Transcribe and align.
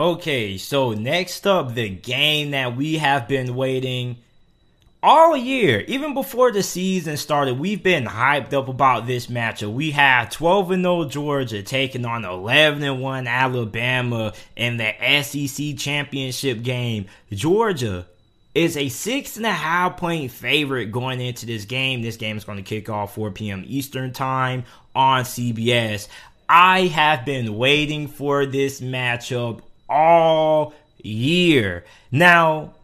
Okay, 0.00 0.56
so 0.56 0.92
next 0.92 1.46
up, 1.46 1.74
the 1.74 1.90
game 1.90 2.52
that 2.52 2.74
we 2.74 2.96
have 2.96 3.28
been 3.28 3.54
waiting 3.54 4.16
all 5.02 5.36
year, 5.36 5.84
even 5.88 6.14
before 6.14 6.50
the 6.50 6.62
season 6.62 7.18
started, 7.18 7.58
we've 7.58 7.82
been 7.82 8.06
hyped 8.06 8.54
up 8.54 8.68
about 8.68 9.06
this 9.06 9.26
matchup. 9.26 9.74
We 9.74 9.90
have 9.90 10.30
12 10.30 10.68
0 10.68 11.04
Georgia 11.04 11.62
taking 11.62 12.06
on 12.06 12.24
11 12.24 12.98
1 12.98 13.26
Alabama 13.26 14.32
in 14.56 14.78
the 14.78 15.22
SEC 15.22 15.76
championship 15.76 16.62
game. 16.62 17.04
Georgia 17.30 18.06
is 18.54 18.78
a 18.78 18.88
six 18.88 19.36
and 19.36 19.44
a 19.44 19.52
half 19.52 19.98
point 19.98 20.30
favorite 20.30 20.92
going 20.92 21.20
into 21.20 21.44
this 21.44 21.66
game. 21.66 22.00
This 22.00 22.16
game 22.16 22.38
is 22.38 22.44
going 22.44 22.56
to 22.56 22.64
kick 22.64 22.88
off 22.88 23.16
4 23.16 23.32
p.m. 23.32 23.64
Eastern 23.66 24.14
time 24.14 24.64
on 24.94 25.24
CBS. 25.24 26.08
I 26.48 26.86
have 26.86 27.26
been 27.26 27.58
waiting 27.58 28.08
for 28.08 28.46
this 28.46 28.80
matchup 28.80 29.60
all 29.90 30.72
year. 31.02 31.84
Now, 32.10 32.74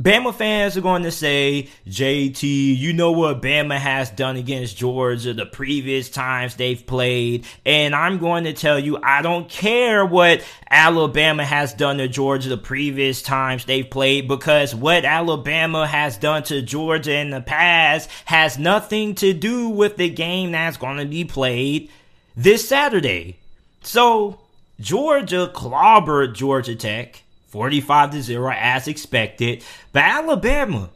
Bama 0.00 0.32
fans 0.32 0.76
are 0.76 0.80
going 0.80 1.02
to 1.02 1.10
say, 1.10 1.68
JT, 1.88 2.42
you 2.76 2.92
know 2.92 3.10
what 3.10 3.42
Bama 3.42 3.76
has 3.76 4.10
done 4.10 4.36
against 4.36 4.76
Georgia 4.76 5.34
the 5.34 5.44
previous 5.44 6.08
times 6.08 6.54
they've 6.54 6.86
played. 6.86 7.44
And 7.66 7.96
I'm 7.96 8.18
going 8.18 8.44
to 8.44 8.52
tell 8.52 8.78
you, 8.78 8.98
I 9.02 9.22
don't 9.22 9.48
care 9.48 10.06
what 10.06 10.44
Alabama 10.70 11.44
has 11.44 11.74
done 11.74 11.98
to 11.98 12.06
Georgia 12.06 12.48
the 12.48 12.56
previous 12.56 13.22
times 13.22 13.64
they've 13.64 13.90
played 13.90 14.28
because 14.28 14.72
what 14.72 15.04
Alabama 15.04 15.84
has 15.84 16.16
done 16.16 16.44
to 16.44 16.62
Georgia 16.62 17.14
in 17.14 17.30
the 17.30 17.40
past 17.40 18.08
has 18.26 18.56
nothing 18.56 19.16
to 19.16 19.32
do 19.32 19.68
with 19.68 19.96
the 19.96 20.08
game 20.08 20.52
that's 20.52 20.76
going 20.76 20.98
to 20.98 21.06
be 21.06 21.24
played 21.24 21.90
this 22.36 22.68
Saturday. 22.68 23.36
So, 23.82 24.38
Georgia 24.80 25.50
clobbered 25.52 26.34
Georgia 26.34 26.76
Tech 26.76 27.22
45 27.48 28.12
to 28.12 28.22
0 28.22 28.52
as 28.52 28.86
expected. 28.86 29.64
But 29.92 30.04
Alabama 30.04 30.90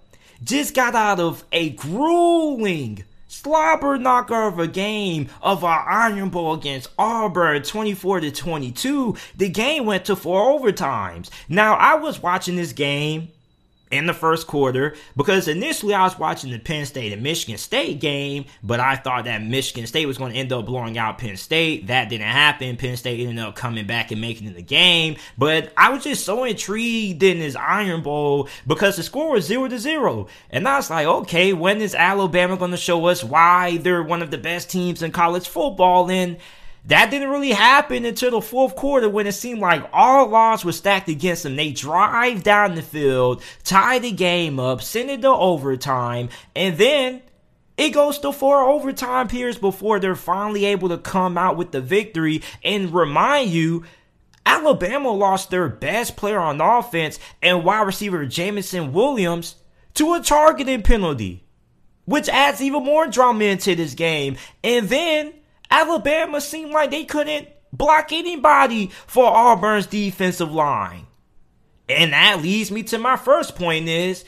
just 0.44 0.74
got 0.74 0.94
out 0.94 1.18
of 1.18 1.44
a 1.50 1.70
grueling 1.70 3.04
slobber 3.26 3.98
knocker 3.98 4.46
of 4.46 4.58
a 4.58 4.68
game 4.68 5.28
of 5.40 5.64
our 5.64 5.88
Iron 5.88 6.28
Bowl 6.28 6.54
against 6.54 6.90
Auburn 6.98 7.62
24 7.62 8.20
to 8.20 8.30
22. 8.30 9.16
The 9.36 9.48
game 9.48 9.86
went 9.86 10.04
to 10.04 10.14
four 10.14 10.58
overtimes. 10.58 11.30
Now 11.48 11.74
I 11.74 11.94
was 11.96 12.22
watching 12.22 12.56
this 12.56 12.72
game 12.72 13.30
in 13.92 14.06
the 14.06 14.14
first 14.14 14.46
quarter 14.46 14.96
because 15.16 15.46
initially 15.46 15.94
I 15.94 16.02
was 16.02 16.18
watching 16.18 16.50
the 16.50 16.58
Penn 16.58 16.86
State 16.86 17.12
and 17.12 17.22
Michigan 17.22 17.58
State 17.58 18.00
game, 18.00 18.46
but 18.62 18.80
I 18.80 18.96
thought 18.96 19.26
that 19.26 19.42
Michigan 19.42 19.86
State 19.86 20.06
was 20.06 20.18
going 20.18 20.32
to 20.32 20.38
end 20.38 20.52
up 20.52 20.64
blowing 20.64 20.96
out 20.96 21.18
Penn 21.18 21.36
State. 21.36 21.88
That 21.88 22.08
didn't 22.08 22.26
happen. 22.26 22.76
Penn 22.78 22.96
State 22.96 23.20
ended 23.20 23.44
up 23.44 23.54
coming 23.54 23.86
back 23.86 24.10
and 24.10 24.20
making 24.20 24.48
it 24.48 24.54
the 24.54 24.62
game. 24.62 25.16
But 25.36 25.72
I 25.76 25.90
was 25.90 26.02
just 26.02 26.24
so 26.24 26.44
intrigued 26.44 27.22
in 27.22 27.38
this 27.38 27.54
Iron 27.54 28.02
Bowl 28.02 28.48
because 28.66 28.96
the 28.96 29.02
score 29.02 29.32
was 29.32 29.44
zero 29.44 29.68
to 29.68 29.78
zero. 29.78 30.26
And 30.50 30.66
I 30.66 30.76
was 30.76 30.88
like, 30.88 31.06
okay, 31.06 31.52
when 31.52 31.82
is 31.82 31.94
Alabama 31.94 32.56
going 32.56 32.70
to 32.70 32.78
show 32.78 33.04
us 33.06 33.22
why 33.22 33.76
they're 33.76 34.02
one 34.02 34.22
of 34.22 34.30
the 34.30 34.38
best 34.38 34.70
teams 34.70 35.02
in 35.02 35.12
college 35.12 35.46
football? 35.46 36.10
And 36.10 36.38
that 36.86 37.10
didn't 37.10 37.30
really 37.30 37.52
happen 37.52 38.04
until 38.04 38.32
the 38.32 38.40
fourth 38.40 38.74
quarter 38.74 39.08
when 39.08 39.26
it 39.26 39.32
seemed 39.32 39.60
like 39.60 39.88
all 39.92 40.34
odds 40.34 40.64
were 40.64 40.72
stacked 40.72 41.08
against 41.08 41.44
them. 41.44 41.54
They 41.54 41.70
drive 41.70 42.42
down 42.42 42.74
the 42.74 42.82
field, 42.82 43.42
tie 43.62 44.00
the 44.00 44.10
game 44.10 44.58
up, 44.58 44.82
send 44.82 45.10
it 45.10 45.22
to 45.22 45.28
overtime, 45.28 46.28
and 46.56 46.76
then 46.76 47.22
it 47.76 47.90
goes 47.90 48.18
to 48.20 48.32
four 48.32 48.60
overtime 48.60 49.28
periods 49.28 49.58
before 49.58 50.00
they're 50.00 50.14
finally 50.14 50.64
able 50.66 50.88
to 50.90 50.98
come 50.98 51.38
out 51.38 51.56
with 51.56 51.70
the 51.72 51.80
victory. 51.80 52.42
And 52.62 52.92
remind 52.92 53.50
you, 53.50 53.84
Alabama 54.44 55.10
lost 55.10 55.50
their 55.50 55.68
best 55.68 56.16
player 56.16 56.38
on 56.38 56.60
offense 56.60 57.18
and 57.40 57.64
wide 57.64 57.86
receiver 57.86 58.26
Jameson 58.26 58.92
Williams 58.92 59.56
to 59.94 60.14
a 60.14 60.20
targeting 60.20 60.82
penalty, 60.82 61.44
which 62.04 62.28
adds 62.28 62.60
even 62.60 62.84
more 62.84 63.06
drama 63.06 63.44
into 63.44 63.74
this 63.74 63.94
game. 63.94 64.36
And 64.62 64.88
then 64.88 65.32
Alabama 65.72 66.38
seemed 66.40 66.70
like 66.70 66.90
they 66.90 67.04
couldn't 67.04 67.48
block 67.72 68.12
anybody 68.12 68.88
for 69.06 69.24
Auburn's 69.24 69.86
defensive 69.86 70.52
line. 70.52 71.06
And 71.88 72.12
that 72.12 72.42
leads 72.42 72.70
me 72.70 72.82
to 72.84 72.98
my 72.98 73.16
first 73.16 73.56
point 73.56 73.88
is 73.88 74.24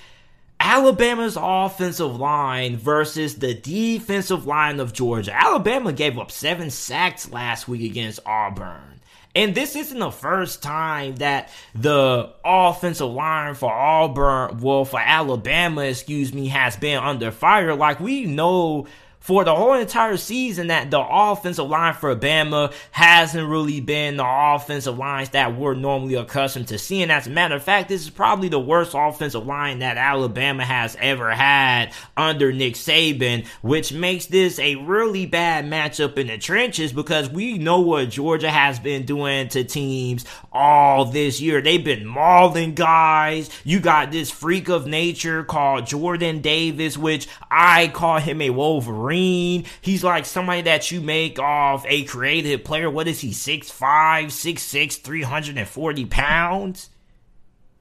Alabama's 0.59 1.37
offensive 1.39 2.17
line 2.17 2.79
versus 2.79 3.37
the 3.37 3.53
defensive 3.53 4.47
line 4.47 4.81
of 4.81 4.95
Georgia. 4.95 5.35
Alabama 5.35 5.93
gave 5.93 6.19
up 6.19 6.31
seven 6.31 6.71
sacks 6.71 7.31
last 7.31 7.69
week 7.69 7.83
against 7.91 8.21
Auburn. 8.25 9.03
And 9.37 9.55
this 9.55 9.77
isn't 9.77 9.99
the 9.99 10.13
first 10.13 10.63
time 10.63 11.17
that 11.17 11.51
the 11.75 12.33
offensive 12.45 13.11
line 13.11 13.55
for 13.55 13.71
Auburn, 13.71 14.61
well, 14.61 14.87
for 14.87 15.01
Alabama, 15.01 15.83
excuse 15.83 16.33
me, 16.33 16.49
has 16.49 16.77
been 16.77 16.99
under 16.99 17.31
fire. 17.31 17.75
Like 17.75 18.01
we 18.01 18.25
know 18.25 18.87
for 19.25 19.43
the 19.43 19.55
whole 19.55 19.73
entire 19.73 20.19
season 20.19 20.67
that 20.67 20.91
the 20.91 21.01
offensive 21.01 21.67
line 21.67 21.95
for 21.95 22.15
Bama 22.15 22.71
hasn't 22.91 23.49
really 23.49 23.81
been 23.81 24.19
the 24.19 24.27
offensive 24.27 24.99
lines 24.99 25.31
that 25.31 25.57
we're 25.57 25.73
normally 25.73 26.15
accustomed 26.17 26.69
to 26.69 26.79
seeing. 26.79 27.11
As 27.11 27.27
a 27.27 27.31
matter 27.31 27.55
of 27.55 27.63
fact, 27.63 27.89
this 27.89 28.03
is 28.03 28.11
probably 28.11 28.51
the 28.51 28.61
worst 28.61 28.93
offensive 28.95 29.47
line 29.47 29.79
that 29.79 29.97
Alabama 29.97 30.63
has 30.63 30.95
ever 31.01 31.31
had 31.31 31.95
under 32.19 32.53
Nick 32.53 32.75
Saban, 32.75 33.47
which 33.63 33.95
makes 33.95 34.27
this 34.27 34.59
a 34.59 34.75
really 34.75 35.25
bad 35.25 35.65
matchup 35.65 36.19
in 36.19 36.27
the 36.27 36.37
trenches 36.37 36.93
because 36.93 37.31
we 37.31 37.57
know 37.57 37.81
what 37.81 38.11
Georgia 38.11 38.51
has 38.51 38.79
been 38.79 39.07
doing 39.07 39.49
to 39.49 39.65
teams 39.65 40.27
all 40.53 41.07
this 41.07 41.41
year. 41.41 41.63
They've 41.63 41.83
been 41.83 42.05
mauling 42.05 42.75
guys. 42.75 43.49
You 43.65 43.81
got 43.81 44.13
this 44.13 44.31
freak 44.31 44.69
of 44.69 44.87
nature 44.87 45.45
called 45.45 45.87
Jordan 45.87 46.43
Davis, 46.43 46.99
which 46.99 47.27
I 47.51 47.89
call 47.89 48.19
him 48.19 48.43
a 48.43 48.51
Wolverine 48.51 49.14
green. 49.15 49.65
He's 49.81 50.03
like 50.03 50.27
somebody 50.27 50.63
that 50.63 50.91
you 50.91 51.01
make 51.01 51.39
off 51.39 51.85
a 51.89 52.05
creative 52.05 52.65
player. 52.65 52.91
What 52.91 53.09
is 53.09 53.21
he? 53.21 53.31
6'5, 53.31 54.27
6'6, 54.27 55.01
340 55.01 56.07
pounds? 56.07 56.91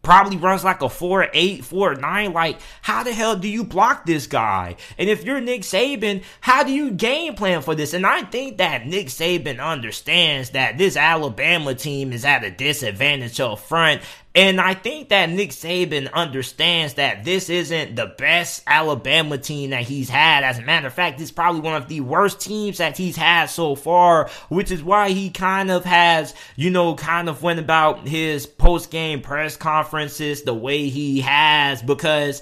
probably 0.04 0.36
runs 0.36 0.64
like 0.64 0.82
a 0.82 0.88
4-8, 0.88 1.60
4-9. 1.60 2.34
Like, 2.34 2.60
how 2.82 3.04
the 3.04 3.14
hell 3.14 3.36
do 3.38 3.48
you 3.48 3.64
block 3.64 4.06
this 4.06 4.28
guy? 4.28 4.76
And 4.98 5.10
if 5.10 5.24
you're 5.24 5.42
Nick 5.42 5.62
Saban, 5.62 6.24
how 6.42 6.64
do 6.64 6.72
you 6.72 6.92
game 6.92 7.36
plan 7.36 7.62
for 7.62 7.74
this? 7.74 7.94
And 7.94 8.06
I 8.06 8.24
think 8.24 8.58
that 8.58 8.86
Nick 8.86 9.08
Saban 9.08 9.66
understands 9.66 10.52
that 10.52 10.78
this 10.78 10.98
Alabama 10.98 11.74
team 11.74 12.12
is 12.12 12.26
at 12.26 12.44
a 12.44 12.52
disadvantage 12.52 13.40
up 13.40 13.60
front 13.60 14.02
and 14.36 14.60
I 14.60 14.74
think 14.74 15.10
that 15.10 15.30
Nick 15.30 15.52
Saban 15.52 16.12
understands 16.12 16.96
that 16.96 17.24
this 17.24 17.52
isn't 17.52 17.96
the 17.96 18.16
best 18.18 18.64
Alabama 18.66 19.38
team 19.38 19.70
that 19.70 19.84
he's 19.84 20.10
had. 20.10 20.44
As 20.44 20.58
a 20.58 20.64
matter 20.64 20.88
of 20.88 20.94
fact, 20.94 21.22
is 21.22 21.32
probably 21.32 21.62
one 21.62 21.76
of 21.76 21.88
the 21.88 22.02
worst 22.02 22.42
teams 22.42 22.80
that 22.80 22.98
he's 22.98 23.16
had 23.16 23.46
so 23.46 23.76
far, 23.76 24.32
which 24.50 24.72
is 24.72 24.84
why 24.84 25.10
he 25.10 25.30
kind 25.30 25.70
of 25.70 25.86
has, 25.86 26.34
you 26.56 26.72
know, 26.72 26.96
kind 26.96 27.30
of 27.30 27.44
went 27.44 27.60
about 27.60 28.08
his 28.08 28.48
post 28.48 28.90
game 28.90 29.22
press 29.22 29.56
conferences 29.56 30.42
the 30.42 30.54
way 30.54 30.90
he 30.90 31.22
has 31.22 31.84
because 31.84 32.42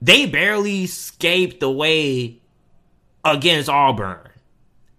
they 0.00 0.24
barely 0.24 0.84
escaped 0.84 1.60
the 1.60 1.70
way 1.70 2.40
against 3.22 3.68
Auburn. 3.68 4.20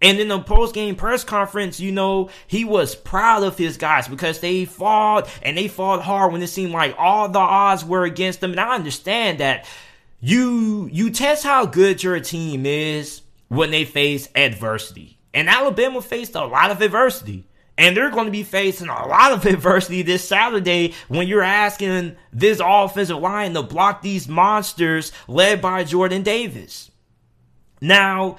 And 0.02 0.20
in 0.20 0.28
the 0.28 0.40
post 0.40 0.76
game 0.76 0.96
press 0.96 1.24
conference, 1.24 1.80
you 1.80 1.92
know, 1.92 2.30
he 2.46 2.66
was 2.66 2.96
proud 2.96 3.44
of 3.44 3.58
his 3.58 3.78
guys 3.78 4.08
because 4.08 4.40
they 4.40 4.66
fought 4.66 5.28
and 5.42 5.58
they 5.58 5.68
fought 5.68 6.04
hard 6.04 6.32
when 6.32 6.42
it 6.42 6.48
seemed 6.48 6.72
like 6.72 6.96
all 7.00 7.30
the 7.30 7.40
odds 7.40 7.84
were 7.84 8.04
against 8.04 8.40
them. 8.40 8.52
And 8.52 8.60
I 8.60 8.76
understand 8.76 9.40
that 9.40 9.68
you 10.20 10.88
you 10.92 11.10
test 11.10 11.44
how 11.44 11.66
good 11.66 12.04
your 12.04 12.20
team 12.20 12.66
is 12.66 13.22
when 13.48 13.72
they 13.72 13.86
face 13.86 14.30
adversity. 14.36 15.18
And 15.34 15.50
Alabama 15.50 16.02
faced 16.02 16.36
a 16.36 16.46
lot 16.46 16.72
of 16.72 16.82
adversity. 16.82 17.48
And 17.80 17.96
they're 17.96 18.10
going 18.10 18.26
to 18.26 18.32
be 18.32 18.44
facing 18.44 18.90
a 18.90 19.08
lot 19.08 19.34
of 19.34 19.46
adversity 19.54 20.02
this 20.02 20.28
Saturday 20.28 20.94
when 21.08 21.28
you're 21.28 21.44
asking 21.44 22.16
this 22.34 22.60
offensive 22.64 23.20
line 23.20 23.54
to 23.54 23.62
block 23.62 24.02
these 24.02 24.28
monsters 24.28 25.12
led 25.28 25.62
by 25.62 25.84
Jordan 25.84 26.24
Davis. 26.24 26.90
Now, 27.80 28.38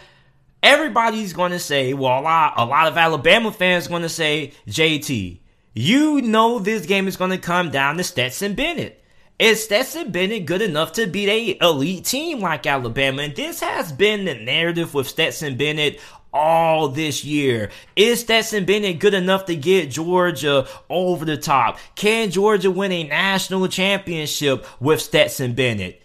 everybody's 0.63 1.33
going 1.33 1.53
to 1.53 1.59
say, 1.59 1.95
well, 1.95 2.21
a 2.21 2.23
lot, 2.23 2.55
a 2.57 2.65
lot 2.65 2.89
of 2.89 2.97
Alabama 2.97 3.53
fans 3.53 3.89
going 3.89 4.03
to 4.03 4.09
say, 4.09 4.53
JT, 4.67 5.39
you 5.75 6.23
know 6.23 6.59
this 6.59 6.87
game 6.87 7.09
is 7.09 7.17
going 7.17 7.31
to 7.31 7.39
come 7.39 7.71
down 7.71 7.97
to 7.97 8.05
Stetson 8.05 8.55
Bennett. 8.55 9.03
Is 9.39 9.63
Stetson 9.63 10.11
Bennett 10.11 10.47
good 10.47 10.63
enough 10.63 10.93
to 10.95 11.07
beat 11.07 11.29
a 11.29 11.65
elite 11.65 12.05
team 12.05 12.41
like 12.41 12.67
Alabama? 12.67 13.23
And 13.23 13.37
this 13.37 13.61
has 13.61 13.93
been 13.93 14.25
the 14.25 14.35
narrative 14.35 14.95
with 14.95 15.09
Stetson 15.09 15.57
Bennett 15.57 16.01
all 16.33 16.89
this 16.89 17.25
year. 17.25 17.71
Is 17.95 18.21
Stetson 18.21 18.65
Bennett 18.65 18.99
good 18.99 19.15
enough 19.15 19.45
to 19.47 19.55
get 19.55 19.91
Georgia 19.91 20.67
over 20.91 21.25
the 21.25 21.37
top? 21.37 21.79
Can 21.95 22.31
Georgia 22.31 22.71
win 22.71 22.91
a 22.91 23.05
national 23.05 23.69
championship 23.69 24.67
with 24.81 25.01
Stetson 25.01 25.55
Bennett? 25.55 26.03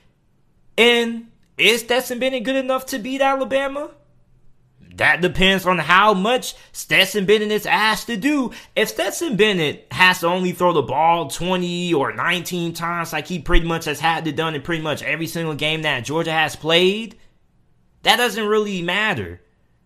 And 0.78 1.32
is 1.58 1.82
Stetson 1.82 2.20
Bennett 2.20 2.44
good 2.44 2.56
enough 2.56 2.86
to 2.88 3.00
beat 3.00 3.22
Alabama? 3.22 3.90
That 4.98 5.22
depends 5.22 5.66
on 5.66 5.80
how 5.80 6.14
much 6.14 6.56
Stetson 6.72 7.26
Bennett 7.26 7.52
is 7.52 7.66
asked 7.66 8.08
to 8.08 8.18
do. 8.18 8.52
If 8.76 8.90
Stetson 8.90 9.36
Bennett 9.36 9.88
has 9.92 10.20
to 10.20 10.28
only 10.28 10.52
throw 10.52 10.74
the 10.74 10.82
ball 10.82 11.30
20 11.30 11.94
or 11.94 12.14
19 12.14 12.74
times 12.74 13.12
like 13.12 13.28
he 13.28 13.40
pretty 13.40 13.66
much 13.66 13.86
has 13.86 14.00
had 14.00 14.26
to 14.26 14.32
done 14.32 14.56
in 14.56 14.62
pretty 14.62 14.84
much 14.84 15.02
every 15.04 15.28
single 15.28 15.56
game 15.56 15.82
that 15.82 16.06
Georgia 16.06 16.32
has 16.32 16.56
played, 16.56 17.18
that 18.04 18.18
doesn't 18.18 18.46
really 18.46 18.82
matter. 18.82 19.42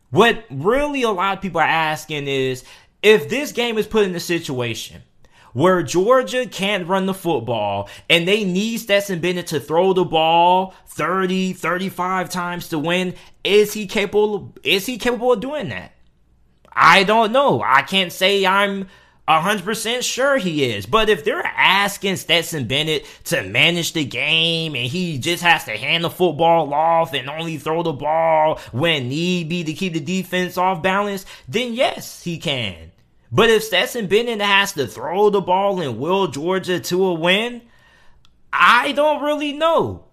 What 0.10 0.44
really 0.50 1.04
a 1.04 1.12
lot 1.12 1.38
of 1.38 1.42
people 1.42 1.62
are 1.62 1.68
asking 1.68 2.28
is 2.28 2.64
if 3.02 3.30
this 3.30 3.52
game 3.52 3.78
is 3.78 3.88
put 3.88 4.06
in 4.06 4.16
a 4.16 4.20
situation 4.20 5.04
where 5.58 5.82
Georgia 5.82 6.46
can't 6.46 6.88
run 6.88 7.08
the 7.08 7.16
football 7.16 7.90
and 8.12 8.28
they 8.28 8.44
need 8.44 8.78
Stetson 8.78 9.20
Bennett 9.20 9.48
to 9.48 9.60
throw 9.60 9.92
the 9.92 10.06
ball 10.06 10.76
30, 10.86 11.54
35 11.54 12.30
times 12.30 12.70
to 12.70 12.78
win, 12.78 13.16
is 13.44 13.74
he 13.74 13.88
capable 13.88 14.54
is 14.64 14.86
he 14.86 15.00
capable 15.00 15.34
of 15.34 15.40
doing 15.40 15.70
that? 15.70 15.94
I 16.72 17.04
don't 17.04 17.32
know. 17.32 17.64
I 17.66 17.82
can't 17.82 18.14
say 18.14 18.46
I'm 18.46 18.88
100% 19.28 20.04
sure 20.04 20.38
he 20.38 20.64
is. 20.64 20.86
But 20.86 21.10
if 21.10 21.26
they're 21.26 21.44
asking 21.44 22.18
Stetson 22.18 22.68
Bennett 22.68 23.08
to 23.26 23.42
manage 23.42 23.94
the 23.94 24.06
game 24.06 24.76
and 24.76 24.86
he 24.86 25.18
just 25.18 25.42
has 25.42 25.64
to 25.64 25.72
hand 25.72 26.04
the 26.04 26.12
football 26.12 26.72
off 26.72 27.16
and 27.16 27.28
only 27.32 27.58
throw 27.58 27.82
the 27.82 27.94
ball 27.94 28.60
when 28.72 29.10
need 29.10 29.50
be 29.50 29.64
to 29.64 29.74
keep 29.74 29.94
the 29.94 30.00
defense 30.00 30.56
off 30.56 30.84
balance, 30.84 31.26
then 31.48 31.74
yes, 31.74 32.22
he 32.22 32.38
can. 32.38 32.92
But 33.32 33.50
if 33.50 33.64
Stetson 33.64 34.08
Bennett 34.08 34.42
has 34.42 34.74
to 34.74 34.88
throw 34.88 35.30
the 35.30 35.42
ball 35.42 35.82
and 35.82 36.00
will 36.00 36.28
Georgia 36.28 36.80
to 36.80 37.06
a 37.06 37.14
win, 37.14 37.62
I 38.52 38.94
don't 38.94 39.24
really 39.24 39.54
know. 39.54 40.07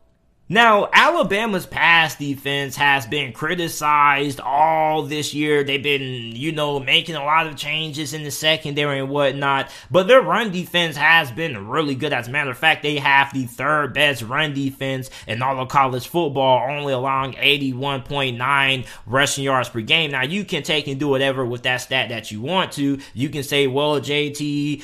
Now, 0.46 0.90
Alabama's 0.92 1.64
pass 1.64 2.16
defense 2.16 2.76
has 2.76 3.06
been 3.06 3.32
criticized 3.32 4.40
all 4.40 5.04
this 5.04 5.32
year. 5.32 5.64
They've 5.64 5.82
been, 5.82 6.36
you 6.36 6.52
know, 6.52 6.78
making 6.78 7.14
a 7.14 7.24
lot 7.24 7.46
of 7.46 7.56
changes 7.56 8.12
in 8.12 8.24
the 8.24 8.30
secondary 8.30 8.98
and 8.98 9.08
whatnot, 9.08 9.70
but 9.90 10.06
their 10.06 10.20
run 10.20 10.52
defense 10.52 10.98
has 10.98 11.32
been 11.32 11.66
really 11.66 11.94
good. 11.94 12.12
As 12.12 12.28
a 12.28 12.30
matter 12.30 12.50
of 12.50 12.58
fact, 12.58 12.82
they 12.82 12.98
have 12.98 13.32
the 13.32 13.46
third 13.46 13.94
best 13.94 14.20
run 14.20 14.52
defense 14.52 15.08
in 15.26 15.40
all 15.40 15.58
of 15.58 15.68
college 15.70 16.08
football, 16.08 16.70
only 16.70 16.92
allowing 16.92 17.32
81.9 17.32 18.86
rushing 19.06 19.44
yards 19.44 19.70
per 19.70 19.80
game. 19.80 20.10
Now, 20.10 20.24
you 20.24 20.44
can 20.44 20.62
take 20.62 20.88
and 20.88 21.00
do 21.00 21.08
whatever 21.08 21.46
with 21.46 21.62
that 21.62 21.78
stat 21.78 22.10
that 22.10 22.30
you 22.30 22.42
want 22.42 22.72
to. 22.72 22.98
You 23.14 23.30
can 23.30 23.44
say, 23.44 23.66
well, 23.66 23.98
JT, 23.98 24.82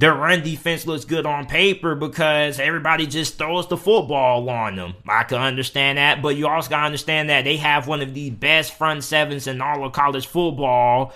their 0.00 0.14
run 0.14 0.42
defense 0.42 0.86
looks 0.86 1.04
good 1.04 1.26
on 1.26 1.44
paper 1.44 1.94
because 1.94 2.58
everybody 2.58 3.06
just 3.06 3.36
throws 3.36 3.68
the 3.68 3.76
football 3.76 4.48
on 4.48 4.74
them. 4.74 4.94
I 5.06 5.24
can 5.24 5.36
understand 5.36 5.98
that, 5.98 6.22
but 6.22 6.36
you 6.36 6.48
also 6.48 6.70
got 6.70 6.80
to 6.80 6.86
understand 6.86 7.28
that 7.28 7.44
they 7.44 7.58
have 7.58 7.86
one 7.86 8.00
of 8.00 8.14
the 8.14 8.30
best 8.30 8.72
front 8.72 9.04
sevens 9.04 9.46
in 9.46 9.60
all 9.60 9.84
of 9.84 9.92
college 9.92 10.26
football. 10.26 11.12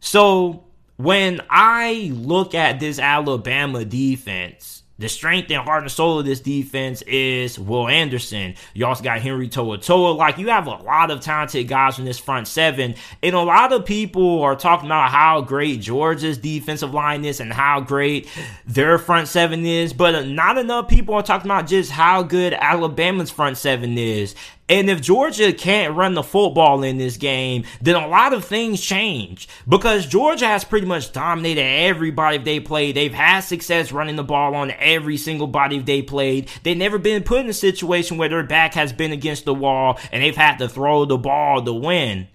So 0.00 0.64
when 0.98 1.40
I 1.48 2.12
look 2.12 2.54
at 2.54 2.78
this 2.78 2.98
Alabama 2.98 3.86
defense, 3.86 4.79
the 5.00 5.08
strength 5.08 5.50
and 5.50 5.62
heart 5.62 5.82
and 5.82 5.90
soul 5.90 6.18
of 6.18 6.26
this 6.26 6.40
defense 6.40 7.00
is 7.02 7.58
Will 7.58 7.88
Anderson. 7.88 8.54
You 8.74 8.84
also 8.84 9.02
got 9.02 9.20
Henry 9.20 9.48
To'oTo'o. 9.48 10.14
Like, 10.14 10.36
you 10.36 10.48
have 10.48 10.66
a 10.66 10.76
lot 10.82 11.10
of 11.10 11.22
talented 11.22 11.66
guys 11.68 11.98
in 11.98 12.04
this 12.04 12.18
front 12.18 12.46
seven. 12.46 12.94
And 13.22 13.34
a 13.34 13.40
lot 13.40 13.72
of 13.72 13.86
people 13.86 14.42
are 14.42 14.54
talking 14.54 14.86
about 14.86 15.10
how 15.10 15.40
great 15.40 15.80
Georgia's 15.80 16.36
defensive 16.36 16.92
line 16.92 17.24
is 17.24 17.40
and 17.40 17.50
how 17.50 17.80
great 17.80 18.28
their 18.66 18.98
front 18.98 19.28
seven 19.28 19.64
is. 19.64 19.94
But 19.94 20.26
not 20.26 20.58
enough 20.58 20.88
people 20.88 21.14
are 21.14 21.22
talking 21.22 21.50
about 21.50 21.66
just 21.66 21.90
how 21.90 22.22
good 22.22 22.52
Alabama's 22.52 23.30
front 23.30 23.56
seven 23.56 23.96
is. 23.96 24.34
And 24.70 24.88
if 24.88 25.00
Georgia 25.00 25.52
can't 25.52 25.96
run 25.96 26.14
the 26.14 26.22
football 26.22 26.84
in 26.84 26.96
this 26.96 27.16
game, 27.16 27.64
then 27.82 27.96
a 27.96 28.06
lot 28.06 28.32
of 28.32 28.44
things 28.44 28.80
change 28.80 29.48
because 29.68 30.06
Georgia 30.06 30.46
has 30.46 30.62
pretty 30.62 30.86
much 30.86 31.12
dominated 31.12 31.60
everybody 31.60 32.38
they 32.38 32.60
played. 32.60 32.94
They've 32.94 33.12
had 33.12 33.40
success 33.40 33.90
running 33.90 34.14
the 34.14 34.22
ball 34.22 34.54
on 34.54 34.70
every 34.78 35.16
single 35.16 35.48
body 35.48 35.80
they 35.80 36.02
played. 36.02 36.48
They've 36.62 36.76
never 36.76 36.98
been 36.98 37.24
put 37.24 37.40
in 37.40 37.50
a 37.50 37.52
situation 37.52 38.16
where 38.16 38.28
their 38.28 38.44
back 38.44 38.74
has 38.74 38.92
been 38.92 39.10
against 39.10 39.44
the 39.44 39.54
wall 39.54 39.98
and 40.12 40.22
they've 40.22 40.36
had 40.36 40.58
to 40.58 40.68
throw 40.68 41.04
the 41.04 41.18
ball 41.18 41.64
to 41.64 41.72
win. 41.72 42.28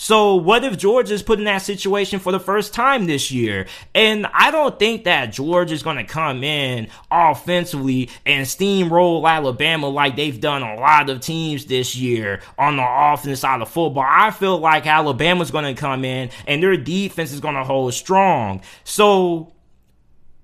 So 0.00 0.36
what 0.36 0.62
if 0.62 0.78
Georgia's 0.78 1.24
put 1.24 1.40
in 1.40 1.46
that 1.46 1.58
situation 1.58 2.20
for 2.20 2.30
the 2.30 2.38
first 2.38 2.72
time 2.72 3.06
this 3.06 3.32
year? 3.32 3.66
And 3.96 4.28
I 4.32 4.52
don't 4.52 4.78
think 4.78 5.04
that 5.04 5.32
George 5.32 5.72
is 5.72 5.82
going 5.82 5.96
to 5.96 6.04
come 6.04 6.44
in 6.44 6.86
offensively 7.10 8.08
and 8.24 8.46
steamroll 8.46 9.28
Alabama 9.28 9.88
like 9.88 10.14
they've 10.14 10.40
done 10.40 10.62
a 10.62 10.76
lot 10.76 11.10
of 11.10 11.20
teams 11.20 11.66
this 11.66 11.96
year 11.96 12.40
on 12.56 12.76
the 12.76 12.86
offense 12.86 13.40
side 13.40 13.60
of 13.60 13.68
football. 13.70 14.06
I 14.08 14.30
feel 14.30 14.58
like 14.58 14.86
Alabama's 14.86 15.50
going 15.50 15.74
to 15.74 15.78
come 15.78 16.04
in 16.04 16.30
and 16.46 16.62
their 16.62 16.76
defense 16.76 17.32
is 17.32 17.40
going 17.40 17.56
to 17.56 17.64
hold 17.64 17.92
strong. 17.92 18.62
So 18.84 19.52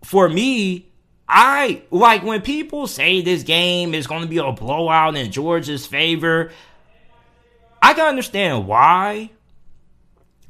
for 0.02 0.28
me, 0.28 0.90
I 1.28 1.82
like 1.92 2.24
when 2.24 2.42
people 2.42 2.88
say 2.88 3.20
this 3.20 3.44
game 3.44 3.94
is 3.94 4.08
going 4.08 4.22
to 4.22 4.28
be 4.28 4.38
a 4.38 4.50
blowout 4.50 5.14
in 5.14 5.30
Georgia's 5.30 5.86
favor. 5.86 6.50
I 7.80 7.94
can 7.94 8.06
understand 8.06 8.66
why 8.66 9.30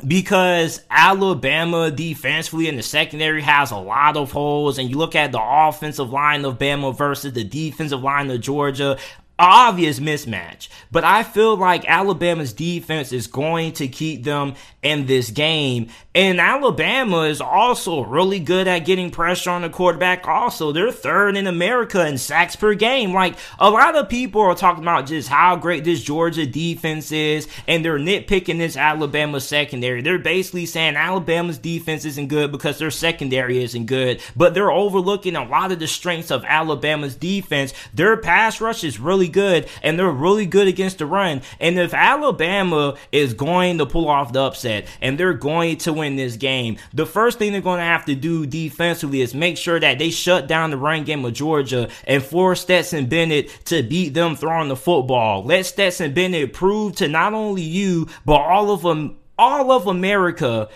because 0.07 0.81
Alabama 0.91 1.91
defensively 1.91 2.69
in 2.69 2.77
the 2.77 2.83
secondary 2.83 3.43
has 3.43 3.71
a 3.71 3.77
lot 3.77 4.17
of 4.17 4.33
holes, 4.33 4.79
and 4.79 4.91
you 4.91 4.97
look 4.97 5.15
at 5.15 5.33
the 5.33 5.43
offensive 5.43 6.11
line 6.11 6.45
of 6.45 6.59
Bama 6.59 6.97
versus 6.97 7.33
the 7.33 7.45
defensive 7.45 8.03
line 8.03 8.31
of 8.31 8.41
Georgia, 8.41 8.99
obvious 9.39 10.01
mismatch. 10.01 10.69
But 10.91 11.05
I 11.05 11.23
feel 11.23 11.57
like 11.57 11.89
Alabama's 11.89 12.53
defense 12.53 13.13
is 13.13 13.27
going 13.27 13.73
to 13.75 13.89
keep 13.89 14.25
them 14.25 14.55
in 14.83 15.07
this 15.07 15.31
game. 15.31 15.89
And 16.17 16.41
Alabama 16.41 17.23
is 17.23 17.41
also 17.41 18.05
really 18.05 18.39
good 18.39 18.69
at 18.69 18.85
getting 18.85 19.11
pressure 19.11 19.51
on 19.51 19.63
the 19.63 19.69
quarterback. 19.69 20.29
Also, 20.29 20.71
they're 20.71 20.93
third 20.93 21.37
in 21.37 21.49
America 21.49 22.07
in 22.07 22.19
sacks 22.19 22.55
per 22.55 22.75
game. 22.75 23.13
Like 23.13 23.35
a 23.59 23.69
lot 23.69 23.97
of 23.97 24.09
people 24.09 24.41
are 24.43 24.55
talking 24.55 24.85
about 24.85 25.07
just 25.07 25.29
how 25.29 25.57
great 25.57 25.83
this 25.83 26.05
Georgia 26.05 26.47
defense 26.47 27.11
is, 27.11 27.49
and 27.67 27.85
they're 27.85 27.99
nitpicking 27.99 28.59
this 28.59 28.77
Alabama 28.77 29.41
secondary. 29.41 30.03
They're 30.03 30.21
basically 30.21 30.67
saying 30.67 30.95
Alabama's 30.95 31.59
defense 31.59 32.05
isn't 32.05 32.29
good 32.29 32.53
because 32.53 32.79
their 32.79 32.93
secondary 32.93 33.61
isn't 33.65 33.87
good, 33.87 34.21
but 34.37 34.55
they're 34.55 34.71
overlooking 34.71 35.35
a 35.35 35.45
lot 35.45 35.73
of 35.73 35.81
the 35.81 35.89
strengths 35.89 36.31
of 36.31 36.45
Alabama's 36.45 37.17
defense. 37.17 37.75
Their 37.93 38.17
pass 38.17 38.61
rush 38.61 38.85
is 38.85 39.01
really 39.01 39.29
good, 39.29 39.69
and 39.83 39.99
they're 39.99 40.11
really 40.13 40.47
good 40.47 40.69
against 40.69 40.99
the 40.99 41.07
run. 41.07 41.43
And 41.59 41.77
if 41.77 41.93
Alabama 41.93 42.97
is 43.11 43.35
going 43.35 43.79
to 43.79 43.87
pull 43.87 44.09
off 44.09 44.33
the 44.33 44.43
upset 44.43 44.87
and 45.01 45.19
they're 45.19 45.35
going 45.35 45.79
to 45.79 45.93
win 45.93 46.04
this 46.17 46.37
game, 46.37 46.79
the 46.93 47.07
first 47.07 47.39
thing 47.39 47.53
they're 47.53 47.61
going 47.61 47.79
to 47.79 47.85
have 47.85 48.05
to 48.05 48.15
do 48.15 48.47
defensively 48.47 49.21
is 49.21 49.35
make 49.35 49.57
sure 49.57 49.81
that 49.81 49.99
they 49.99 50.11
shut 50.11 50.47
down 50.47 50.71
the 50.71 50.77
run 50.77 51.05
game 51.05 51.25
of 51.25 51.33
Georgia 51.33 51.89
and 52.07 52.23
force 52.23 52.61
Stetson 52.61 53.07
Bennett 53.07 53.49
to 53.67 53.83
beat 53.83 54.15
them 54.15 54.37
throwing 54.37 54.69
the 54.69 54.77
football. 54.77 55.43
Let 55.45 55.67
Stetson 55.67 56.15
Bennett 56.15 56.53
prove 56.53 56.97
to 56.97 57.09
not 57.09 57.35
only 57.35 57.63
you, 57.63 58.09
but 58.25 58.41
all 58.41 58.71
of 58.71 58.83
them 58.83 59.17
all 59.39 59.73
of 59.73 59.87
America 59.87 60.69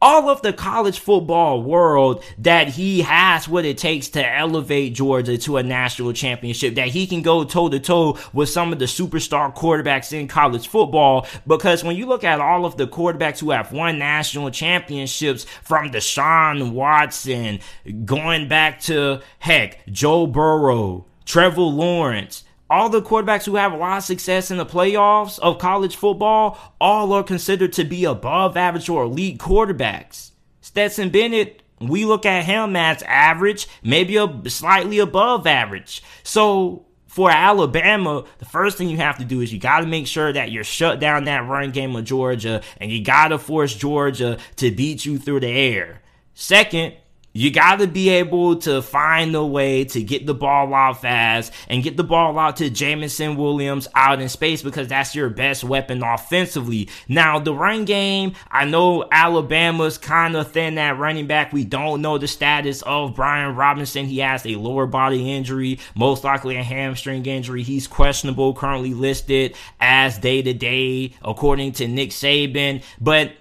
all 0.00 0.30
of 0.30 0.42
the 0.42 0.52
college 0.52 1.00
football 1.00 1.62
world 1.62 2.22
that 2.38 2.68
he 2.68 3.00
has 3.02 3.48
what 3.48 3.64
it 3.64 3.78
takes 3.78 4.08
to 4.08 4.36
elevate 4.36 4.94
Georgia 4.94 5.36
to 5.38 5.56
a 5.56 5.62
national 5.62 6.12
championship, 6.12 6.76
that 6.76 6.88
he 6.88 7.06
can 7.06 7.22
go 7.22 7.44
toe 7.44 7.68
to 7.68 7.80
toe 7.80 8.18
with 8.32 8.48
some 8.48 8.72
of 8.72 8.78
the 8.78 8.84
superstar 8.84 9.54
quarterbacks 9.54 10.12
in 10.12 10.28
college 10.28 10.68
football. 10.68 11.26
Because 11.46 11.82
when 11.82 11.96
you 11.96 12.06
look 12.06 12.24
at 12.24 12.40
all 12.40 12.64
of 12.64 12.76
the 12.76 12.86
quarterbacks 12.86 13.40
who 13.40 13.50
have 13.50 13.72
won 13.72 13.98
national 13.98 14.50
championships 14.50 15.44
from 15.62 15.90
Deshaun 15.90 16.72
Watson, 16.72 17.60
going 18.04 18.48
back 18.48 18.80
to 18.82 19.20
heck, 19.40 19.84
Joe 19.86 20.26
Burrow, 20.26 21.06
Trevor 21.24 21.62
Lawrence, 21.62 22.44
all 22.70 22.88
the 22.88 23.02
quarterbacks 23.02 23.44
who 23.44 23.56
have 23.56 23.72
a 23.72 23.76
lot 23.76 23.98
of 23.98 24.04
success 24.04 24.50
in 24.50 24.58
the 24.58 24.66
playoffs 24.66 25.38
of 25.38 25.58
college 25.58 25.96
football, 25.96 26.58
all 26.80 27.12
are 27.12 27.22
considered 27.22 27.72
to 27.74 27.84
be 27.84 28.04
above 28.04 28.56
average 28.56 28.88
or 28.88 29.04
elite 29.04 29.38
quarterbacks. 29.38 30.32
Stetson 30.60 31.10
Bennett, 31.10 31.62
we 31.80 32.04
look 32.04 32.26
at 32.26 32.44
him 32.44 32.76
as 32.76 33.02
average, 33.04 33.68
maybe 33.82 34.16
a 34.16 34.28
slightly 34.48 34.98
above 34.98 35.46
average. 35.46 36.02
So 36.22 36.84
for 37.06 37.30
Alabama, 37.30 38.24
the 38.38 38.44
first 38.44 38.76
thing 38.76 38.88
you 38.88 38.98
have 38.98 39.18
to 39.18 39.24
do 39.24 39.40
is 39.40 39.52
you 39.52 39.58
got 39.58 39.80
to 39.80 39.86
make 39.86 40.06
sure 40.06 40.32
that 40.32 40.52
you're 40.52 40.64
shut 40.64 41.00
down 41.00 41.24
that 41.24 41.46
run 41.48 41.70
game 41.70 41.96
of 41.96 42.04
Georgia, 42.04 42.62
and 42.78 42.92
you 42.92 43.02
got 43.02 43.28
to 43.28 43.38
force 43.38 43.74
Georgia 43.74 44.38
to 44.56 44.70
beat 44.70 45.06
you 45.06 45.18
through 45.18 45.40
the 45.40 45.48
air. 45.48 46.02
Second, 46.34 46.94
You 47.34 47.50
got 47.50 47.78
to 47.78 47.86
be 47.86 48.08
able 48.08 48.56
to 48.56 48.82
find 48.82 49.34
a 49.34 49.44
way 49.44 49.84
to 49.84 50.02
get 50.02 50.26
the 50.26 50.34
ball 50.34 50.74
out 50.74 51.02
fast 51.02 51.52
and 51.68 51.82
get 51.82 51.96
the 51.96 52.02
ball 52.02 52.38
out 52.38 52.56
to 52.56 52.70
Jameson 52.70 53.36
Williams 53.36 53.86
out 53.94 54.20
in 54.20 54.28
space 54.28 54.62
because 54.62 54.88
that's 54.88 55.14
your 55.14 55.28
best 55.28 55.62
weapon 55.62 56.02
offensively. 56.02 56.88
Now, 57.06 57.38
the 57.38 57.54
run 57.54 57.84
game, 57.84 58.32
I 58.50 58.64
know 58.64 59.06
Alabama's 59.12 59.98
kind 59.98 60.36
of 60.36 60.50
thin 60.50 60.78
at 60.78 60.98
running 60.98 61.26
back. 61.26 61.52
We 61.52 61.64
don't 61.64 62.02
know 62.02 62.18
the 62.18 62.26
status 62.26 62.82
of 62.82 63.14
Brian 63.14 63.54
Robinson. 63.54 64.06
He 64.06 64.18
has 64.18 64.44
a 64.46 64.56
lower 64.56 64.86
body 64.86 65.32
injury, 65.32 65.78
most 65.94 66.24
likely 66.24 66.56
a 66.56 66.62
hamstring 66.62 67.24
injury. 67.26 67.62
He's 67.62 67.86
questionable, 67.86 68.54
currently 68.54 68.94
listed 68.94 69.54
as 69.80 70.18
day 70.18 70.42
to 70.42 70.54
day, 70.54 71.12
according 71.22 71.72
to 71.72 71.86
Nick 71.88 72.10
Saban. 72.10 72.82
But 73.00 73.32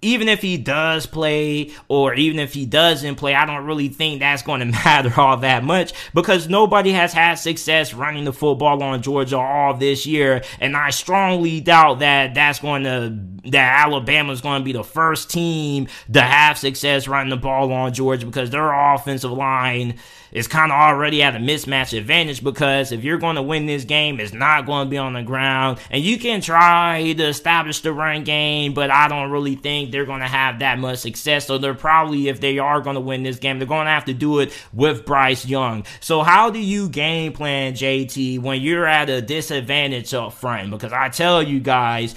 even 0.00 0.28
if 0.28 0.40
he 0.40 0.56
does 0.56 1.06
play 1.06 1.72
or 1.88 2.14
even 2.14 2.38
if 2.38 2.54
he 2.54 2.66
doesn't 2.66 3.16
play, 3.16 3.34
I 3.34 3.46
don't 3.46 3.64
really 3.64 3.88
think 3.88 4.20
that's 4.20 4.42
going 4.42 4.60
to 4.64 4.66
matter 4.66 5.12
all 5.20 5.38
that 5.38 5.64
much 5.64 5.92
because 6.14 6.48
nobody 6.48 6.92
has 6.92 7.12
had 7.12 7.34
success 7.34 7.94
running 7.94 8.24
the 8.24 8.32
football 8.32 8.82
on 8.82 9.02
Georgia 9.02 9.38
all 9.38 9.74
this 9.74 10.06
year. 10.06 10.42
And 10.60 10.76
I 10.76 10.90
strongly 10.90 11.60
doubt 11.60 12.00
that 12.00 12.34
that's 12.34 12.60
going 12.60 12.84
to, 12.84 13.18
that 13.50 13.84
Alabama 13.84 14.32
is 14.32 14.40
going 14.40 14.60
to 14.60 14.64
be 14.64 14.72
the 14.72 14.84
first 14.84 15.30
team 15.30 15.88
to 16.12 16.20
have 16.20 16.58
success 16.58 17.08
running 17.08 17.30
the 17.30 17.36
ball 17.36 17.72
on 17.72 17.92
Georgia 17.92 18.26
because 18.26 18.50
their 18.50 18.72
offensive 18.72 19.32
line 19.32 19.98
is 20.32 20.46
kind 20.46 20.70
of 20.70 20.76
already 20.76 21.22
at 21.22 21.34
a 21.34 21.38
mismatch 21.38 21.96
advantage 21.96 22.42
because 22.44 22.92
if 22.92 23.04
you're 23.04 23.18
going 23.18 23.36
to 23.36 23.42
win 23.42 23.66
this 23.66 23.84
game, 23.84 24.20
it's 24.20 24.32
not 24.32 24.66
going 24.66 24.86
to 24.86 24.90
be 24.90 24.98
on 24.98 25.14
the 25.14 25.22
ground. 25.22 25.78
And 25.90 26.02
you 26.02 26.18
can 26.18 26.40
try 26.40 27.12
to 27.12 27.24
establish 27.24 27.80
the 27.80 27.92
run 27.92 28.24
game, 28.24 28.74
but 28.74 28.90
I 28.90 29.08
don't 29.08 29.30
really 29.30 29.56
think 29.56 29.87
they're 29.90 30.06
going 30.06 30.20
to 30.20 30.28
have 30.28 30.60
that 30.60 30.78
much 30.78 30.98
success. 30.98 31.46
So 31.46 31.58
they're 31.58 31.74
probably, 31.74 32.28
if 32.28 32.40
they 32.40 32.58
are 32.58 32.80
going 32.80 32.94
to 32.94 33.00
win 33.00 33.22
this 33.22 33.38
game, 33.38 33.58
they're 33.58 33.68
going 33.68 33.86
to 33.86 33.90
have 33.90 34.06
to 34.06 34.14
do 34.14 34.40
it 34.40 34.52
with 34.72 35.04
Bryce 35.04 35.46
Young. 35.46 35.84
So 36.00 36.22
how 36.22 36.50
do 36.50 36.58
you 36.58 36.88
game 36.88 37.32
plan, 37.32 37.74
JT, 37.74 38.40
when 38.40 38.60
you're 38.60 38.86
at 38.86 39.10
a 39.10 39.20
disadvantage 39.20 40.14
up 40.14 40.32
front? 40.32 40.70
Because 40.70 40.92
I 40.92 41.08
tell 41.08 41.42
you 41.42 41.60
guys, 41.60 42.14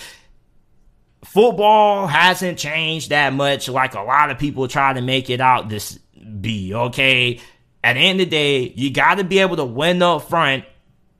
football 1.23 2.07
hasn't 2.07 2.57
changed 2.57 3.09
that 3.09 3.33
much 3.33 3.67
like 3.69 3.95
a 3.95 4.01
lot 4.01 4.31
of 4.31 4.39
people 4.39 4.67
try 4.67 4.93
to 4.93 5.01
make 5.01 5.29
it 5.29 5.41
out 5.41 5.69
this 5.69 5.99
be 6.39 6.73
okay 6.73 7.39
at 7.83 7.93
the 7.93 7.99
end 7.99 8.21
of 8.21 8.27
the 8.27 8.31
day, 8.31 8.73
you 8.75 8.91
got 8.91 9.15
to 9.15 9.23
be 9.23 9.39
able 9.39 9.55
to 9.57 9.65
win 9.65 10.01
up 10.01 10.29
front 10.29 10.65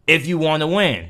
if 0.07 0.27
you 0.27 0.37
want 0.37 0.61
to 0.61 0.67
win. 0.67 1.09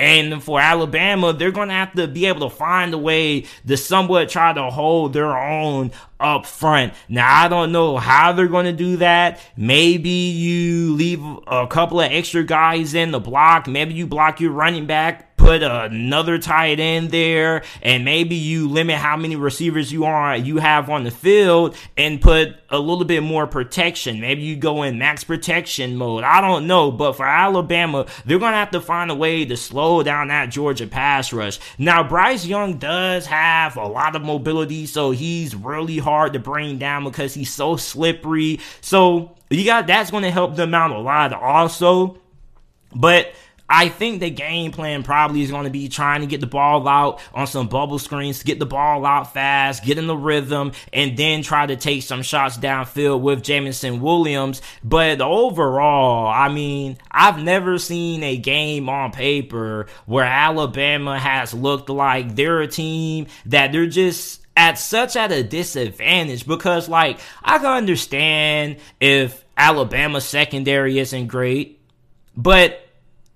And 0.00 0.42
for 0.42 0.58
Alabama, 0.58 1.34
they're 1.34 1.50
going 1.50 1.68
to 1.68 1.74
have 1.74 1.92
to 1.92 2.08
be 2.08 2.24
able 2.24 2.48
to 2.48 2.56
find 2.56 2.94
a 2.94 2.98
way 2.98 3.44
to 3.66 3.76
somewhat 3.76 4.30
try 4.30 4.50
to 4.54 4.70
hold 4.70 5.12
their 5.12 5.36
own 5.36 5.92
up 6.18 6.46
front. 6.46 6.94
Now, 7.10 7.44
I 7.44 7.48
don't 7.48 7.70
know 7.70 7.98
how 7.98 8.32
they're 8.32 8.48
going 8.48 8.64
to 8.64 8.72
do 8.72 8.96
that. 8.96 9.40
Maybe 9.58 10.08
you 10.08 10.94
leave 10.94 11.22
a 11.46 11.66
couple 11.66 12.00
of 12.00 12.10
extra 12.10 12.42
guys 12.44 12.94
in 12.94 13.10
the 13.10 13.20
block. 13.20 13.66
Maybe 13.66 13.92
you 13.92 14.06
block 14.06 14.40
your 14.40 14.52
running 14.52 14.86
back 14.86 15.29
put 15.40 15.62
another 15.62 16.38
tight 16.38 16.78
end 16.78 17.10
there, 17.10 17.62
and 17.82 18.04
maybe 18.04 18.36
you 18.36 18.68
limit 18.68 18.96
how 18.96 19.16
many 19.16 19.36
receivers 19.36 19.90
you 19.90 20.04
are 20.04 20.36
you 20.36 20.58
have 20.58 20.90
on 20.90 21.04
the 21.04 21.10
field 21.10 21.74
and 21.96 22.20
put 22.20 22.56
a 22.68 22.78
little 22.78 23.06
bit 23.06 23.22
more 23.22 23.46
protection. 23.46 24.20
Maybe 24.20 24.42
you 24.42 24.54
go 24.54 24.82
in 24.82 24.98
max 24.98 25.24
protection 25.24 25.96
mode. 25.96 26.24
I 26.24 26.40
don't 26.42 26.66
know, 26.66 26.92
but 26.92 27.14
for 27.14 27.26
Alabama, 27.26 28.06
they're 28.26 28.38
gonna 28.38 28.56
have 28.56 28.70
to 28.72 28.80
find 28.80 29.10
a 29.10 29.14
way 29.14 29.46
to 29.46 29.56
slow 29.56 30.02
down 30.02 30.28
that 30.28 30.50
Georgia 30.50 30.86
pass 30.86 31.32
rush. 31.32 31.58
Now, 31.78 32.02
Bryce 32.02 32.44
Young 32.44 32.78
does 32.78 33.26
have 33.26 33.76
a 33.76 33.86
lot 33.86 34.14
of 34.14 34.22
mobility, 34.22 34.84
so 34.84 35.10
he's 35.10 35.54
really 35.56 35.98
hard 35.98 36.34
to 36.34 36.38
bring 36.38 36.78
down 36.78 37.04
because 37.04 37.32
he's 37.32 37.52
so 37.52 37.76
slippery. 37.76 38.60
So 38.82 39.36
you 39.48 39.64
got 39.64 39.86
that's 39.86 40.10
gonna 40.10 40.30
help 40.30 40.56
them 40.56 40.74
out 40.74 40.90
a 40.90 40.98
lot 40.98 41.32
also. 41.32 42.18
But 42.94 43.32
I 43.72 43.88
think 43.88 44.18
the 44.18 44.30
game 44.30 44.72
plan 44.72 45.04
probably 45.04 45.42
is 45.42 45.52
going 45.52 45.62
to 45.62 45.70
be 45.70 45.88
trying 45.88 46.22
to 46.22 46.26
get 46.26 46.40
the 46.40 46.48
ball 46.48 46.88
out 46.88 47.20
on 47.32 47.46
some 47.46 47.68
bubble 47.68 48.00
screens, 48.00 48.42
get 48.42 48.58
the 48.58 48.66
ball 48.66 49.06
out 49.06 49.32
fast, 49.32 49.84
get 49.84 49.96
in 49.96 50.08
the 50.08 50.16
rhythm, 50.16 50.72
and 50.92 51.16
then 51.16 51.42
try 51.42 51.66
to 51.66 51.76
take 51.76 52.02
some 52.02 52.22
shots 52.22 52.58
downfield 52.58 53.20
with 53.20 53.44
Jameson 53.44 54.00
Williams. 54.00 54.60
But 54.82 55.20
overall, 55.20 56.26
I 56.26 56.48
mean, 56.48 56.98
I've 57.12 57.40
never 57.40 57.78
seen 57.78 58.24
a 58.24 58.36
game 58.36 58.88
on 58.88 59.12
paper 59.12 59.86
where 60.04 60.24
Alabama 60.24 61.16
has 61.16 61.54
looked 61.54 61.88
like 61.88 62.34
they're 62.34 62.62
a 62.62 62.66
team 62.66 63.28
that 63.46 63.70
they're 63.70 63.86
just 63.86 64.44
at 64.56 64.78
such 64.78 65.14
at 65.14 65.30
a 65.30 65.44
disadvantage 65.44 66.44
because 66.44 66.88
like 66.88 67.20
I 67.44 67.58
can 67.58 67.66
understand 67.66 68.78
if 68.98 69.44
Alabama 69.56 70.20
secondary 70.20 70.98
isn't 70.98 71.28
great, 71.28 71.80
but 72.36 72.84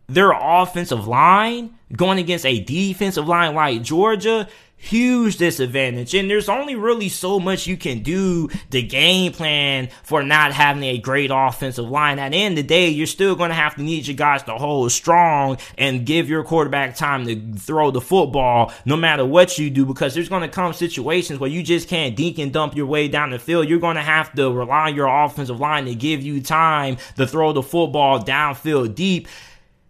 their 0.09 0.33
offensive 0.33 1.07
line 1.07 1.79
going 1.93 2.19
against 2.19 2.47
a 2.47 2.61
defensive 2.61 3.27
line 3.27 3.55
like 3.55 3.83
Georgia, 3.83 4.49
huge 4.85 5.39
disadvantage. 5.39 6.15
And 6.15 6.29
there's 6.29 6.49
only 6.49 6.75
really 6.75 7.09
so 7.09 7.41
much 7.41 7.67
you 7.67 7.77
can 7.77 8.03
do 8.03 8.51
the 8.69 8.83
game 8.83 9.33
plan 9.33 9.89
for 10.03 10.23
not 10.23 10.53
having 10.53 10.83
a 10.83 10.99
great 10.99 11.31
offensive 11.33 11.89
line. 11.89 12.19
At 12.19 12.33
the 12.33 12.43
end 12.43 12.59
of 12.59 12.65
the 12.65 12.69
day, 12.69 12.89
you're 12.89 13.07
still 13.07 13.35
going 13.35 13.49
to 13.49 13.55
have 13.55 13.77
to 13.77 13.83
need 13.83 14.07
your 14.07 14.17
guys 14.17 14.43
to 14.43 14.55
hold 14.55 14.93
strong 14.93 15.57
and 15.79 16.05
give 16.05 16.29
your 16.29 16.45
quarterback 16.45 16.97
time 16.97 17.25
to 17.27 17.59
throw 17.59 17.91
the 17.91 18.01
football 18.01 18.73
no 18.85 18.97
matter 18.97 19.25
what 19.25 19.59
you 19.59 19.71
do 19.71 19.87
because 19.87 20.15
there's 20.15 20.29
going 20.29 20.43
to 20.43 20.49
come 20.49 20.75
situations 20.75 21.39
where 21.39 21.51
you 21.51 21.63
just 21.63 21.89
can't 21.89 22.15
dink 22.15 22.39
and 22.39 22.53
dump 22.53 22.77
your 22.77 22.87
way 22.87 23.09
down 23.09 23.31
the 23.31 23.39
field. 23.39 23.69
You're 23.69 23.79
going 23.79 23.97
to 23.97 24.03
have 24.03 24.35
to 24.35 24.53
rely 24.53 24.89
on 24.89 24.95
your 24.95 25.09
offensive 25.09 25.61
line 25.61 25.87
to 25.87 25.95
give 25.95 26.23
you 26.23 26.43
time 26.43 26.99
to 27.17 27.27
throw 27.27 27.53
the 27.53 27.63
football 27.63 28.21
downfield 28.23 28.95
deep. 28.95 29.29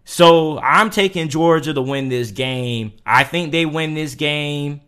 So 0.05 0.59
I'm 0.59 0.91
taking 0.91 1.29
Georgia 1.29 1.73
to 1.73 1.81
win 1.81 2.09
this 2.09 2.31
game. 2.31 2.93
I 3.05 3.23
think 3.23 3.51
they 3.51 3.65
win 3.65 3.95
this 3.95 4.13
game 4.15 4.81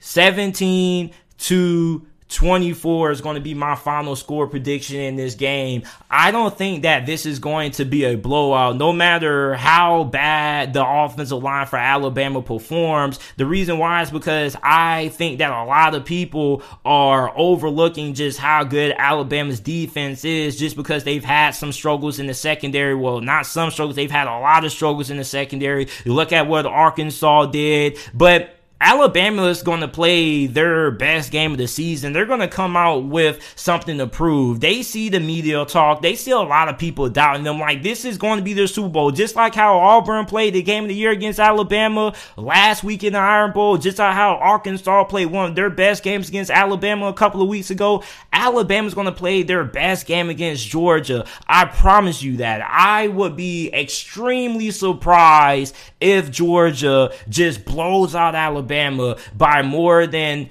17 0.00 1.12
to 1.38 2.06
24 2.28 3.10
is 3.10 3.20
going 3.20 3.34
to 3.34 3.40
be 3.40 3.54
my 3.54 3.74
final 3.74 4.16
score 4.16 4.46
prediction 4.46 4.96
in 4.96 5.16
this 5.16 5.34
game. 5.34 5.82
I 6.10 6.30
don't 6.30 6.56
think 6.56 6.82
that 6.82 7.06
this 7.06 7.26
is 7.26 7.38
going 7.38 7.72
to 7.72 7.84
be 7.84 8.04
a 8.04 8.16
blowout, 8.16 8.76
no 8.76 8.92
matter 8.92 9.54
how 9.54 10.04
bad 10.04 10.72
the 10.72 10.84
offensive 10.84 11.42
line 11.42 11.66
for 11.66 11.76
Alabama 11.76 12.42
performs. 12.42 13.18
The 13.36 13.46
reason 13.46 13.78
why 13.78 14.02
is 14.02 14.10
because 14.10 14.56
I 14.62 15.08
think 15.10 15.38
that 15.38 15.52
a 15.52 15.64
lot 15.64 15.94
of 15.94 16.04
people 16.04 16.62
are 16.84 17.32
overlooking 17.36 18.14
just 18.14 18.38
how 18.38 18.64
good 18.64 18.94
Alabama's 18.96 19.60
defense 19.60 20.24
is 20.24 20.56
just 20.56 20.76
because 20.76 21.04
they've 21.04 21.24
had 21.24 21.50
some 21.50 21.72
struggles 21.72 22.18
in 22.18 22.26
the 22.26 22.34
secondary. 22.34 22.94
Well, 22.94 23.20
not 23.20 23.46
some 23.46 23.70
struggles, 23.70 23.96
they've 23.96 24.10
had 24.10 24.26
a 24.26 24.38
lot 24.40 24.64
of 24.64 24.72
struggles 24.72 25.10
in 25.10 25.18
the 25.18 25.24
secondary. 25.24 25.88
You 26.04 26.14
look 26.14 26.32
at 26.32 26.48
what 26.48 26.66
Arkansas 26.66 27.46
did, 27.46 27.98
but 28.14 28.56
Alabama 28.86 29.44
is 29.46 29.62
going 29.62 29.80
to 29.80 29.88
play 29.88 30.44
their 30.46 30.90
best 30.90 31.32
game 31.32 31.52
of 31.52 31.58
the 31.58 31.66
season. 31.66 32.12
They're 32.12 32.26
going 32.26 32.40
to 32.40 32.48
come 32.48 32.76
out 32.76 33.04
with 33.04 33.40
something 33.56 33.96
to 33.96 34.06
prove. 34.06 34.60
They 34.60 34.82
see 34.82 35.08
the 35.08 35.20
media 35.20 35.64
talk. 35.64 36.02
They 36.02 36.14
see 36.14 36.32
a 36.32 36.38
lot 36.38 36.68
of 36.68 36.76
people 36.76 37.08
doubting 37.08 37.44
them. 37.44 37.58
Like, 37.58 37.82
this 37.82 38.04
is 38.04 38.18
going 38.18 38.36
to 38.36 38.44
be 38.44 38.52
their 38.52 38.66
Super 38.66 38.90
Bowl. 38.90 39.10
Just 39.10 39.36
like 39.36 39.54
how 39.54 39.78
Auburn 39.78 40.26
played 40.26 40.52
the 40.52 40.60
game 40.60 40.84
of 40.84 40.88
the 40.88 40.94
year 40.94 41.12
against 41.12 41.40
Alabama 41.40 42.12
last 42.36 42.84
week 42.84 43.02
in 43.02 43.14
the 43.14 43.18
Iron 43.18 43.52
Bowl. 43.52 43.78
Just 43.78 43.98
like 43.98 44.12
how 44.12 44.34
Arkansas 44.34 45.04
played 45.04 45.30
one 45.30 45.48
of 45.48 45.56
their 45.56 45.70
best 45.70 46.02
games 46.02 46.28
against 46.28 46.50
Alabama 46.50 47.06
a 47.06 47.14
couple 47.14 47.40
of 47.40 47.48
weeks 47.48 47.70
ago. 47.70 48.04
Alabama's 48.34 48.92
going 48.92 49.06
to 49.06 49.12
play 49.12 49.42
their 49.42 49.64
best 49.64 50.04
game 50.04 50.28
against 50.28 50.68
Georgia. 50.68 51.26
I 51.48 51.64
promise 51.64 52.22
you 52.22 52.36
that. 52.36 52.60
I 52.60 53.08
would 53.08 53.34
be 53.34 53.72
extremely 53.72 54.70
surprised 54.72 55.74
if 56.02 56.30
Georgia 56.30 57.14
just 57.30 57.64
blows 57.64 58.14
out 58.14 58.34
Alabama 58.34 58.73
Alabama 58.74 59.16
by 59.36 59.62
more 59.62 60.06
than 60.06 60.50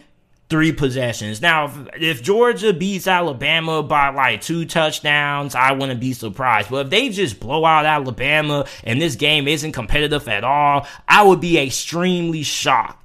three 0.50 0.72
possessions. 0.72 1.42
Now, 1.42 1.66
if, 1.66 1.88
if, 1.96 2.24
Georgia 2.24 2.74
beats 2.74 3.08
Alabama 3.08 3.82
by 3.82 4.10
like 4.10 4.42
two 4.42 4.66
touchdowns, 4.66 5.56
I 5.56 5.72
wouldn't 5.72 6.00
be 6.00 6.14
surprised. 6.14 6.70
But 6.70 6.86
if 6.86 6.90
they 6.92 7.10
just 7.10 7.40
blow 7.40 7.66
out 7.66 7.86
Alabama 7.86 8.68
and 8.84 9.02
this 9.02 9.16
game 9.16 9.48
isn't 9.48 9.72
competitive 9.72 10.28
at 10.28 10.44
all, 10.44 10.86
I 11.08 11.24
would 11.24 11.42
be 11.42 11.58
extremely 11.58 12.44
shocked. 12.44 13.03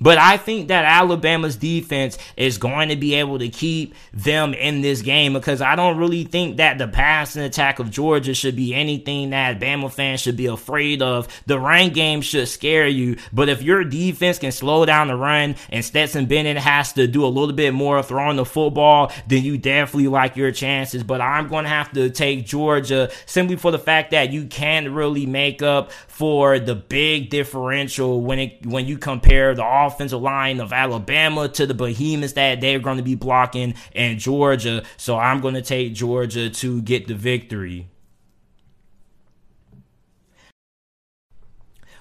But 0.00 0.18
I 0.18 0.38
think 0.38 0.68
that 0.68 0.84
Alabama's 0.84 1.56
defense 1.56 2.16
is 2.36 2.56
going 2.56 2.88
to 2.88 2.96
be 2.96 3.14
able 3.16 3.38
to 3.38 3.48
keep 3.50 3.94
them 4.14 4.54
in 4.54 4.80
this 4.80 5.02
game 5.02 5.34
because 5.34 5.60
I 5.60 5.76
don't 5.76 5.98
really 5.98 6.24
think 6.24 6.56
that 6.56 6.78
the 6.78 6.88
passing 6.88 7.42
attack 7.42 7.78
of 7.78 7.90
Georgia 7.90 8.32
should 8.32 8.56
be 8.56 8.74
anything 8.74 9.30
that 9.30 9.60
Bama 9.60 9.92
fans 9.92 10.20
should 10.20 10.36
be 10.36 10.46
afraid 10.46 11.02
of. 11.02 11.28
The 11.46 11.58
run 11.58 11.90
game 11.90 12.22
should 12.22 12.48
scare 12.48 12.86
you, 12.86 13.18
but 13.32 13.50
if 13.50 13.62
your 13.62 13.84
defense 13.84 14.38
can 14.38 14.52
slow 14.52 14.86
down 14.86 15.08
the 15.08 15.16
run 15.16 15.56
and 15.68 15.84
Stetson 15.84 16.26
Bennett 16.26 16.56
has 16.56 16.94
to 16.94 17.06
do 17.06 17.24
a 17.24 17.28
little 17.28 17.54
bit 17.54 17.74
more 17.74 18.02
throwing 18.02 18.36
the 18.36 18.46
football, 18.46 19.12
then 19.28 19.44
you 19.44 19.58
definitely 19.58 20.08
like 20.08 20.36
your 20.36 20.50
chances. 20.50 21.02
But 21.02 21.20
I'm 21.20 21.48
going 21.48 21.64
to 21.64 21.70
have 21.70 21.92
to 21.92 22.08
take 22.08 22.46
Georgia 22.46 23.10
simply 23.26 23.56
for 23.56 23.70
the 23.70 23.78
fact 23.78 24.12
that 24.12 24.32
you 24.32 24.46
can't 24.46 24.88
really 24.88 25.26
make 25.26 25.60
up 25.60 25.92
for 25.92 26.58
the 26.58 26.74
big 26.74 27.28
differential 27.28 28.22
when 28.22 28.38
it 28.38 28.66
when 28.66 28.86
you 28.86 28.96
compare 28.96 29.54
the 29.54 29.64
offense 29.64 29.89
offensive 29.90 30.20
line 30.20 30.60
of 30.60 30.72
Alabama 30.72 31.48
to 31.48 31.66
the 31.66 31.74
behemoths 31.74 32.34
that 32.34 32.60
they're 32.60 32.78
going 32.78 32.96
to 32.96 33.02
be 33.02 33.14
blocking 33.14 33.74
and 33.94 34.18
Georgia. 34.18 34.84
So 34.96 35.18
I'm 35.18 35.40
going 35.40 35.54
to 35.54 35.62
take 35.62 35.92
Georgia 35.94 36.48
to 36.50 36.82
get 36.82 37.08
the 37.08 37.14
victory. 37.14 37.89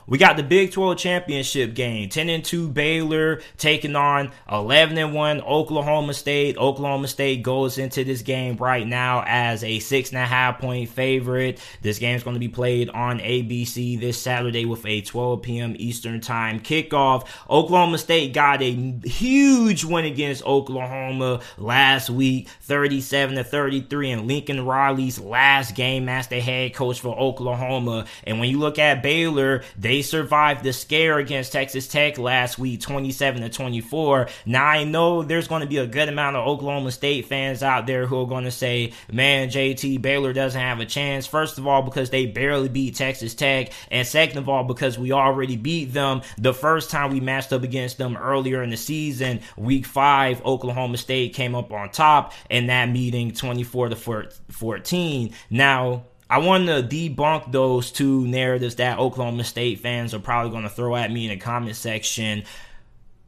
We 0.09 0.17
got 0.17 0.37
the 0.37 0.43
Big 0.43 0.71
12 0.71 0.97
championship 0.97 1.75
game. 1.75 2.09
10 2.09 2.29
and 2.29 2.43
2 2.43 2.69
Baylor 2.69 3.41
taking 3.57 3.95
on 3.95 4.31
11 4.51 4.97
and 4.97 5.13
1 5.13 5.41
Oklahoma 5.41 6.15
State. 6.15 6.57
Oklahoma 6.57 7.07
State 7.07 7.43
goes 7.43 7.77
into 7.77 8.03
this 8.03 8.23
game 8.23 8.57
right 8.57 8.87
now 8.87 9.23
as 9.27 9.63
a 9.63 9.77
six 9.77 10.09
and 10.09 10.17
a 10.17 10.25
half 10.25 10.59
point 10.59 10.89
favorite. 10.89 11.61
This 11.83 11.99
game 11.99 12.15
is 12.15 12.23
going 12.23 12.33
to 12.33 12.39
be 12.39 12.47
played 12.47 12.89
on 12.89 13.19
ABC 13.19 13.99
this 13.99 14.19
Saturday 14.19 14.65
with 14.65 14.83
a 14.87 15.01
12 15.01 15.43
p.m. 15.43 15.75
Eastern 15.77 16.21
time 16.21 16.59
kickoff. 16.59 17.27
Oklahoma 17.47 17.99
State 17.99 18.33
got 18.33 18.63
a 18.63 18.71
huge 19.03 19.83
win 19.85 20.05
against 20.05 20.43
Oklahoma 20.43 21.41
last 21.59 22.09
week, 22.09 22.49
37 22.61 23.35
to 23.35 23.43
33 23.43 24.09
in 24.09 24.27
Lincoln 24.27 24.65
Riley's 24.65 25.19
last 25.19 25.75
game 25.75 26.09
as 26.09 26.27
the 26.27 26.39
head 26.39 26.73
coach 26.73 26.99
for 26.99 27.15
Oklahoma. 27.15 28.05
And 28.23 28.39
when 28.39 28.49
you 28.49 28.57
look 28.57 28.79
at 28.79 29.03
Baylor, 29.03 29.63
they 29.77 29.98
they 29.99 30.03
survived 30.03 30.63
the 30.63 30.71
scare 30.71 31.17
against 31.17 31.51
Texas 31.51 31.85
Tech 31.85 32.17
last 32.17 32.57
week, 32.57 32.79
27 32.79 33.41
to 33.41 33.49
24. 33.49 34.29
Now 34.45 34.65
I 34.65 34.85
know 34.85 35.23
there's 35.23 35.49
going 35.49 35.59
to 35.59 35.67
be 35.67 35.75
a 35.75 35.85
good 35.85 36.07
amount 36.07 36.37
of 36.37 36.47
Oklahoma 36.47 36.93
State 36.93 37.25
fans 37.25 37.61
out 37.63 37.85
there 37.85 38.05
who 38.05 38.21
are 38.21 38.25
going 38.25 38.45
to 38.45 38.51
say, 38.51 38.93
"Man, 39.11 39.49
JT 39.49 40.01
Baylor 40.01 40.31
doesn't 40.31 40.59
have 40.59 40.79
a 40.79 40.85
chance." 40.85 41.27
First 41.27 41.57
of 41.57 41.67
all, 41.67 41.81
because 41.81 42.11
they 42.11 42.27
barely 42.27 42.69
beat 42.69 42.95
Texas 42.95 43.33
Tech, 43.33 43.73
and 43.91 44.07
second 44.07 44.37
of 44.37 44.47
all, 44.47 44.63
because 44.63 44.97
we 44.97 45.11
already 45.11 45.57
beat 45.57 45.91
them 45.91 46.21
the 46.37 46.53
first 46.53 46.89
time 46.91 47.11
we 47.11 47.19
matched 47.19 47.51
up 47.51 47.63
against 47.63 47.97
them 47.97 48.15
earlier 48.15 48.63
in 48.63 48.69
the 48.69 48.77
season, 48.77 49.41
Week 49.57 49.85
Five. 49.85 50.45
Oklahoma 50.45 50.95
State 50.95 51.33
came 51.33 51.55
up 51.55 51.73
on 51.73 51.89
top 51.89 52.31
in 52.49 52.67
that 52.67 52.89
meeting, 52.89 53.33
24 53.33 53.89
to 53.89 54.29
14. 54.49 55.33
Now 55.49 56.05
I 56.29 56.37
want 56.37 56.67
to 56.67 56.83
debunk 56.83 57.51
those 57.51 57.91
two 57.91 58.27
narratives 58.27 58.75
that 58.75 58.99
Oklahoma 58.99 59.43
State 59.43 59.79
fans 59.79 60.13
are 60.13 60.19
probably 60.19 60.51
going 60.51 60.63
to 60.63 60.69
throw 60.69 60.95
at 60.95 61.11
me 61.11 61.25
in 61.25 61.31
the 61.31 61.37
comment 61.37 61.75
section 61.75 62.43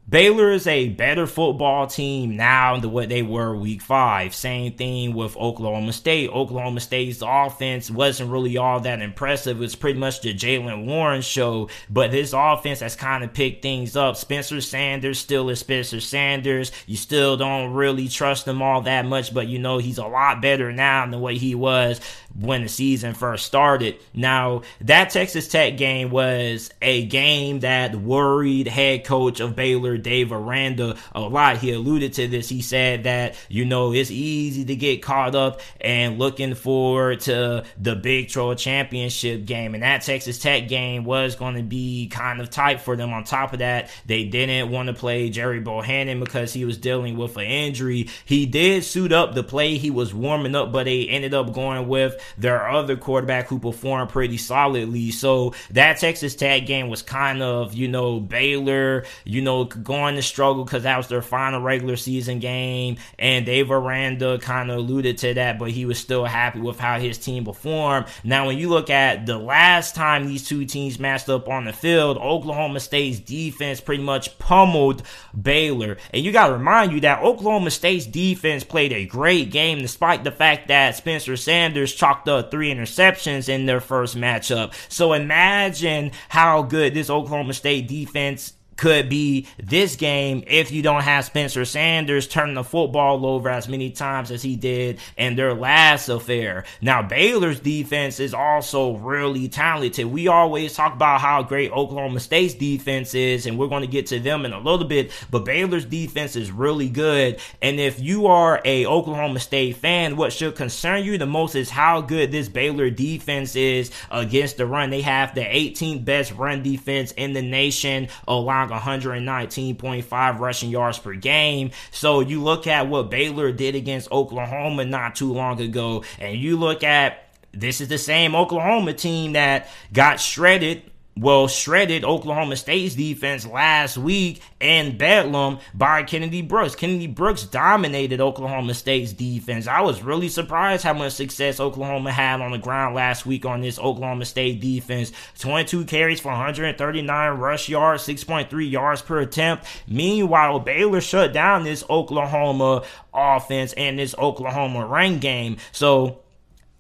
Baylor 0.10 0.52
is 0.52 0.68
a 0.68 0.90
better 0.90 1.26
football 1.26 1.88
team 1.88 2.36
now 2.36 2.78
than 2.78 2.92
what 2.92 3.08
they 3.08 3.22
were 3.22 3.56
week 3.56 3.82
five. 3.82 4.36
Same 4.36 4.74
thing 4.74 5.14
with 5.14 5.38
Oklahoma 5.38 5.94
State. 5.94 6.30
Oklahoma 6.32 6.82
State's 6.82 7.24
offense 7.26 7.90
wasn't 7.90 8.32
really 8.32 8.58
all 8.58 8.82
that 8.82 9.02
impressive. 9.02 9.58
It 9.58 9.62
was 9.62 9.76
pretty 9.76 10.00
much 10.00 10.22
the 10.22 10.34
Jaylen 10.34 10.86
Warren 10.86 11.22
show, 11.22 11.70
but 11.90 12.12
this 12.12 12.34
offense 12.36 12.82
has 12.82 12.96
kind 12.96 13.24
of 13.24 13.34
picked 13.34 13.62
things 13.62 13.96
up. 13.96 14.18
Spencer 14.18 14.60
Sanders 14.60 15.20
still 15.20 15.50
is 15.50 15.60
Spencer 15.60 16.02
Sanders. 16.02 16.74
You 16.88 16.98
still 16.98 17.38
don't 17.38 17.72
really 17.72 18.10
trust 18.10 18.48
him 18.48 18.62
all 18.62 18.82
that 18.82 19.06
much, 19.06 19.34
but 19.34 19.48
you 19.48 19.60
know 19.60 19.78
he's 19.78 20.00
a 20.00 20.08
lot 20.08 20.42
better 20.42 20.74
now 20.74 21.06
than 21.06 21.22
what 21.22 21.36
he 21.36 21.56
was 21.56 22.02
when 22.38 22.64
the 22.64 22.70
season 22.70 23.14
first 23.14 23.46
started. 23.46 23.98
Now, 24.14 24.64
that 24.82 25.12
Texas 25.12 25.48
Tech 25.48 25.78
game 25.78 26.10
was 26.10 26.70
a 26.82 27.06
game 27.06 27.62
that 27.62 27.96
worried 27.96 28.68
head 28.68 29.06
coach 29.06 29.40
of 29.40 29.56
Baylor 29.56 29.91
Dave 29.98 30.32
Aranda 30.32 30.98
a 31.14 31.22
lot. 31.22 31.58
He 31.58 31.72
alluded 31.72 32.14
to 32.14 32.28
this. 32.28 32.50
He 32.50 32.62
said 32.62 33.04
that, 33.04 33.36
you 33.50 33.66
know, 33.66 33.94
it's 33.94 34.12
easy 34.12 34.66
to 34.66 34.76
get 34.76 35.02
caught 35.02 35.36
up 35.36 35.62
and 35.80 36.20
looking 36.20 36.56
forward 36.56 37.22
to 37.22 37.64
the 37.80 37.96
Big 37.96 38.30
12 38.30 38.58
championship 38.58 39.46
game. 39.46 39.74
And 39.74 39.84
that 39.84 40.02
Texas 40.02 40.40
Tech 40.40 40.68
game 40.68 41.04
was 41.04 41.36
going 41.36 41.56
to 41.56 41.64
be 41.64 42.08
kind 42.08 42.42
of 42.42 42.50
tight 42.50 42.82
for 42.82 42.96
them. 42.96 43.14
On 43.14 43.24
top 43.24 43.54
of 43.54 43.60
that, 43.60 43.90
they 44.06 44.26
didn't 44.26 44.72
want 44.72 44.88
to 44.88 44.94
play 44.94 45.30
Gerry 45.30 45.60
Bohanon 45.60 46.20
because 46.20 46.54
he 46.54 46.66
was 46.66 46.78
dealing 46.78 47.18
with 47.18 47.38
an 47.38 47.44
injury. 47.44 48.10
He 48.26 48.46
did 48.46 48.84
suit 48.84 49.12
up 49.12 49.34
the 49.34 49.44
play. 49.44 49.78
He 49.78 49.90
was 49.90 50.14
warming 50.14 50.56
up, 50.56 50.72
but 50.72 50.86
they 50.86 51.08
ended 51.08 51.34
up 51.34 51.54
going 51.54 51.88
with 51.88 52.22
their 52.38 52.70
other 52.70 52.96
quarterback 52.96 53.48
who 53.48 53.60
performed 53.60 54.10
pretty 54.10 54.38
solidly. 54.38 55.12
So 55.12 55.54
that 55.72 56.00
Texas 56.00 56.36
Tech 56.36 56.66
game 56.66 56.90
was 56.90 57.02
kind 57.02 57.42
of, 57.42 57.74
you 57.74 57.88
know, 57.88 58.20
Baylor, 58.20 59.06
you 59.24 59.42
know, 59.42 59.66
going 59.84 60.16
to 60.16 60.22
struggle 60.22 60.64
because 60.64 60.84
that 60.84 60.98
was 60.98 61.08
their 61.08 61.22
final 61.22 61.62
regular 61.62 61.96
season 61.96 62.40
game. 62.40 62.98
And 63.18 63.46
Dave 63.46 63.72
Aranda 63.72 64.40
kind 64.40 64.72
of 64.72 64.78
alluded 64.78 65.18
to 65.20 65.34
that, 65.36 65.60
but 65.60 65.72
he 65.72 65.86
was 65.86 65.98
still 65.98 66.26
happy 66.26 66.60
with 66.60 66.80
how 66.80 67.00
his 67.00 67.18
team 67.18 67.46
performed. 67.46 68.08
Now, 68.24 68.48
when 68.48 68.58
you 68.58 68.70
look 68.70 68.90
at 68.90 69.26
the 69.26 69.38
last 69.38 69.96
time 69.96 70.26
these 70.26 70.48
two 70.48 70.66
teams 70.66 71.00
matched 71.00 71.30
up 71.30 71.48
on 71.48 71.66
the 71.66 71.74
field, 71.74 72.18
Oklahoma 72.18 72.80
State's 72.80 73.20
defense 73.20 73.82
pretty 73.82 74.04
much 74.04 74.38
pummeled 74.40 75.04
Baylor. 75.40 75.98
And 76.14 76.24
you 76.24 76.32
got 76.32 76.48
to 76.48 76.54
remind 76.54 76.92
you 76.92 77.00
that 77.02 77.22
Oklahoma 77.22 77.72
State's 77.72 78.06
defense 78.06 78.64
played 78.64 78.94
a 78.94 79.06
great 79.06 79.52
game 79.52 79.80
despite 79.80 80.24
the 80.24 80.32
fact 80.32 80.68
that 80.68 80.96
Spencer 80.96 81.38
Sanders 81.38 81.94
chalked 81.94 82.28
up 82.28 82.52
three 82.52 82.74
interceptions 82.74 83.50
in 83.50 83.66
their 83.66 83.82
first 83.82 84.16
matchup. 84.16 84.74
So 84.90 85.14
imagine 85.14 86.12
how 86.30 86.64
good 86.64 86.94
this 86.94 87.10
Oklahoma 87.10 87.54
State 87.54 87.88
defense 87.88 88.54
could 88.78 89.10
be 89.10 89.48
this 89.62 89.96
game 89.96 90.44
if 90.48 90.72
you 90.72 90.82
don't 90.82 91.04
have 91.04 91.26
Spencer 91.26 91.66
Sanders 91.66 92.28
turning 92.28 92.56
the 92.56 92.64
football 92.64 93.26
over 93.26 93.50
as 93.50 93.70
many 93.70 93.92
times 93.92 94.32
as 94.32 94.42
he 94.42 94.56
did 94.56 95.00
in 95.18 95.36
their 95.36 95.54
last 95.54 96.10
affair. 96.10 96.64
Now, 96.82 97.02
Baylor's 97.02 97.60
defense 97.60 98.20
is 98.20 98.34
also 98.34 98.98
really 98.98 99.48
talented. 99.48 100.06
We 100.06 100.28
always 100.28 100.74
talk 100.74 100.94
about 100.94 101.22
how 101.22 101.44
great 101.44 101.72
Oklahoma 101.72 102.20
State's 102.20 102.54
defense 102.54 103.14
is, 103.14 103.46
and 103.46 103.60
we're 103.60 103.68
going 103.68 103.82
to 103.82 103.88
get 103.88 104.08
to 104.08 104.20
them 104.20 104.46
in 104.46 104.54
a 104.54 104.60
little 104.60 104.88
bit, 104.88 105.12
but 105.30 105.46
Baylor's 105.46 105.86
defense 105.86 106.36
is 106.36 106.52
really 106.52 106.90
good. 106.90 107.40
And 107.62 107.80
if 107.80 108.00
you 108.00 108.28
are 108.28 108.62
a 108.66 108.86
Oklahoma 108.86 109.40
State 109.40 109.78
fan, 109.78 110.16
what 110.16 110.34
should 110.34 110.56
concern 110.56 111.04
you 111.04 111.18
the 111.18 111.26
most 111.26 111.56
is 111.56 111.70
how 111.70 112.02
good 112.02 112.32
this 112.32 112.50
Baylor 112.50 112.90
defense 112.90 113.56
is 113.56 113.92
against 114.10 114.58
the 114.58 114.66
run. 114.66 114.90
They 114.90 115.02
have 115.02 115.36
the 115.36 115.42
18th 115.42 116.04
best 116.04 116.34
run 116.34 116.64
defense 116.64 117.12
in 117.12 117.34
the 117.34 117.42
nation, 117.42 118.08
along 118.28 118.61
119.5 118.70 120.40
rushing 120.40 120.70
yards 120.70 121.00
per 121.00 121.14
game. 121.14 121.72
So 121.92 122.20
you 122.20 122.44
look 122.44 122.68
at 122.68 122.88
what 122.88 123.10
Baylor 123.10 123.52
did 123.52 123.76
against 123.76 124.12
Oklahoma 124.12 124.86
not 124.86 125.16
too 125.16 125.34
long 125.34 125.62
ago, 125.62 126.04
and 126.20 126.38
you 126.38 126.58
look 126.58 126.84
at 126.84 127.28
this 127.54 127.82
is 127.82 127.88
the 127.88 127.98
same 127.98 128.36
Oklahoma 128.36 128.94
team 128.94 129.34
that 129.34 129.70
got 129.92 130.20
shredded 130.20 130.91
well, 131.18 131.48
shredded 131.50 132.06
Oklahoma 132.06 132.56
State's 132.56 132.96
defense 132.96 133.46
last 133.46 133.98
week 133.98 134.42
in 134.62 134.98
Bedlam 134.98 135.60
by 135.74 136.04
Kennedy 136.04 136.42
Brooks. 136.42 136.74
Kennedy 136.74 137.08
Brooks 137.08 137.44
dominated 137.44 138.22
Oklahoma 138.22 138.74
State's 138.74 139.12
defense. 139.12 139.68
I 139.68 139.82
was 139.82 140.02
really 140.02 140.30
surprised 140.30 140.84
how 140.84 140.94
much 140.94 141.12
success 141.12 141.60
Oklahoma 141.60 142.14
had 142.14 142.40
on 142.40 142.52
the 142.52 142.58
ground 142.58 142.96
last 142.96 143.26
week 143.26 143.46
on 143.46 143.60
this 143.60 143.78
Oklahoma 143.78 144.24
State 144.24 144.62
defense. 144.62 145.12
22 145.40 145.84
carries 145.86 146.22
for 146.22 146.30
139 146.30 147.38
rush 147.38 147.68
yards, 147.68 148.08
6.3 148.08 148.72
yards 148.72 149.02
per 149.02 149.20
attempt. 149.20 149.66
Meanwhile, 149.88 150.60
Baylor 150.60 151.02
shut 151.02 151.34
down 151.34 151.66
this 151.66 151.84
Oklahoma 151.90 152.84
offense 153.14 153.74
and 153.74 154.00
this 154.00 154.16
Oklahoma 154.18 154.86
run 154.86 155.20
game. 155.20 155.58
So 155.74 156.22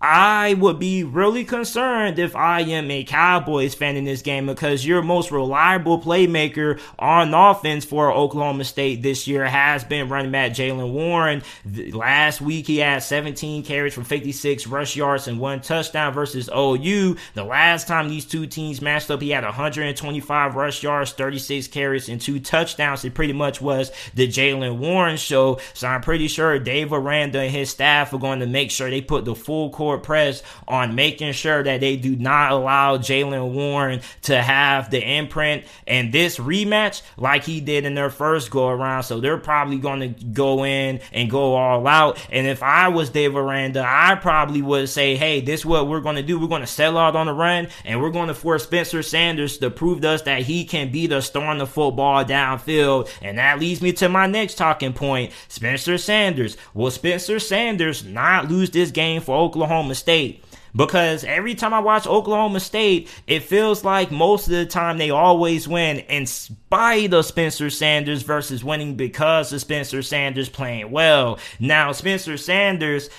I 0.02 0.56
would 0.56 0.80
be 0.80 1.04
really 1.04 1.46
concerned 1.46 2.18
if 2.18 2.36
I 2.36 2.62
am 2.62 2.90
a 2.90 3.04
Cowboys 3.04 3.76
fan 3.76 3.96
in 3.96 4.04
this 4.04 4.24
game 4.24 4.48
because 4.48 4.84
your 4.84 5.04
most 5.04 5.30
reliable 5.30 6.02
playmaker 6.02 6.80
on 6.98 7.36
offense 7.36 7.86
for 7.86 8.12
Oklahoma 8.12 8.64
State 8.64 9.04
this 9.04 9.28
year 9.28 9.46
has 9.46 9.84
been 9.84 10.10
running 10.10 10.32
back 10.32 10.54
Jaylen 10.54 10.92
Warren. 10.92 11.44
Last 11.92 12.42
week 12.42 12.66
he 12.66 12.78
had 12.78 13.04
17 13.04 13.62
carries 13.62 13.94
for 13.94 14.04
56 14.04 14.66
rush 14.66 14.96
yards 14.96 15.28
and 15.28 15.40
one 15.40 15.62
touchdown 15.62 16.14
versus 16.14 16.50
OU. 16.50 17.18
The 17.36 17.44
last 17.44 17.88
time 17.88 18.10
these 18.10 18.26
two 18.26 18.48
teams 18.48 18.82
matched 18.82 19.12
up, 19.12 19.22
he 19.22 19.30
had 19.30 19.44
125 19.44 20.56
rush 20.56 20.82
yards, 20.82 21.12
36 21.12 21.68
carries, 21.68 22.10
and 22.10 22.20
two 22.20 22.40
touchdowns. 22.40 23.06
It 23.06 23.14
pretty 23.14 23.34
much 23.34 23.62
was 23.62 23.92
the 24.16 24.28
Jaylen 24.28 24.80
Warren 24.80 25.18
show. 25.18 25.60
So 25.76 25.88
I'm 25.88 26.02
pretty 26.02 26.28
sure 26.28 26.58
Dave 26.58 26.92
Aranda 26.92 27.42
and 27.42 27.52
his 27.52 27.70
staff 27.70 28.12
are 28.14 28.18
going 28.18 28.40
to 28.40 28.48
make 28.48 28.72
sure 28.72 28.90
they 28.90 29.02
put 29.02 29.26
the 29.26 29.36
full 29.36 29.70
court 29.70 29.91
press 29.98 30.42
on 30.68 30.96
making 30.96 31.34
sure 31.34 31.62
that 31.62 31.82
they 31.82 31.98
do 31.98 32.16
not 32.16 32.52
allow 32.52 32.98
Jaylen 32.98 33.52
Warren 33.52 34.02
to 34.24 34.42
have 34.42 34.90
the 34.90 35.02
imprint 35.02 35.66
and 35.86 36.14
this 36.14 36.38
rematch 36.38 37.02
like 37.18 37.44
he 37.44 37.60
did 37.60 37.86
in 37.86 37.94
their 37.94 38.10
first 38.10 38.50
go 38.50 38.70
around. 38.70 39.04
So 39.04 39.20
they're 39.20 39.38
probably 39.38 39.78
going 39.78 40.00
to 40.00 40.26
go 40.26 40.64
in 40.64 41.02
and 41.12 41.30
go 41.30 41.56
all 41.56 41.86
out. 41.86 42.26
And 42.32 42.48
if 42.48 42.64
I 42.64 42.88
was 42.88 43.10
Dave 43.10 43.36
Aranda, 43.36 43.84
I 43.86 44.16
probably 44.16 44.62
would 44.62 44.88
say, 44.88 45.18
hey, 45.18 45.42
this 45.42 45.62
is 45.62 45.66
what 45.66 45.88
we're 45.88 46.02
going 46.02 46.16
to 46.16 46.24
do. 46.24 46.40
We're 46.40 46.48
going 46.48 46.62
to 46.62 46.68
sell 46.68 46.98
out 46.98 47.16
on 47.16 47.26
the 47.26 47.34
run 47.34 47.68
and 47.84 48.02
we're 48.02 48.12
going 48.12 48.30
to 48.30 48.34
force 48.34 48.64
Spencer 48.64 49.04
Sanders 49.04 49.58
to 49.58 49.70
prove 49.70 50.02
to 50.02 50.10
us 50.10 50.22
that 50.24 50.44
he 50.44 50.64
can 50.64 50.92
be 50.92 51.08
the 51.08 51.22
star 51.22 51.42
throwing 51.42 51.58
the 51.58 51.68
football 51.68 52.24
downfield. 52.24 53.10
And 53.22 53.38
that 53.38 53.60
leads 53.60 53.82
me 53.82 53.94
to 53.94 54.10
my 54.10 54.28
next 54.28 54.56
talking 54.56 54.94
point 54.94 55.32
Spencer 55.48 55.98
Sanders. 55.98 56.58
Will 56.74 56.92
Spencer 56.92 57.40
Sanders 57.40 58.04
not 58.04 58.50
lose 58.50 58.70
this 58.70 58.92
game 58.92 59.22
for 59.22 59.36
Oklahoma? 59.36 59.81
Oklahoma 59.82 59.96
State. 59.96 60.44
because 60.76 61.24
every 61.26 61.56
time 61.56 61.74
I 61.74 61.80
watch 61.80 62.08
Oklahoma 62.08 62.60
State, 62.60 63.10
it 63.28 63.44
feels 63.44 63.84
like 63.84 64.10
most 64.12 64.48
of 64.48 64.54
the 64.54 64.66
time 64.66 64.98
they 64.98 65.10
always 65.10 65.68
win 65.68 65.98
in 66.00 66.26
spite 66.26 67.14
of 67.14 67.26
Spencer 67.26 67.70
Sanders 67.70 68.22
versus 68.22 68.64
winning 68.64 68.96
because 68.96 69.52
of 69.52 69.60
Spencer 69.60 70.02
Sanders 70.02 70.48
playing 70.48 70.92
well. 70.92 71.40
Now, 71.60 71.92
Spencer 71.92 72.38
Sanders, 72.38 73.10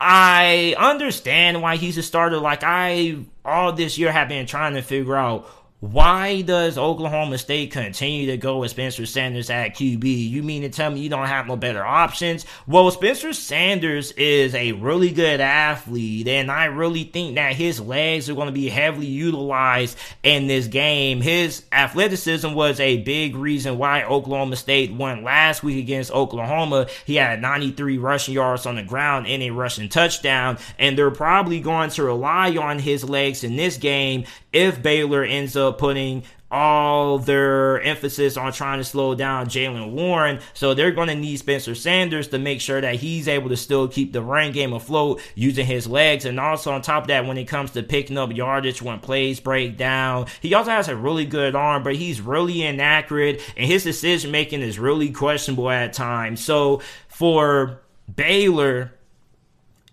I 0.00 0.74
understand 0.78 1.62
why 1.62 1.76
he's 1.76 1.96
a 1.96 2.02
starter. 2.02 2.38
Like 2.38 2.62
I 2.62 3.18
all 3.44 3.72
this 3.72 3.96
year 3.96 4.12
have 4.12 4.28
been 4.28 4.46
trying 4.46 4.74
to 4.74 4.82
figure 4.82 5.16
out 5.16 5.48
why 5.80 6.42
does 6.42 6.76
Oklahoma 6.76 7.38
State 7.38 7.70
continue 7.70 8.26
to 8.26 8.36
go 8.36 8.58
with 8.58 8.72
Spencer 8.72 9.06
Sanders 9.06 9.48
at 9.48 9.76
QB? 9.76 10.28
You 10.28 10.42
mean 10.42 10.62
to 10.62 10.70
tell 10.70 10.90
me 10.90 10.98
you 10.98 11.08
don't 11.08 11.28
have 11.28 11.46
no 11.46 11.54
better 11.54 11.84
options? 11.84 12.46
Well, 12.66 12.90
Spencer 12.90 13.32
Sanders 13.32 14.10
is 14.12 14.56
a 14.56 14.72
really 14.72 15.12
good 15.12 15.40
athlete, 15.40 16.26
and 16.26 16.50
I 16.50 16.64
really 16.64 17.04
think 17.04 17.36
that 17.36 17.54
his 17.54 17.80
legs 17.80 18.28
are 18.28 18.34
going 18.34 18.48
to 18.48 18.52
be 18.52 18.68
heavily 18.68 19.06
utilized 19.06 19.96
in 20.24 20.48
this 20.48 20.66
game. 20.66 21.20
His 21.20 21.62
athleticism 21.70 22.52
was 22.54 22.80
a 22.80 23.02
big 23.02 23.36
reason 23.36 23.78
why 23.78 24.02
Oklahoma 24.02 24.56
State 24.56 24.92
won 24.92 25.22
last 25.22 25.62
week 25.62 25.78
against 25.78 26.10
Oklahoma. 26.10 26.88
He 27.04 27.14
had 27.14 27.40
93 27.40 27.98
rushing 27.98 28.34
yards 28.34 28.66
on 28.66 28.74
the 28.74 28.82
ground 28.82 29.28
and 29.28 29.44
a 29.44 29.50
rushing 29.50 29.88
touchdown, 29.88 30.58
and 30.76 30.98
they're 30.98 31.12
probably 31.12 31.60
going 31.60 31.90
to 31.90 32.02
rely 32.02 32.56
on 32.56 32.80
his 32.80 33.08
legs 33.08 33.44
in 33.44 33.54
this 33.54 33.76
game 33.76 34.24
if 34.52 34.82
Baylor 34.82 35.22
ends 35.22 35.56
up 35.56 35.67
putting 35.72 36.24
all 36.50 37.18
their 37.18 37.80
emphasis 37.82 38.36
on 38.36 38.52
trying 38.52 38.78
to 38.78 38.84
slow 38.84 39.14
down 39.14 39.46
Jaylen 39.46 39.92
Warren. 39.92 40.40
So 40.54 40.72
they're 40.72 40.92
going 40.92 41.08
to 41.08 41.14
need 41.14 41.36
Spencer 41.36 41.74
Sanders 41.74 42.28
to 42.28 42.38
make 42.38 42.60
sure 42.60 42.80
that 42.80 42.96
he's 42.96 43.28
able 43.28 43.50
to 43.50 43.56
still 43.56 43.86
keep 43.86 44.12
the 44.12 44.22
run 44.22 44.52
game 44.52 44.72
afloat 44.72 45.20
using 45.34 45.66
his 45.66 45.86
legs. 45.86 46.24
And 46.24 46.40
also 46.40 46.72
on 46.72 46.80
top 46.80 47.04
of 47.04 47.08
that, 47.08 47.26
when 47.26 47.36
it 47.36 47.44
comes 47.44 47.72
to 47.72 47.82
picking 47.82 48.16
up 48.16 48.32
yardage 48.34 48.80
when 48.80 49.00
plays 49.00 49.40
break 49.40 49.76
down, 49.76 50.26
he 50.40 50.54
also 50.54 50.70
has 50.70 50.88
a 50.88 50.96
really 50.96 51.26
good 51.26 51.54
arm, 51.54 51.82
but 51.82 51.96
he's 51.96 52.20
really 52.20 52.62
inaccurate 52.62 53.42
and 53.56 53.66
his 53.66 53.84
decision 53.84 54.30
making 54.30 54.62
is 54.62 54.78
really 54.78 55.10
questionable 55.10 55.68
at 55.68 55.92
times. 55.92 56.42
So 56.42 56.80
for 57.08 57.80
Baylor, 58.14 58.92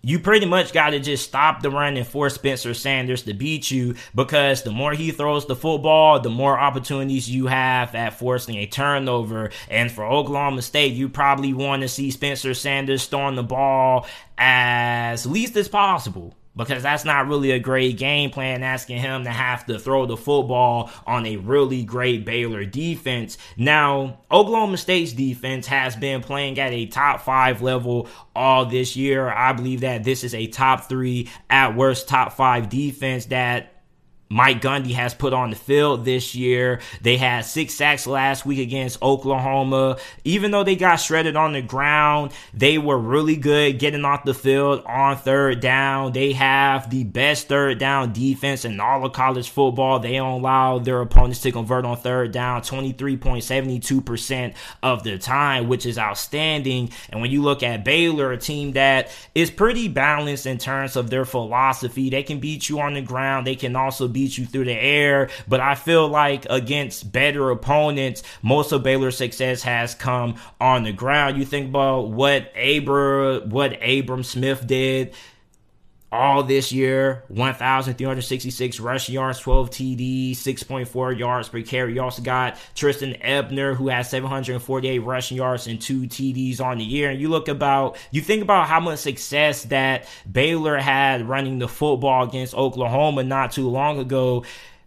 you 0.02 0.18
pretty 0.18 0.46
much 0.46 0.72
got 0.72 0.90
to 0.90 1.00
just 1.00 1.24
stop 1.24 1.62
the 1.62 1.70
run 1.70 1.96
and 1.96 2.06
force 2.06 2.34
Spencer 2.34 2.74
Sanders 2.74 3.22
to 3.22 3.34
beat 3.34 3.70
you 3.70 3.94
because 4.14 4.62
the 4.62 4.70
more 4.70 4.92
he 4.92 5.10
throws 5.10 5.46
the 5.46 5.56
football, 5.56 6.20
the 6.20 6.30
more 6.30 6.58
opportunities 6.58 7.28
you 7.28 7.46
have 7.46 7.94
at 7.94 8.18
forcing 8.18 8.56
a 8.56 8.66
turnover. 8.66 9.50
And 9.68 9.90
for 9.90 10.04
Oklahoma 10.04 10.62
State, 10.62 10.92
you 10.92 11.08
probably 11.08 11.52
want 11.52 11.82
to 11.82 11.88
see 11.88 12.10
Spencer 12.10 12.54
Sanders 12.54 13.06
throwing 13.06 13.36
the 13.36 13.42
ball 13.42 14.06
as 14.38 15.26
least 15.26 15.56
as 15.56 15.68
possible 15.68 16.34
because 16.56 16.82
that's 16.82 17.04
not 17.04 17.28
really 17.28 17.50
a 17.50 17.58
great 17.58 17.98
game 17.98 18.30
plan 18.30 18.62
asking 18.62 18.98
him 18.98 19.24
to 19.24 19.30
have 19.30 19.66
to 19.66 19.78
throw 19.78 20.06
the 20.06 20.16
football 20.16 20.90
on 21.06 21.26
a 21.26 21.36
really 21.36 21.84
great 21.84 22.24
Baylor 22.24 22.64
defense. 22.64 23.38
Now, 23.56 24.20
Oklahoma 24.30 24.76
State's 24.78 25.12
defense 25.12 25.66
has 25.66 25.94
been 25.96 26.22
playing 26.22 26.58
at 26.58 26.72
a 26.72 26.86
top 26.86 27.20
five 27.20 27.62
level 27.62 28.08
all 28.34 28.66
this 28.66 28.96
year. 28.96 29.28
I 29.28 29.52
believe 29.52 29.80
that 29.80 30.04
this 30.04 30.24
is 30.24 30.34
a 30.34 30.46
top 30.46 30.88
three, 30.88 31.28
at 31.50 31.76
worst, 31.76 32.08
top 32.08 32.32
five 32.32 32.68
defense 32.68 33.26
that 33.26 33.75
Mike 34.28 34.60
Gundy 34.60 34.92
has 34.92 35.14
put 35.14 35.32
on 35.32 35.50
the 35.50 35.56
field 35.56 36.04
this 36.04 36.34
year. 36.34 36.80
They 37.00 37.16
had 37.16 37.44
six 37.44 37.74
sacks 37.74 38.06
last 38.06 38.44
week 38.44 38.58
against 38.58 39.00
Oklahoma. 39.00 39.98
Even 40.24 40.50
though 40.50 40.64
they 40.64 40.74
got 40.74 40.96
shredded 40.96 41.36
on 41.36 41.52
the 41.52 41.62
ground, 41.62 42.32
they 42.52 42.76
were 42.76 42.98
really 42.98 43.36
good 43.36 43.78
getting 43.78 44.04
off 44.04 44.24
the 44.24 44.34
field 44.34 44.82
on 44.84 45.16
third 45.16 45.60
down. 45.60 46.12
They 46.12 46.32
have 46.32 46.90
the 46.90 47.04
best 47.04 47.46
third 47.46 47.78
down 47.78 48.12
defense 48.12 48.64
in 48.64 48.80
all 48.80 49.04
of 49.04 49.12
college 49.12 49.48
football. 49.48 50.00
They 50.00 50.14
don't 50.14 50.40
allow 50.40 50.78
their 50.78 51.00
opponents 51.00 51.40
to 51.42 51.52
convert 51.52 51.84
on 51.84 51.96
third 51.96 52.32
down 52.32 52.62
23.72% 52.62 54.54
of 54.82 55.04
the 55.04 55.18
time, 55.18 55.68
which 55.68 55.86
is 55.86 55.98
outstanding. 55.98 56.90
And 57.10 57.20
when 57.20 57.30
you 57.30 57.42
look 57.42 57.62
at 57.62 57.84
Baylor, 57.84 58.32
a 58.32 58.38
team 58.38 58.72
that 58.72 59.10
is 59.36 59.52
pretty 59.52 59.86
balanced 59.86 60.46
in 60.46 60.58
terms 60.58 60.96
of 60.96 61.10
their 61.10 61.24
philosophy, 61.24 62.10
they 62.10 62.24
can 62.24 62.40
beat 62.40 62.68
you 62.68 62.80
on 62.80 62.94
the 62.94 63.02
ground. 63.02 63.46
They 63.46 63.54
can 63.54 63.76
also 63.76 64.08
beat 64.16 64.38
you 64.38 64.46
through 64.46 64.64
the 64.64 64.72
air. 64.72 65.28
But 65.46 65.60
I 65.60 65.74
feel 65.74 66.08
like 66.08 66.46
against 66.48 67.12
better 67.12 67.50
opponents, 67.50 68.22
most 68.40 68.72
of 68.72 68.82
Baylor's 68.82 69.18
success 69.18 69.62
has 69.64 69.94
come 69.94 70.36
on 70.58 70.84
the 70.84 70.92
ground. 70.92 71.36
You 71.36 71.44
think 71.44 71.68
about 71.68 72.08
what 72.08 72.50
Abra, 72.56 73.40
what 73.40 73.76
Abram 73.86 74.22
Smith 74.22 74.66
did 74.66 75.12
all 76.12 76.42
this 76.42 76.72
year 76.72 77.24
1,366 77.28 78.80
rush 78.80 79.08
yards, 79.08 79.40
12 79.40 79.70
TDs, 79.70 80.32
6.4 80.32 81.18
yards 81.18 81.48
per 81.48 81.62
carry. 81.62 81.94
You 81.94 82.02
also 82.02 82.22
got 82.22 82.58
Trestan 82.74 83.16
Ebner, 83.20 83.74
who 83.74 83.88
has 83.88 84.08
748 84.10 84.98
rushing 85.00 85.36
yards 85.36 85.66
and 85.66 85.80
two 85.80 86.02
TDs 86.02 86.60
on 86.60 86.78
the 86.78 86.84
year. 86.84 87.10
And 87.10 87.20
you 87.20 87.28
look 87.28 87.48
about, 87.48 87.98
you 88.10 88.20
think 88.20 88.42
about 88.42 88.68
how 88.68 88.80
much 88.80 89.00
success 89.00 89.64
that 89.64 90.08
Baylor 90.30 90.78
had 90.78 91.28
running 91.28 91.58
the 91.58 91.68
football 91.68 92.24
against 92.24 92.54
Oklahoma 92.54 93.24
not 93.24 93.52
too 93.52 93.68
long 93.68 93.98
ago. 93.98 94.44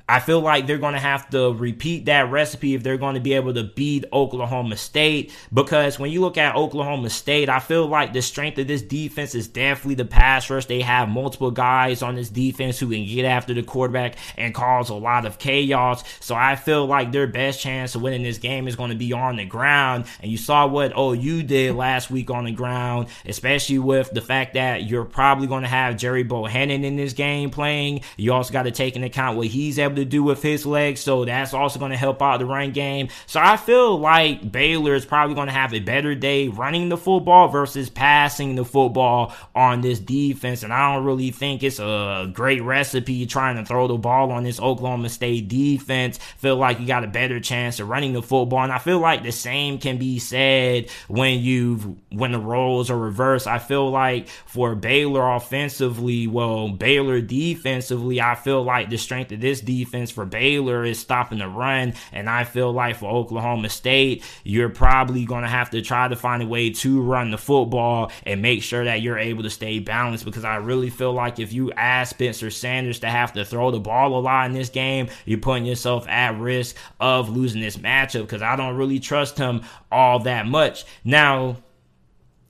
I 0.10 0.20
feel 0.20 0.42
like 0.42 0.66
they're 0.66 0.80
going 0.80 0.96
to 0.96 1.00
have 1.00 1.30
to 1.30 1.54
repeat 1.54 2.06
that 2.06 2.32
recipe 2.32 2.74
if 2.74 2.82
they're 2.82 2.98
going 2.98 3.14
to 3.14 3.22
be 3.22 3.34
able 3.34 3.54
to 3.54 3.64
beat 3.64 4.06
Oklahoma 4.12 4.76
State. 4.76 5.32
Because 5.54 6.00
when 6.00 6.10
you 6.10 6.22
look 6.22 6.36
at 6.36 6.56
Oklahoma 6.56 7.12
State, 7.12 7.48
I 7.48 7.60
feel 7.60 7.86
like 7.86 8.12
the 8.12 8.24
strength 8.24 8.58
of 8.58 8.68
this 8.68 8.82
defense 8.82 9.36
is 9.36 9.48
definitely 9.48 9.94
the 9.96 10.06
pass 10.06 10.50
rush. 10.50 10.66
They 10.66 10.82
have 10.82 11.10
multiple 11.10 11.52
guys 11.52 12.02
on 12.02 12.16
this 12.16 12.30
defense 12.30 12.80
who 12.80 12.90
can 12.90 13.06
get 13.06 13.24
after 13.24 13.54
the 13.54 13.62
quarterback 13.62 14.16
and 14.36 14.52
cause 14.52 14.90
a 14.90 14.96
lot 14.96 15.28
of 15.28 15.38
chaos. 15.38 16.04
So 16.20 16.34
I 16.34 16.56
feel 16.56 16.88
like 16.88 17.12
their 17.12 17.28
best 17.28 17.62
chance 17.62 17.94
of 17.94 18.02
winning 18.02 18.24
this 18.24 18.40
game 18.40 18.68
is 18.68 18.76
going 18.76 18.90
to 18.90 18.96
be 18.96 19.14
on 19.14 19.36
the 19.36 19.46
ground. 19.46 20.06
And 20.22 20.32
you 20.32 20.40
saw 20.40 20.66
what 20.66 20.98
OU 20.98 21.44
did 21.44 21.76
last 21.76 22.10
week 22.10 22.32
on 22.32 22.46
the 22.46 22.52
ground, 22.52 23.10
especially 23.28 23.78
with 23.78 24.10
the 24.10 24.22
fact 24.22 24.56
that 24.56 24.90
you're 24.90 25.06
probably 25.06 25.46
going 25.46 25.64
to 25.64 25.70
have 25.70 25.98
Gerry 25.98 26.24
Bohanon 26.24 26.84
in 26.84 26.96
this 26.96 27.14
game 27.14 27.52
playing. 27.52 28.02
You 28.18 28.34
also 28.34 28.52
got 28.52 28.64
to 28.64 28.72
take 28.72 28.96
into 28.96 29.06
account 29.08 29.38
what 29.38 29.46
he's 29.46 29.78
able 29.78 29.99
to 30.00 30.06
do 30.06 30.24
with 30.24 30.42
his 30.42 30.66
legs, 30.66 31.00
so 31.00 31.26
that's 31.26 31.54
also 31.54 31.80
going 31.80 31.92
to 31.92 31.98
help 31.98 32.22
out 32.22 32.40
the 32.40 32.46
run 32.46 32.72
game. 32.72 33.10
So 33.26 33.40
I 33.40 33.58
feel 33.58 33.98
like 33.98 34.52
Baylor 34.52 34.96
is 34.96 35.06
probably 35.06 35.36
going 35.36 35.48
to 35.48 35.54
have 35.54 35.74
a 35.74 35.80
better 35.80 36.16
day 36.16 36.48
running 36.48 36.90
the 36.90 36.98
football 36.98 37.48
versus 37.48 37.90
passing 37.90 38.56
the 38.56 38.66
football 38.66 39.34
on 39.56 39.82
this 39.82 40.00
defense, 40.00 40.64
and 40.64 40.74
I 40.74 40.94
don't 40.94 41.06
really 41.06 41.32
think 41.32 41.64
it's 41.64 41.80
a 41.80 42.30
great 42.34 42.62
recipe 42.62 43.26
trying 43.26 43.58
to 43.58 43.66
throw 43.66 43.88
the 43.88 43.98
ball 43.98 44.32
on 44.32 44.44
this 44.44 44.60
Oklahoma 44.60 45.10
State 45.10 45.48
defense. 45.48 46.18
Feel 46.38 46.56
like 46.56 46.80
you 46.80 46.88
got 46.88 47.04
a 47.04 47.08
better 47.08 47.40
chance 47.40 47.80
of 47.80 47.90
running 47.90 48.14
the 48.14 48.22
football, 48.22 48.64
and 48.64 48.72
I 48.72 48.80
feel 48.80 49.00
like 49.00 49.24
the 49.24 49.32
same 49.32 49.78
can 49.80 49.98
be 49.98 50.20
said 50.20 50.90
when 51.08 51.40
you 51.40 51.98
when 52.10 52.32
the 52.32 52.40
roles 52.40 52.90
are 52.90 52.98
reversed. 52.98 53.48
I 53.48 53.60
feel 53.60 53.90
like 53.90 54.28
for 54.28 54.76
Baylor 54.76 55.36
offensively, 55.36 56.28
well, 56.28 56.70
Baylor 56.70 57.22
defensively, 57.22 58.22
I 58.22 58.36
feel 58.36 58.64
like 58.64 58.90
the 58.90 58.98
strength 58.98 59.32
of 59.32 59.42
this 59.42 59.62
defense 59.62 59.89
defense 59.90 60.12
for 60.12 60.26
Baylor 60.26 60.86
is 60.86 61.00
stopping 61.00 61.40
the 61.40 61.48
run. 61.48 61.94
And 62.12 62.30
I 62.30 62.44
feel 62.44 62.72
like 62.72 62.98
for 62.98 63.10
Oklahoma 63.10 63.70
State, 63.70 64.24
you're 64.44 64.70
probably 64.70 65.26
going 65.26 65.44
to 65.44 65.50
have 65.50 65.72
to 65.72 65.82
try 65.82 66.08
to 66.08 66.16
find 66.16 66.44
a 66.44 66.46
way 66.46 66.70
to 66.70 67.02
run 67.02 67.32
the 67.32 67.38
football 67.38 68.12
and 68.26 68.42
make 68.42 68.62
sure 68.62 68.86
that 68.86 69.02
you're 69.02 69.18
able 69.18 69.44
to 69.44 69.50
stay 69.50 69.80
balanced 69.80 70.26
because 70.26 70.46
I 70.46 70.58
really 70.58 70.90
feel 70.90 71.14
like 71.14 71.40
if 71.40 71.52
you 71.52 71.72
ask 71.74 72.12
Spencer 72.12 72.52
Sanders 72.52 73.00
to 73.00 73.10
have 73.10 73.34
to 73.34 73.44
throw 73.44 73.72
the 73.72 73.80
ball 73.80 74.18
a 74.18 74.20
lot 74.20 74.46
in 74.46 74.54
this 74.54 74.70
game, 74.70 75.08
you're 75.26 75.40
putting 75.40 75.66
yourself 75.66 76.08
at 76.08 76.40
risk 76.40 76.76
of 77.00 77.30
losing 77.30 77.62
this 77.62 77.78
matchup 77.78 78.22
because 78.22 78.42
I 78.42 78.56
don't 78.56 78.76
really 78.76 79.00
trust 79.00 79.38
him 79.38 79.62
all 79.92 80.20
that 80.20 80.46
much. 80.46 80.86
Now, 81.04 81.58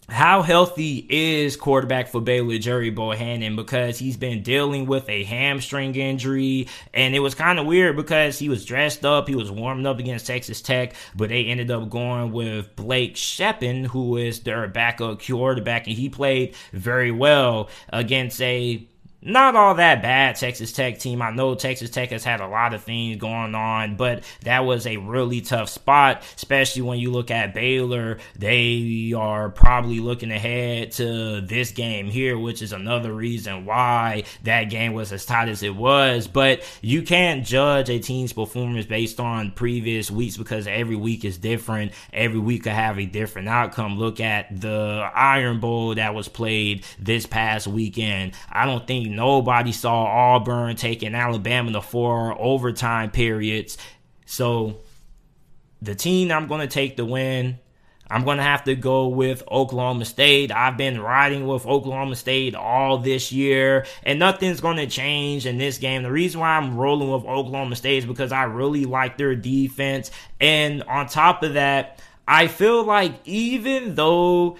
how 0.09 0.41
healthy 0.41 1.05
is 1.09 1.55
quarterback 1.55 2.07
for 2.07 2.21
Baylor 2.21 2.57
Gerry 2.57 2.89
Bohanon 2.89 3.55
because 3.55 3.99
he's 3.99 4.17
been 4.17 4.43
dealing 4.43 4.85
with 4.85 5.07
a 5.09 5.23
hamstring 5.23 5.95
injury 5.95 6.67
and 6.93 7.15
it 7.15 7.19
was 7.19 7.35
kind 7.35 7.59
of 7.59 7.65
weird 7.65 7.95
because 7.95 8.39
he 8.39 8.49
was 8.49 8.65
dressed 8.65 9.05
up, 9.05 9.27
he 9.27 9.35
was 9.35 9.51
warming 9.51 9.85
up 9.85 9.99
against 9.99 10.27
Texas 10.27 10.61
Tech, 10.61 10.93
but 11.15 11.29
they 11.29 11.45
ended 11.45 11.71
up 11.71 11.89
going 11.89 12.31
with 12.31 12.75
Blake 12.75 13.15
Shapen, 13.15 13.85
who 13.85 14.17
is 14.17 14.41
their 14.41 14.67
backup 14.67 15.21
quarterback, 15.21 15.87
and 15.87 15.95
he 15.95 16.09
played 16.09 16.55
very 16.73 17.11
well 17.11 17.69
against 17.89 18.41
a 18.41 18.87
not 19.21 19.55
all 19.55 19.75
that 19.75 20.01
bad 20.01 20.35
Texas 20.37 20.71
Tech 20.71 20.99
team. 20.99 21.21
I 21.21 21.31
know 21.31 21.53
Texas 21.55 21.89
Tech 21.89 22.09
has 22.11 22.23
had 22.23 22.39
a 22.39 22.47
lot 22.47 22.73
of 22.73 22.83
things 22.83 23.17
going 23.17 23.53
on, 23.53 23.97
but 23.97 24.23
that 24.43 24.61
was 24.61 24.87
a 24.87 24.97
really 24.97 25.41
tough 25.41 25.69
spot, 25.69 26.23
especially 26.37 26.83
when 26.83 26.99
you 26.99 27.11
look 27.11 27.29
at 27.29 27.53
Baylor. 27.53 28.19
They 28.37 29.13
are 29.15 29.49
probably 29.49 29.99
looking 29.99 30.31
ahead 30.31 30.93
to 30.93 31.41
this 31.41 31.71
game 31.71 32.07
here, 32.07 32.37
which 32.37 32.61
is 32.61 32.71
another 32.71 33.13
reason 33.13 33.65
why 33.65 34.23
that 34.43 34.65
game 34.65 34.93
was 34.93 35.11
as 35.11 35.25
tight 35.25 35.49
as 35.49 35.63
it 35.63 35.75
was. 35.75 36.27
But 36.27 36.63
you 36.81 37.01
can't 37.01 37.45
judge 37.45 37.89
a 37.89 37.99
team's 37.99 38.31
performance 38.31 38.85
based 38.85 39.19
on 39.19 39.51
previous 39.51 40.09
weeks 40.09 40.37
because 40.37 40.65
every 40.65 40.95
week 40.95 41.25
is 41.25 41.37
different. 41.37 41.91
Every 42.13 42.39
week 42.39 42.63
could 42.63 42.71
have 42.71 42.97
a 42.97 43.05
different 43.05 43.49
outcome. 43.49 43.97
Look 43.99 44.21
at 44.21 44.61
the 44.61 45.09
Iron 45.13 45.59
Bowl 45.59 45.95
that 45.95 46.15
was 46.15 46.29
played 46.29 46.85
this 46.97 47.25
past 47.25 47.67
weekend. 47.67 48.33
I 48.49 48.65
don't 48.65 48.87
think 48.87 49.08
nobody 49.15 49.71
saw 49.71 50.03
Auburn 50.03 50.75
taking 50.75 51.15
Alabama 51.15 51.71
to 51.73 51.81
four 51.81 52.39
overtime 52.39 53.11
periods. 53.11 53.77
So 54.25 54.79
the 55.81 55.95
team 55.95 56.31
I'm 56.31 56.47
going 56.47 56.61
to 56.61 56.67
take 56.67 56.97
the 56.97 57.05
win. 57.05 57.59
I'm 58.11 58.23
going 58.23 58.37
to 58.37 58.43
have 58.43 58.63
to 58.63 58.75
go 58.75 59.07
with 59.07 59.43
Oklahoma 59.51 60.03
State. 60.03 60.51
I've 60.51 60.77
been 60.77 60.99
riding 60.99 61.45
with 61.45 61.67
Oklahoma 61.67 62.15
State 62.15 62.55
all 62.55 62.97
this 62.97 63.31
year, 63.31 63.85
and 64.01 64.17
nothing's 64.17 64.61
going 64.61 64.77
to 64.77 64.87
change 64.87 65.45
in 65.45 65.59
this 65.59 65.77
game. 65.77 66.01
The 66.01 66.11
reason 66.11 66.39
why 66.39 66.57
I'm 66.57 66.75
rolling 66.75 67.11
with 67.11 67.23
Oklahoma 67.25 67.75
State 67.75 67.99
is 67.99 68.05
because 68.07 68.31
I 68.31 68.45
really 68.45 68.85
like 68.85 69.17
their 69.17 69.35
defense. 69.35 70.09
And 70.41 70.81
on 70.83 71.05
top 71.05 71.43
of 71.43 71.53
that, 71.53 72.01
I 72.27 72.47
feel 72.47 72.83
like 72.83 73.13
even 73.25 73.93
though 73.93 74.57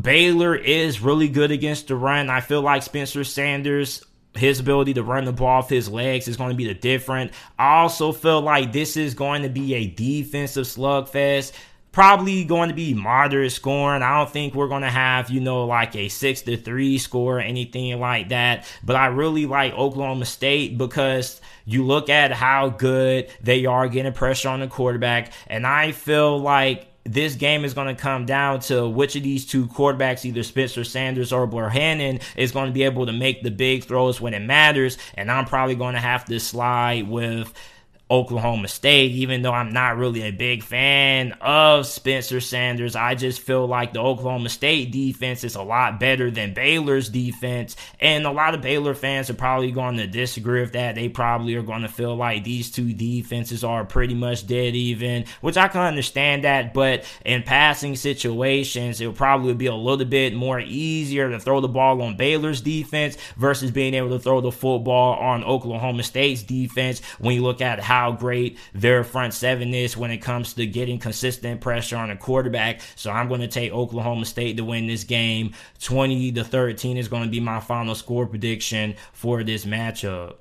Baylor 0.00 0.54
is 0.54 1.00
really 1.00 1.28
good 1.28 1.50
against 1.50 1.88
the 1.88 1.96
run. 1.96 2.30
I 2.30 2.40
feel 2.40 2.62
like 2.62 2.82
Spencer 2.82 3.24
Sanders 3.24 4.04
his 4.34 4.60
ability 4.60 4.94
to 4.94 5.02
run 5.02 5.24
the 5.24 5.32
ball 5.32 5.58
off 5.58 5.68
his 5.68 5.88
legs 5.88 6.28
is 6.28 6.36
going 6.36 6.50
to 6.50 6.56
be 6.56 6.66
the 6.66 6.74
different. 6.74 7.32
I 7.58 7.80
also 7.80 8.12
feel 8.12 8.40
like 8.40 8.72
this 8.72 8.96
is 8.96 9.14
going 9.14 9.42
to 9.42 9.48
be 9.48 9.74
a 9.74 9.86
defensive 9.86 10.64
slugfest. 10.64 11.52
Probably 11.92 12.44
going 12.44 12.70
to 12.70 12.74
be 12.74 12.94
moderate 12.94 13.52
scoring. 13.52 14.02
I 14.02 14.16
don't 14.16 14.30
think 14.30 14.54
we're 14.54 14.68
going 14.68 14.82
to 14.82 14.88
have, 14.88 15.28
you 15.28 15.40
know, 15.40 15.66
like 15.66 15.94
a 15.94 16.08
six 16.08 16.40
to 16.42 16.56
three 16.56 16.96
score 16.96 17.36
or 17.36 17.40
anything 17.40 18.00
like 18.00 18.30
that. 18.30 18.66
But 18.82 18.96
I 18.96 19.08
really 19.08 19.44
like 19.44 19.74
Oklahoma 19.74 20.24
State 20.24 20.78
because 20.78 21.38
you 21.66 21.84
look 21.84 22.08
at 22.08 22.32
how 22.32 22.70
good 22.70 23.28
they 23.42 23.66
are 23.66 23.88
getting 23.88 24.14
pressure 24.14 24.48
on 24.48 24.60
the 24.60 24.68
quarterback. 24.68 25.34
And 25.46 25.66
I 25.66 25.92
feel 25.92 26.38
like 26.38 26.91
this 27.04 27.34
game 27.34 27.64
is 27.64 27.74
going 27.74 27.94
to 27.94 28.00
come 28.00 28.26
down 28.26 28.60
to 28.60 28.88
which 28.88 29.16
of 29.16 29.22
these 29.22 29.44
two 29.44 29.66
quarterbacks, 29.66 30.24
either 30.24 30.42
Spencer 30.42 30.84
Sanders 30.84 31.32
or 31.32 31.46
Bohanon, 31.46 32.20
is 32.36 32.52
going 32.52 32.66
to 32.66 32.72
be 32.72 32.84
able 32.84 33.06
to 33.06 33.12
make 33.12 33.42
the 33.42 33.50
big 33.50 33.84
throws 33.84 34.20
when 34.20 34.34
it 34.34 34.40
matters. 34.40 34.98
And 35.14 35.30
I'm 35.30 35.46
probably 35.46 35.74
going 35.74 35.94
to 35.94 36.00
have 36.00 36.24
to 36.26 36.38
slide 36.38 37.08
with 37.08 37.52
Oklahoma 38.12 38.68
State, 38.68 39.12
even 39.12 39.40
though 39.40 39.54
I'm 39.54 39.72
not 39.72 39.96
really 39.96 40.20
a 40.22 40.30
big 40.30 40.62
fan 40.62 41.32
of 41.40 41.86
Spencer 41.86 42.40
Sanders. 42.40 42.94
I 42.94 43.14
just 43.14 43.40
feel 43.40 43.66
like 43.66 43.94
the 43.94 44.00
Oklahoma 44.00 44.50
State 44.50 44.92
defense 44.92 45.44
is 45.44 45.54
a 45.54 45.62
lot 45.62 45.98
better 45.98 46.30
than 46.30 46.52
Baylor's 46.52 47.08
defense. 47.08 47.74
And 48.00 48.26
a 48.26 48.30
lot 48.30 48.54
of 48.54 48.60
Baylor 48.60 48.92
fans 48.92 49.30
are 49.30 49.34
probably 49.34 49.70
going 49.70 49.96
to 49.96 50.06
disagree 50.06 50.60
with 50.60 50.74
that. 50.74 50.94
They 50.94 51.08
probably 51.08 51.54
are 51.54 51.62
going 51.62 51.82
to 51.82 51.88
feel 51.88 52.14
like 52.14 52.44
these 52.44 52.70
two 52.70 52.92
defenses 52.92 53.64
are 53.64 53.82
pretty 53.86 54.14
much 54.14 54.46
dead 54.46 54.74
even, 54.76 55.24
which 55.40 55.56
I 55.56 55.68
can 55.68 55.80
understand 55.80 56.44
that. 56.44 56.74
But 56.74 57.04
in 57.24 57.44
passing 57.44 57.96
situations, 57.96 59.00
it 59.00 59.06
will 59.06 59.14
probably 59.14 59.54
be 59.54 59.66
a 59.66 59.74
little 59.74 60.04
bit 60.04 60.34
more 60.34 60.60
easier 60.60 61.30
to 61.30 61.40
throw 61.40 61.62
the 61.62 61.68
ball 61.68 62.02
on 62.02 62.18
Baylor's 62.18 62.60
defense 62.60 63.16
versus 63.38 63.70
being 63.70 63.94
able 63.94 64.10
to 64.10 64.18
throw 64.18 64.42
the 64.42 64.52
football 64.52 65.14
on 65.14 65.44
Oklahoma 65.44 66.02
State's 66.02 66.42
defense 66.42 67.00
when 67.18 67.34
you 67.34 67.42
look 67.42 67.62
at 67.62 67.80
how 67.80 68.01
how 68.02 68.10
great 68.10 68.58
their 68.74 69.04
front 69.04 69.32
seven 69.32 69.72
is 69.72 69.96
when 69.96 70.10
it 70.10 70.18
comes 70.18 70.54
to 70.54 70.66
getting 70.66 70.98
consistent 70.98 71.60
pressure 71.60 71.96
on 71.96 72.10
a 72.10 72.16
quarterback. 72.16 72.80
So 72.96 73.12
I'm 73.12 73.28
going 73.28 73.42
to 73.42 73.46
take 73.48 73.72
Oklahoma 73.72 74.24
State 74.24 74.56
to 74.56 74.64
win 74.64 74.88
this 74.88 75.04
game. 75.04 75.52
20 75.80 76.32
to 76.32 76.42
13 76.42 76.96
is 76.96 77.06
going 77.06 77.22
to 77.22 77.30
be 77.30 77.38
my 77.38 77.60
final 77.60 77.94
score 77.94 78.26
prediction 78.26 78.96
for 79.12 79.44
this 79.44 79.64
matchup. 79.64 80.34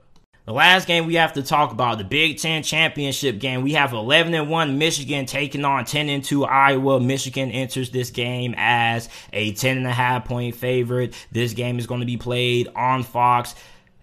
The 0.45 0.53
last 0.53 0.87
game 0.87 1.05
we 1.05 1.15
have 1.15 1.33
to 1.33 1.43
talk 1.43 1.71
about, 1.71 1.99
the 1.99 2.03
Big 2.03 2.39
Ten 2.39 2.63
championship 2.63 3.37
game. 3.37 3.61
We 3.61 3.73
have 3.73 3.93
11 3.93 4.33
and 4.33 4.49
1 4.49 4.77
Michigan 4.79 5.27
taking 5.27 5.63
on 5.63 5.85
10 5.85 6.09
and 6.09 6.23
2 6.23 6.45
Iowa. 6.45 6.99
Michigan 6.99 7.51
enters 7.51 7.91
this 7.91 8.09
game 8.09 8.55
as 8.57 9.07
a 9.31 9.53
10 9.53 9.77
and 9.77 9.85
a 9.85 9.93
half 9.93 10.25
point 10.25 10.55
favorite. 10.55 11.13
This 11.31 11.53
game 11.53 11.77
is 11.77 11.85
going 11.85 11.99
to 11.99 12.07
be 12.07 12.17
played 12.17 12.69
on 12.75 13.03
Fox. 13.03 13.53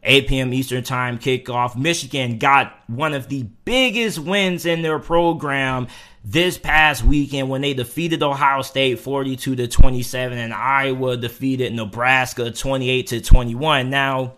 8 0.02 0.28
p.m. 0.28 0.52
Eastern 0.52 0.84
Time 0.84 1.18
kickoff. 1.18 1.76
Michigan 1.76 2.38
got 2.38 2.78
one 2.86 3.14
of 3.14 3.28
the 3.28 3.44
biggest 3.64 4.18
wins 4.18 4.66
in 4.66 4.82
their 4.82 4.98
program 4.98 5.88
this 6.24 6.58
past 6.58 7.02
weekend 7.04 7.48
when 7.48 7.62
they 7.62 7.74
defeated 7.74 8.22
Ohio 8.22 8.62
State 8.62 8.98
42 8.98 9.56
to 9.56 9.68
27 9.68 10.38
and 10.38 10.52
Iowa 10.52 11.16
defeated 11.16 11.72
Nebraska 11.72 12.50
28 12.50 13.06
to 13.08 13.20
21. 13.20 13.90
Now, 13.90 14.34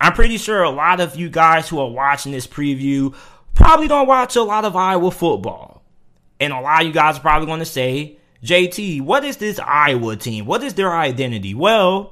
I'm 0.00 0.12
pretty 0.12 0.38
sure 0.38 0.62
a 0.62 0.70
lot 0.70 1.00
of 1.00 1.16
you 1.16 1.28
guys 1.30 1.68
who 1.68 1.78
are 1.78 1.90
watching 1.90 2.32
this 2.32 2.46
preview 2.46 3.14
probably 3.54 3.88
don't 3.88 4.08
watch 4.08 4.36
a 4.36 4.42
lot 4.42 4.64
of 4.64 4.76
Iowa 4.76 5.10
football. 5.10 5.82
And 6.40 6.52
a 6.52 6.60
lot 6.60 6.80
of 6.82 6.86
you 6.88 6.92
guys 6.92 7.18
are 7.18 7.22
probably 7.22 7.46
going 7.46 7.60
to 7.60 7.64
say, 7.64 8.18
JT, 8.42 9.02
what 9.02 9.24
is 9.24 9.36
this 9.36 9.60
Iowa 9.60 10.16
team? 10.16 10.46
What 10.46 10.64
is 10.64 10.74
their 10.74 10.92
identity? 10.92 11.54
Well, 11.54 12.11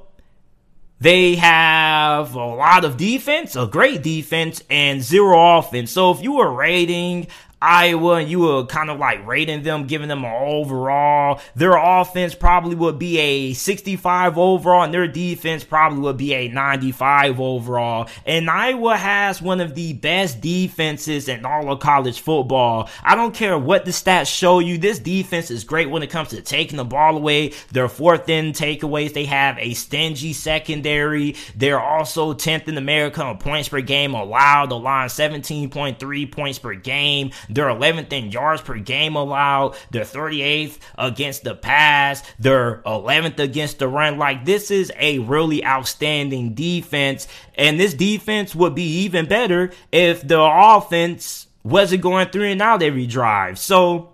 they 1.01 1.35
have 1.35 2.35
a 2.35 2.45
lot 2.45 2.85
of 2.85 2.95
defense, 2.95 3.55
a 3.55 3.65
great 3.65 4.03
defense, 4.03 4.63
and 4.69 5.01
zero 5.01 5.57
offense. 5.57 5.91
So 5.91 6.11
if 6.11 6.21
you 6.21 6.33
were 6.33 6.51
rating 6.51 7.27
Iowa 7.61 8.15
and 8.15 8.29
you 8.29 8.39
were 8.39 8.65
kind 8.65 8.89
of 8.89 8.97
like 8.97 9.25
rating 9.25 9.61
them, 9.61 9.85
giving 9.85 10.07
them 10.07 10.25
an 10.25 10.33
overall, 10.33 11.39
their 11.55 11.77
offense 11.77 12.33
probably 12.33 12.75
would 12.75 12.97
be 12.97 13.19
a 13.19 13.53
65 13.53 14.37
overall 14.37 14.83
and 14.83 14.93
their 14.93 15.07
defense 15.07 15.63
probably 15.63 15.99
would 15.99 16.17
be 16.17 16.33
a 16.33 16.47
95 16.47 17.39
overall. 17.39 18.09
And 18.25 18.49
Iowa 18.49 18.97
has 18.97 19.41
one 19.41 19.61
of 19.61 19.75
the 19.75 19.93
best 19.93 20.41
defenses 20.41 21.27
in 21.27 21.45
all 21.45 21.71
of 21.71 21.79
college 21.79 22.19
football. 22.19 22.89
I 23.03 23.15
don't 23.15 23.35
care 23.35 23.57
what 23.57 23.85
the 23.85 23.91
stats 23.91 24.33
show 24.35 24.59
you. 24.59 24.77
This 24.77 24.97
defense 24.99 25.51
is 25.51 25.63
great 25.63 25.89
when 25.89 26.01
it 26.01 26.09
comes 26.09 26.29
to 26.29 26.41
taking 26.41 26.77
the 26.77 26.85
ball 26.85 27.15
away. 27.15 27.53
Their 27.71 27.89
fourth 27.89 28.27
in 28.27 28.53
takeaways. 28.53 29.13
They 29.13 29.25
have 29.25 29.57
a 29.59 29.73
stingy 29.73 30.33
secondary. 30.33 31.35
They're 31.55 31.79
also 31.79 32.33
10th 32.33 32.67
in 32.67 32.77
America 32.77 33.23
on 33.23 33.37
points 33.37 33.69
per 33.69 33.81
game 33.81 34.15
allowed. 34.15 34.71
Line 34.71 35.09
17.3 35.09 36.31
points 36.31 36.57
per 36.57 36.73
game. 36.73 37.31
They're 37.51 37.67
11th 37.67 38.11
in 38.13 38.31
yards 38.31 38.61
per 38.61 38.77
game 38.77 39.15
allowed. 39.15 39.75
They're 39.91 40.03
38th 40.03 40.79
against 40.97 41.43
the 41.43 41.55
pass. 41.55 42.23
They're 42.39 42.81
11th 42.85 43.39
against 43.39 43.79
the 43.79 43.87
run. 43.87 44.17
Like 44.17 44.45
this 44.45 44.71
is 44.71 44.91
a 44.97 45.19
really 45.19 45.63
outstanding 45.65 46.53
defense. 46.53 47.27
And 47.55 47.79
this 47.79 47.93
defense 47.93 48.55
would 48.55 48.75
be 48.75 49.03
even 49.03 49.27
better 49.27 49.71
if 49.91 50.27
the 50.27 50.41
offense 50.41 51.47
wasn't 51.63 52.01
going 52.01 52.29
three 52.29 52.51
and 52.51 52.61
out 52.61 52.81
every 52.81 53.05
drive. 53.05 53.59
So 53.59 54.13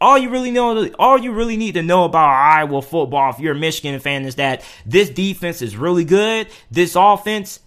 all 0.00 0.18
you 0.18 0.30
really 0.30 0.50
know, 0.50 0.88
all 0.98 1.18
you 1.18 1.32
really 1.32 1.56
need 1.56 1.74
to 1.74 1.82
know 1.82 2.04
about 2.04 2.28
Iowa 2.28 2.82
football, 2.82 3.30
if 3.30 3.40
you're 3.40 3.54
a 3.54 3.58
Michigan 3.58 3.98
fan, 4.00 4.24
is 4.24 4.36
that 4.36 4.64
this 4.86 5.10
defense 5.10 5.60
is 5.62 5.76
really 5.76 6.04
good. 6.04 6.48
This 6.70 6.94
offense 6.96 7.60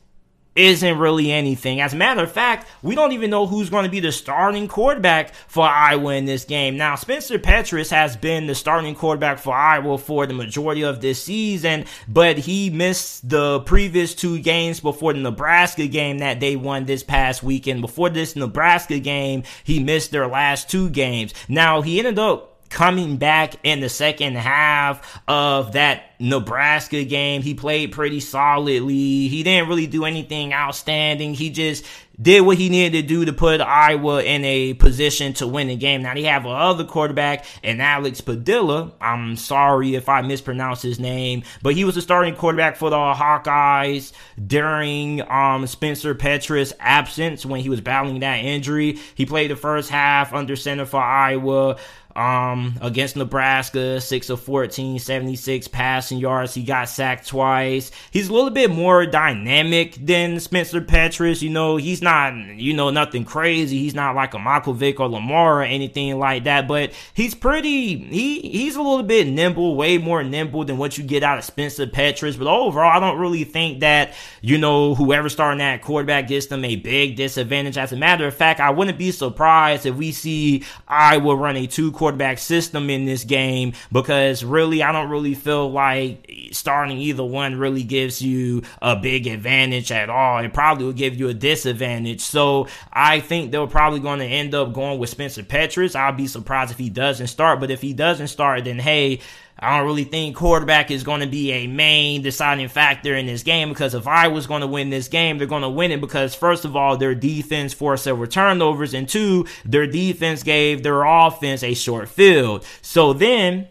isn't 0.55 0.97
really 0.97 1.31
anything. 1.31 1.79
As 1.79 1.93
a 1.93 1.97
matter 1.97 2.23
of 2.23 2.31
fact, 2.31 2.67
we 2.81 2.93
don't 2.93 3.13
even 3.13 3.29
know 3.29 3.47
who's 3.47 3.69
going 3.69 3.85
to 3.85 3.91
be 3.91 4.01
the 4.01 4.11
starting 4.11 4.67
quarterback 4.67 5.33
for 5.47 5.65
Iowa 5.65 6.15
in 6.15 6.25
this 6.25 6.43
game. 6.43 6.75
Now, 6.75 6.95
Spencer 6.95 7.39
Petras 7.39 7.89
has 7.89 8.17
been 8.17 8.47
the 8.47 8.55
starting 8.55 8.95
quarterback 8.95 9.39
for 9.39 9.53
Iowa 9.53 9.97
for 9.97 10.25
the 10.25 10.33
majority 10.33 10.83
of 10.83 10.99
this 10.99 11.23
season, 11.23 11.85
but 12.07 12.37
he 12.37 12.69
missed 12.69 13.29
the 13.29 13.61
previous 13.61 14.13
two 14.13 14.39
games 14.39 14.81
before 14.81 15.13
the 15.13 15.19
Nebraska 15.19 15.87
game 15.87 16.17
that 16.17 16.39
they 16.41 16.57
won 16.57 16.85
this 16.85 17.03
past 17.03 17.43
weekend. 17.43 17.81
Before 17.81 18.09
this 18.09 18.35
Nebraska 18.35 18.99
game, 18.99 19.43
he 19.63 19.81
missed 19.81 20.11
their 20.11 20.27
last 20.27 20.69
two 20.69 20.89
games. 20.89 21.33
Now, 21.47 21.81
he 21.81 21.99
ended 21.99 22.19
up 22.19 22.50
coming 22.71 23.17
back 23.17 23.55
in 23.63 23.81
the 23.81 23.89
second 23.89 24.37
half 24.37 25.21
of 25.27 25.73
that 25.73 26.15
Nebraska 26.19 27.03
game. 27.03 27.41
He 27.41 27.53
played 27.53 27.91
pretty 27.91 28.21
solidly. 28.21 29.27
He 29.27 29.43
didn't 29.43 29.67
really 29.69 29.87
do 29.87 30.05
anything 30.05 30.53
outstanding. 30.53 31.33
He 31.33 31.49
just 31.49 31.85
did 32.21 32.41
what 32.41 32.57
he 32.57 32.69
needed 32.69 33.01
to 33.01 33.07
do 33.07 33.25
to 33.25 33.33
put 33.33 33.61
Iowa 33.61 34.21
in 34.21 34.45
a 34.45 34.75
position 34.75 35.33
to 35.33 35.47
win 35.47 35.67
the 35.67 35.75
game. 35.75 36.03
Now 36.03 36.13
they 36.13 36.23
have 36.23 36.45
another 36.45 36.85
quarterback 36.85 37.45
and 37.63 37.81
Alex 37.81 38.21
Padilla. 38.21 38.91
I'm 39.01 39.35
sorry 39.37 39.95
if 39.95 40.07
I 40.07 40.21
mispronounced 40.21 40.83
his 40.83 40.99
name, 40.99 41.43
but 41.63 41.73
he 41.73 41.83
was 41.83 41.95
the 41.95 42.01
starting 42.01 42.35
quarterback 42.35 42.75
for 42.75 42.89
the 42.89 42.95
Hawkeyes 42.95 44.13
during 44.45 45.21
um, 45.31 45.65
Spencer 45.65 46.13
Petras' 46.13 46.73
absence 46.79 47.45
when 47.45 47.61
he 47.61 47.69
was 47.69 47.81
battling 47.81 48.19
that 48.19 48.45
injury. 48.45 48.99
He 49.15 49.25
played 49.25 49.49
the 49.49 49.55
first 49.55 49.89
half 49.89 50.33
under 50.33 50.55
center 50.55 50.85
for 50.85 51.01
Iowa. 51.01 51.77
Um, 52.15 52.77
against 52.81 53.15
Nebraska, 53.15 54.01
6 54.01 54.29
of 54.29 54.41
14, 54.41 54.99
76 54.99 55.67
passing 55.67 56.17
yards. 56.17 56.53
He 56.53 56.63
got 56.63 56.89
sacked 56.89 57.27
twice. 57.27 57.91
He's 58.11 58.29
a 58.29 58.33
little 58.33 58.49
bit 58.49 58.69
more 58.71 59.05
dynamic 59.05 59.95
than 59.95 60.39
Spencer 60.39 60.81
Petras. 60.81 61.41
You 61.41 61.49
know, 61.49 61.77
he's 61.77 62.01
not, 62.01 62.33
you 62.35 62.73
know, 62.73 62.89
nothing 62.89 63.25
crazy. 63.25 63.77
He's 63.79 63.95
not 63.95 64.15
like 64.15 64.33
a 64.33 64.39
Michael 64.39 64.73
Vick 64.73 64.99
or 64.99 65.07
Lamar 65.07 65.59
or 65.59 65.63
anything 65.63 66.17
like 66.19 66.43
that, 66.45 66.67
but 66.67 66.91
he's 67.13 67.35
pretty, 67.35 67.97
he, 67.97 68.39
he's 68.41 68.75
a 68.75 68.81
little 68.81 69.03
bit 69.03 69.27
nimble, 69.27 69.75
way 69.75 69.97
more 69.97 70.23
nimble 70.23 70.65
than 70.65 70.77
what 70.77 70.97
you 70.97 71.03
get 71.03 71.23
out 71.23 71.37
of 71.37 71.43
Spencer 71.43 71.87
Petras. 71.87 72.37
But 72.37 72.47
overall, 72.47 72.91
I 72.91 72.99
don't 72.99 73.19
really 73.19 73.43
think 73.43 73.79
that, 73.81 74.13
you 74.41 74.57
know, 74.57 74.95
whoever 74.95 75.29
starting 75.29 75.59
that 75.59 75.81
quarterback 75.81 76.27
gets 76.27 76.47
them 76.47 76.65
a 76.65 76.75
big 76.75 77.15
disadvantage. 77.15 77.77
As 77.77 77.91
a 77.91 77.97
matter 77.97 78.27
of 78.27 78.35
fact, 78.35 78.59
I 78.59 78.69
wouldn't 78.69 78.97
be 78.97 79.11
surprised 79.11 79.85
if 79.85 79.95
we 79.95 80.11
see 80.11 80.63
Iowa 80.87 81.35
run 81.35 81.55
a 81.55 81.67
two 81.67 81.91
quarterback 82.01 82.39
system 82.39 82.89
in 82.89 83.05
this 83.05 83.23
game 83.23 83.73
because 83.91 84.43
really, 84.43 84.81
I 84.81 84.91
don't 84.91 85.11
really 85.11 85.35
feel 85.35 85.71
like 85.71 86.40
starting 86.53 86.97
either 86.97 87.23
one 87.23 87.57
really 87.57 87.83
gives 87.83 88.21
you 88.21 88.63
a 88.81 88.95
big 88.95 89.27
advantage 89.27 89.91
at 89.91 90.09
all. 90.09 90.39
It 90.39 90.53
probably 90.53 90.85
will 90.85 90.93
give 90.93 91.15
you 91.15 91.29
a 91.29 91.33
disadvantage. 91.33 92.21
So 92.21 92.67
I 92.91 93.19
think 93.19 93.51
they're 93.51 93.67
probably 93.67 93.99
going 93.99 94.19
to 94.19 94.25
end 94.25 94.53
up 94.53 94.73
going 94.73 94.99
with 94.99 95.09
Spencer 95.09 95.43
Petras. 95.43 95.95
I'll 95.95 96.13
be 96.13 96.27
surprised 96.27 96.71
if 96.71 96.77
he 96.77 96.89
doesn't 96.89 97.27
start, 97.27 97.59
but 97.59 97.71
if 97.71 97.81
he 97.81 97.93
doesn't 97.93 98.27
start, 98.27 98.65
then 98.65 98.79
hey, 98.79 99.19
I 99.63 99.77
don't 99.77 99.85
really 99.85 100.05
think 100.05 100.35
quarterback 100.35 100.89
is 100.89 101.03
going 101.03 101.21
to 101.21 101.27
be 101.27 101.51
a 101.51 101.67
main 101.67 102.23
deciding 102.23 102.67
factor 102.67 103.15
in 103.15 103.27
this 103.27 103.43
game 103.43 103.69
because 103.69 103.93
if 103.93 104.07
I 104.07 104.27
was 104.27 104.47
going 104.47 104.61
to 104.61 104.67
win 104.67 104.89
this 104.89 105.07
game, 105.07 105.37
they're 105.37 105.45
going 105.45 105.61
to 105.61 105.69
win 105.69 105.91
it 105.91 106.01
because 106.01 106.33
first 106.33 106.65
of 106.65 106.75
all, 106.75 106.97
their 106.97 107.13
defense 107.13 107.71
forced 107.71 108.05
several 108.05 108.27
turnovers 108.27 108.95
and 108.95 109.07
two, 109.07 109.45
their 109.63 109.85
defense 109.85 110.41
gave 110.41 110.81
their 110.81 111.03
offense 111.03 111.61
a 111.61 111.75
short 111.75 112.09
field. 112.09 112.65
So 112.81 113.13
then 113.13 113.67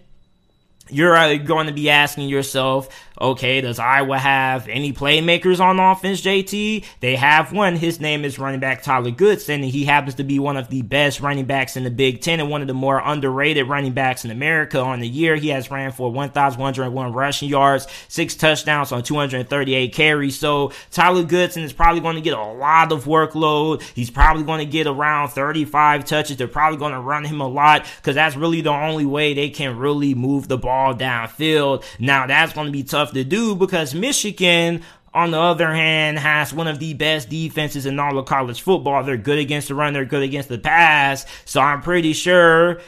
you're 0.92 1.16
uh, 1.16 1.36
going 1.36 1.66
to 1.66 1.72
be 1.72 1.90
asking 1.90 2.28
yourself, 2.28 2.88
Okay, 3.20 3.60
does 3.60 3.78
Iowa 3.78 4.16
have 4.16 4.66
any 4.66 4.94
playmakers 4.94 5.60
on 5.60 5.78
offense, 5.78 6.22
JT? 6.22 6.84
They 7.00 7.16
have 7.16 7.52
one. 7.52 7.76
His 7.76 8.00
name 8.00 8.24
is 8.24 8.38
running 8.38 8.60
back 8.60 8.82
Tyler 8.82 9.10
Goodson, 9.10 9.62
and 9.62 9.70
he 9.70 9.84
happens 9.84 10.14
to 10.14 10.24
be 10.24 10.38
one 10.38 10.56
of 10.56 10.70
the 10.70 10.80
best 10.80 11.20
running 11.20 11.44
backs 11.44 11.76
in 11.76 11.84
the 11.84 11.90
Big 11.90 12.22
Ten 12.22 12.40
and 12.40 12.48
one 12.48 12.62
of 12.62 12.66
the 12.66 12.72
more 12.72 12.98
underrated 13.04 13.68
running 13.68 13.92
backs 13.92 14.24
in 14.24 14.30
America. 14.30 14.80
On 14.80 15.00
the 15.00 15.08
year, 15.08 15.36
he 15.36 15.48
has 15.48 15.70
ran 15.70 15.92
for 15.92 16.10
1,101 16.10 17.12
rushing 17.12 17.50
yards, 17.50 17.86
six 18.08 18.34
touchdowns 18.34 18.90
on 18.90 19.02
238 19.02 19.92
carries. 19.92 20.38
So 20.38 20.72
Tyler 20.90 21.22
Goodson 21.22 21.62
is 21.62 21.74
probably 21.74 22.00
going 22.00 22.16
to 22.16 22.22
get 22.22 22.32
a 22.32 22.42
lot 22.42 22.90
of 22.90 23.04
workload. 23.04 23.82
He's 23.94 24.10
probably 24.10 24.44
going 24.44 24.60
to 24.60 24.70
get 24.70 24.86
around 24.86 25.28
35 25.28 26.06
touches. 26.06 26.38
They're 26.38 26.48
probably 26.48 26.78
going 26.78 26.92
to 26.92 27.00
run 27.00 27.26
him 27.26 27.42
a 27.42 27.48
lot 27.48 27.86
because 27.96 28.14
that's 28.14 28.34
really 28.34 28.62
the 28.62 28.70
only 28.70 29.04
way 29.04 29.34
they 29.34 29.50
can 29.50 29.76
really 29.76 30.14
move 30.14 30.48
the 30.48 30.56
ball 30.56 30.94
downfield. 30.94 31.84
Now, 31.98 32.26
that's 32.26 32.54
going 32.54 32.66
to 32.66 32.72
be 32.72 32.82
tough 32.82 33.09
to 33.12 33.24
do 33.24 33.54
because 33.54 33.94
Michigan 33.94 34.82
on 35.12 35.32
the 35.32 35.40
other 35.40 35.72
hand, 35.74 36.18
has 36.18 36.54
one 36.54 36.68
of 36.68 36.78
the 36.78 36.94
best 36.94 37.28
defenses 37.28 37.86
in 37.86 37.98
all 37.98 38.16
of 38.16 38.26
college 38.26 38.60
football. 38.60 39.02
They're 39.02 39.16
good 39.16 39.38
against 39.38 39.68
the 39.68 39.74
run, 39.74 39.92
they're 39.92 40.04
good 40.04 40.22
against 40.22 40.48
the 40.48 40.58
pass. 40.58 41.26
So 41.44 41.60
I'm 41.60 41.82
pretty 41.82 42.12
sure 42.12 42.80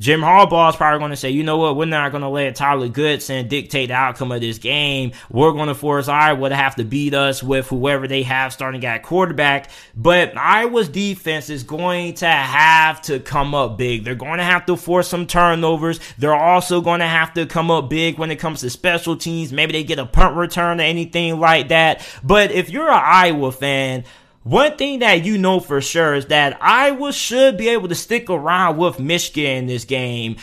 Jim 0.00 0.22
Harbaugh 0.22 0.70
is 0.70 0.76
probably 0.76 0.98
going 0.98 1.10
to 1.10 1.16
say, 1.16 1.28
you 1.28 1.42
know 1.42 1.58
what, 1.58 1.76
we're 1.76 1.84
not 1.84 2.10
going 2.10 2.22
to 2.22 2.28
let 2.28 2.54
Tyler 2.54 2.88
Goodson 2.88 3.48
dictate 3.48 3.88
the 3.88 3.94
outcome 3.94 4.32
of 4.32 4.40
this 4.40 4.56
game. 4.56 5.12
We're 5.28 5.52
going 5.52 5.68
to 5.68 5.74
force 5.74 6.08
Iowa 6.08 6.48
to 6.48 6.56
have 6.56 6.76
to 6.76 6.84
beat 6.84 7.12
us 7.12 7.42
with 7.42 7.68
whoever 7.68 8.08
they 8.08 8.22
have 8.22 8.54
starting 8.54 8.82
at 8.86 9.02
quarterback. 9.02 9.70
But 9.94 10.38
Iowa's 10.38 10.88
defense 10.88 11.50
is 11.50 11.64
going 11.64 12.14
to 12.14 12.26
have 12.26 13.02
to 13.02 13.20
come 13.20 13.54
up 13.54 13.76
big. 13.76 14.04
They're 14.04 14.14
going 14.14 14.38
to 14.38 14.44
have 14.44 14.64
to 14.66 14.76
force 14.78 15.06
some 15.06 15.26
turnovers. 15.26 16.00
They're 16.16 16.34
also 16.34 16.80
going 16.80 17.00
to 17.00 17.06
have 17.06 17.34
to 17.34 17.44
come 17.44 17.70
up 17.70 17.90
big 17.90 18.18
when 18.18 18.30
it 18.30 18.36
comes 18.36 18.60
to 18.60 18.70
special 18.70 19.18
teams. 19.18 19.52
Maybe 19.52 19.72
they 19.72 19.84
get 19.84 19.98
a 19.98 20.06
punt 20.06 20.34
return 20.34 20.80
or 20.80 20.84
anything 20.84 21.38
like 21.38 21.68
that. 21.68 22.08
But 22.24 22.52
if 22.52 22.70
you're 22.70 22.90
an 22.90 23.02
Iowa 23.04 23.52
fan, 23.52 24.04
one 24.50 24.76
thing 24.76 24.98
that 24.98 25.24
you 25.24 25.38
know 25.38 25.60
for 25.60 25.80
sure 25.80 26.14
is 26.14 26.26
that 26.26 26.58
Iowa 26.60 27.12
should 27.12 27.56
be 27.56 27.68
able 27.68 27.86
to 27.86 27.94
stick 27.94 28.28
around 28.28 28.78
with 28.78 28.98
Michigan 28.98 29.58
in 29.58 29.66
this 29.66 29.84
game. 29.84 30.38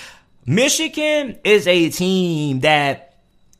Michigan 0.45 1.37
is 1.43 1.67
a 1.67 1.89
team 1.89 2.61
that 2.61 3.06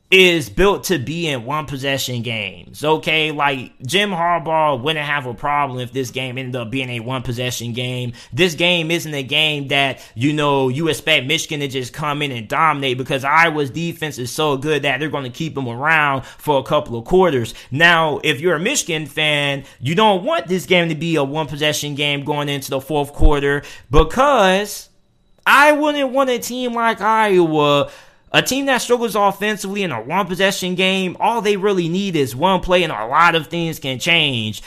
is 0.09 0.49
built 0.49 0.85
to 0.85 0.97
be 0.97 1.27
in 1.27 1.43
one 1.43 1.65
possession 1.65 2.21
games. 2.21 2.83
Okay, 2.83 3.31
like 3.31 3.77
Jim 3.85 4.11
Harbaugh 4.11 4.81
wouldn't 4.81 5.05
have 5.05 5.25
a 5.25 5.33
problem 5.33 5.79
if 5.79 5.91
this 5.91 6.11
game 6.11 6.37
ended 6.37 6.55
up 6.55 6.71
being 6.71 6.89
a 6.89 7.01
one 7.01 7.23
possession 7.23 7.73
game. 7.73 8.13
This 8.31 8.55
game 8.55 8.89
isn't 8.89 9.13
a 9.13 9.23
game 9.23 9.67
that 9.67 9.99
you 10.15 10.31
know 10.31 10.69
you 10.69 10.87
expect 10.87 11.27
Michigan 11.27 11.59
to 11.59 11.67
just 11.67 11.91
come 11.91 12.21
in 12.21 12.31
and 12.31 12.47
dominate 12.47 12.97
because 12.97 13.25
Iowa's 13.25 13.69
defense 13.69 14.17
is 14.17 14.31
so 14.31 14.55
good 14.55 14.83
that 14.83 14.99
they're 14.99 15.09
going 15.09 15.25
to 15.25 15.29
keep 15.29 15.55
them 15.55 15.67
around 15.67 16.25
for 16.25 16.57
a 16.57 16.63
couple 16.63 16.97
of 16.97 17.03
quarters. 17.03 17.53
Now, 17.69 18.21
if 18.23 18.39
you're 18.39 18.55
a 18.55 18.59
Michigan 18.61 19.07
fan, 19.07 19.65
you 19.81 19.93
don't 19.93 20.23
want 20.23 20.47
this 20.47 20.65
game 20.65 20.87
to 20.87 20.95
be 20.95 21.17
a 21.17 21.23
one 21.23 21.47
possession 21.47 21.95
game 21.95 22.23
going 22.23 22.47
into 22.47 22.69
the 22.69 22.79
fourth 22.79 23.11
quarter 23.11 23.61
because 23.91 24.87
I 25.45 25.73
wouldn't 25.73 26.11
want 26.11 26.29
a 26.29 26.39
team 26.39 26.73
like 26.73 27.01
Iowa 27.01 27.89
a 28.31 28.41
team 28.41 28.65
that 28.65 28.81
struggles 28.81 29.15
offensively 29.15 29.83
in 29.83 29.91
a 29.91 30.01
one 30.01 30.27
possession 30.27 30.75
game, 30.75 31.15
all 31.19 31.41
they 31.41 31.57
really 31.57 31.87
need 31.89 32.15
is 32.15 32.35
one 32.35 32.59
play 32.59 32.83
and 32.83 32.91
a 32.91 33.05
lot 33.05 33.35
of 33.35 33.47
things 33.47 33.79
can 33.79 33.99
change. 33.99 34.61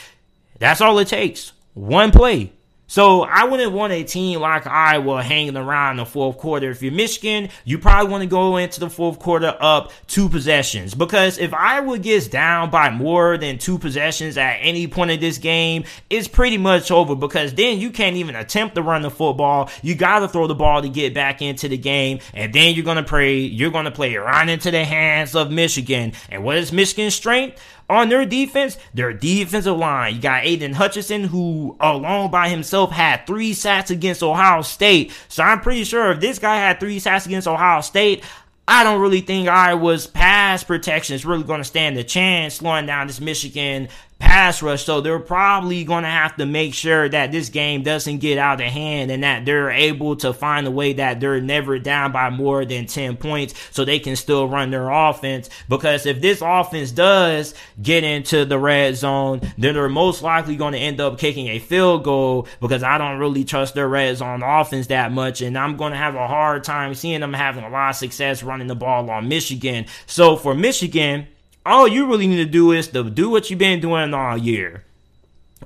That's 0.59 0.81
all 0.81 0.97
it 0.99 1.07
takes. 1.07 1.53
One 1.73 2.11
play. 2.11 2.53
So 2.91 3.21
I 3.21 3.45
wouldn't 3.45 3.71
want 3.71 3.93
a 3.93 4.03
team 4.03 4.41
like 4.41 4.67
Iowa 4.67 5.23
hanging 5.23 5.55
around 5.55 5.95
the 5.95 6.05
fourth 6.05 6.37
quarter. 6.37 6.71
If 6.71 6.83
you're 6.83 6.91
Michigan, 6.91 7.47
you 7.63 7.79
probably 7.79 8.11
want 8.11 8.21
to 8.23 8.27
go 8.27 8.57
into 8.57 8.81
the 8.81 8.89
fourth 8.89 9.17
quarter 9.17 9.55
up 9.61 9.93
two 10.07 10.27
possessions. 10.27 10.93
Because 10.93 11.37
if 11.37 11.53
Iowa 11.53 11.97
gets 11.99 12.27
down 12.27 12.69
by 12.69 12.89
more 12.89 13.37
than 13.37 13.59
two 13.59 13.79
possessions 13.79 14.35
at 14.35 14.55
any 14.55 14.87
point 14.87 15.09
of 15.09 15.21
this 15.21 15.37
game, 15.37 15.85
it's 16.09 16.27
pretty 16.27 16.57
much 16.57 16.91
over 16.91 17.15
because 17.15 17.53
then 17.53 17.79
you 17.79 17.91
can't 17.91 18.17
even 18.17 18.35
attempt 18.35 18.75
to 18.75 18.81
run 18.81 19.03
the 19.03 19.09
football. 19.09 19.69
You 19.81 19.95
got 19.95 20.19
to 20.19 20.27
throw 20.27 20.47
the 20.47 20.55
ball 20.55 20.81
to 20.81 20.89
get 20.89 21.13
back 21.13 21.41
into 21.41 21.69
the 21.69 21.77
game. 21.77 22.19
And 22.33 22.51
then 22.51 22.75
you're 22.75 22.83
going 22.83 22.97
to 22.97 23.03
pray, 23.03 23.37
you're 23.37 23.71
going 23.71 23.85
to 23.85 23.91
play 23.91 24.17
right 24.17 24.49
into 24.49 24.69
the 24.69 24.83
hands 24.83 25.33
of 25.33 25.49
Michigan. 25.49 26.11
And 26.27 26.43
what 26.43 26.57
is 26.57 26.73
Michigan's 26.73 27.15
strength? 27.15 27.57
On 27.89 28.09
their 28.09 28.25
defense, 28.25 28.77
their 28.93 29.13
defensive 29.13 29.77
line. 29.77 30.15
You 30.15 30.21
got 30.21 30.45
Aidan 30.45 30.73
Hutchinson, 30.73 31.25
who 31.25 31.75
alone 31.79 32.31
by 32.31 32.49
himself 32.49 32.91
had 32.91 33.27
three 33.27 33.53
sacks 33.53 33.91
against 33.91 34.23
Ohio 34.23 34.61
State. 34.61 35.11
So 35.27 35.43
I'm 35.43 35.61
pretty 35.61 35.83
sure 35.83 36.11
if 36.11 36.19
this 36.19 36.39
guy 36.39 36.55
had 36.55 36.79
three 36.79 36.99
sacks 36.99 37.25
against 37.25 37.47
Ohio 37.47 37.81
State, 37.81 38.23
I 38.67 38.83
don't 38.83 39.01
really 39.01 39.21
think 39.21 39.49
Iowa's 39.49 40.07
pass 40.07 40.63
protection 40.63 41.15
is 41.15 41.25
really 41.25 41.43
going 41.43 41.59
to 41.59 41.65
stand 41.65 41.97
a 41.97 42.03
chance 42.03 42.55
slowing 42.55 42.85
down 42.85 43.07
this 43.07 43.19
Michigan 43.19 43.89
pass 44.21 44.61
rush. 44.61 44.85
So 44.85 45.01
they're 45.01 45.19
probably 45.19 45.83
going 45.83 46.03
to 46.03 46.09
have 46.09 46.37
to 46.37 46.45
make 46.45 46.73
sure 46.73 47.09
that 47.09 47.31
this 47.31 47.49
game 47.49 47.83
doesn't 47.83 48.19
get 48.19 48.37
out 48.37 48.61
of 48.61 48.67
hand 48.67 49.11
and 49.11 49.23
that 49.23 49.45
they're 49.45 49.71
able 49.71 50.15
to 50.17 50.31
find 50.31 50.65
a 50.67 50.71
way 50.71 50.93
that 50.93 51.19
they're 51.19 51.41
never 51.41 51.79
down 51.79 52.11
by 52.11 52.29
more 52.29 52.63
than 52.63 52.85
10 52.85 53.17
points 53.17 53.53
so 53.71 53.83
they 53.83 53.99
can 53.99 54.15
still 54.15 54.47
run 54.47 54.71
their 54.71 54.89
offense. 54.89 55.49
Because 55.67 56.05
if 56.05 56.21
this 56.21 56.41
offense 56.41 56.91
does 56.91 57.53
get 57.81 58.03
into 58.03 58.45
the 58.45 58.59
red 58.59 58.95
zone, 58.95 59.41
then 59.57 59.73
they're 59.73 59.89
most 59.89 60.21
likely 60.21 60.55
going 60.55 60.73
to 60.73 60.79
end 60.79 61.01
up 61.01 61.17
kicking 61.17 61.47
a 61.47 61.59
field 61.59 62.03
goal 62.03 62.47
because 62.61 62.83
I 62.83 62.97
don't 62.97 63.19
really 63.19 63.43
trust 63.43 63.73
their 63.73 63.89
red 63.89 64.17
zone 64.17 64.43
offense 64.43 64.87
that 64.87 65.11
much. 65.11 65.41
And 65.41 65.57
I'm 65.57 65.75
going 65.75 65.91
to 65.91 65.97
have 65.97 66.15
a 66.15 66.27
hard 66.27 66.63
time 66.63 66.93
seeing 66.93 67.21
them 67.21 67.33
having 67.33 67.63
a 67.63 67.69
lot 67.69 67.89
of 67.89 67.95
success 67.95 68.43
running 68.43 68.67
the 68.67 68.75
ball 68.75 69.09
on 69.09 69.27
Michigan. 69.27 69.87
So 70.05 70.35
for 70.35 70.53
Michigan, 70.53 71.27
all 71.65 71.87
you 71.87 72.07
really 72.07 72.27
need 72.27 72.37
to 72.37 72.45
do 72.45 72.71
is 72.71 72.87
to 72.89 73.09
do 73.09 73.29
what 73.29 73.49
you've 73.49 73.59
been 73.59 73.79
doing 73.79 74.13
all 74.13 74.37
year. 74.37 74.83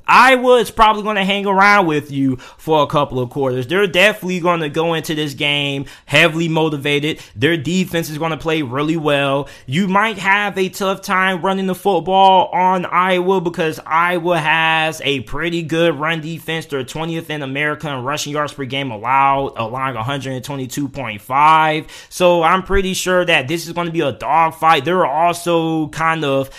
Iowa 0.08 0.58
is 0.58 0.72
probably 0.72 1.04
going 1.04 1.16
to 1.16 1.26
hang 1.26 1.46
around 1.46 1.88
with 1.88 2.12
you 2.12 2.36
for 2.38 2.84
a 2.84 2.88
couple 2.88 3.20
of 3.20 3.30
quarters. 3.30 3.68
They're 3.68 3.88
definitely 3.88 4.40
going 4.40 4.60
to 4.62 4.70
go 4.70 4.94
into 4.94 5.16
this 5.16 5.34
game 5.34 5.86
heavily 6.06 6.48
motivated. 6.48 7.20
Their 7.36 7.58
defense 7.58 8.10
is 8.10 8.18
going 8.18 8.32
to 8.32 8.38
play 8.38 8.62
really 8.62 8.98
well. 8.98 9.50
You 9.66 9.88
might 9.88 10.18
have 10.18 10.58
a 10.58 10.70
tough 10.70 11.02
time 11.02 11.42
running 11.42 11.68
the 11.68 11.76
football 11.76 12.48
on 12.54 12.86
Iowa 12.86 13.42
because 13.42 13.80
Iowa 13.86 14.40
has 14.40 15.02
a 15.04 15.22
pretty 15.22 15.64
good 15.64 15.96
run 16.00 16.22
defense. 16.22 16.68
They're 16.68 16.84
20th 16.84 17.30
in 17.30 17.42
America 17.42 17.90
in 17.90 18.04
rushing 18.04 18.34
yards 18.34 18.54
per 18.54 18.66
game 18.66 18.92
allowed, 18.92 19.54
allowing 19.58 19.96
122.5. 19.96 21.90
So 22.10 22.44
I'm 22.44 22.64
pretty 22.64 22.94
sure 22.94 23.26
that 23.26 23.48
this 23.48 23.66
is 23.66 23.74
going 23.74 23.88
to 23.88 23.94
be 23.94 24.02
a 24.02 24.12
dogfight. 24.12 24.86
They're 24.86 25.06
also 25.06 25.88
kind 25.90 26.24
of 26.24 26.50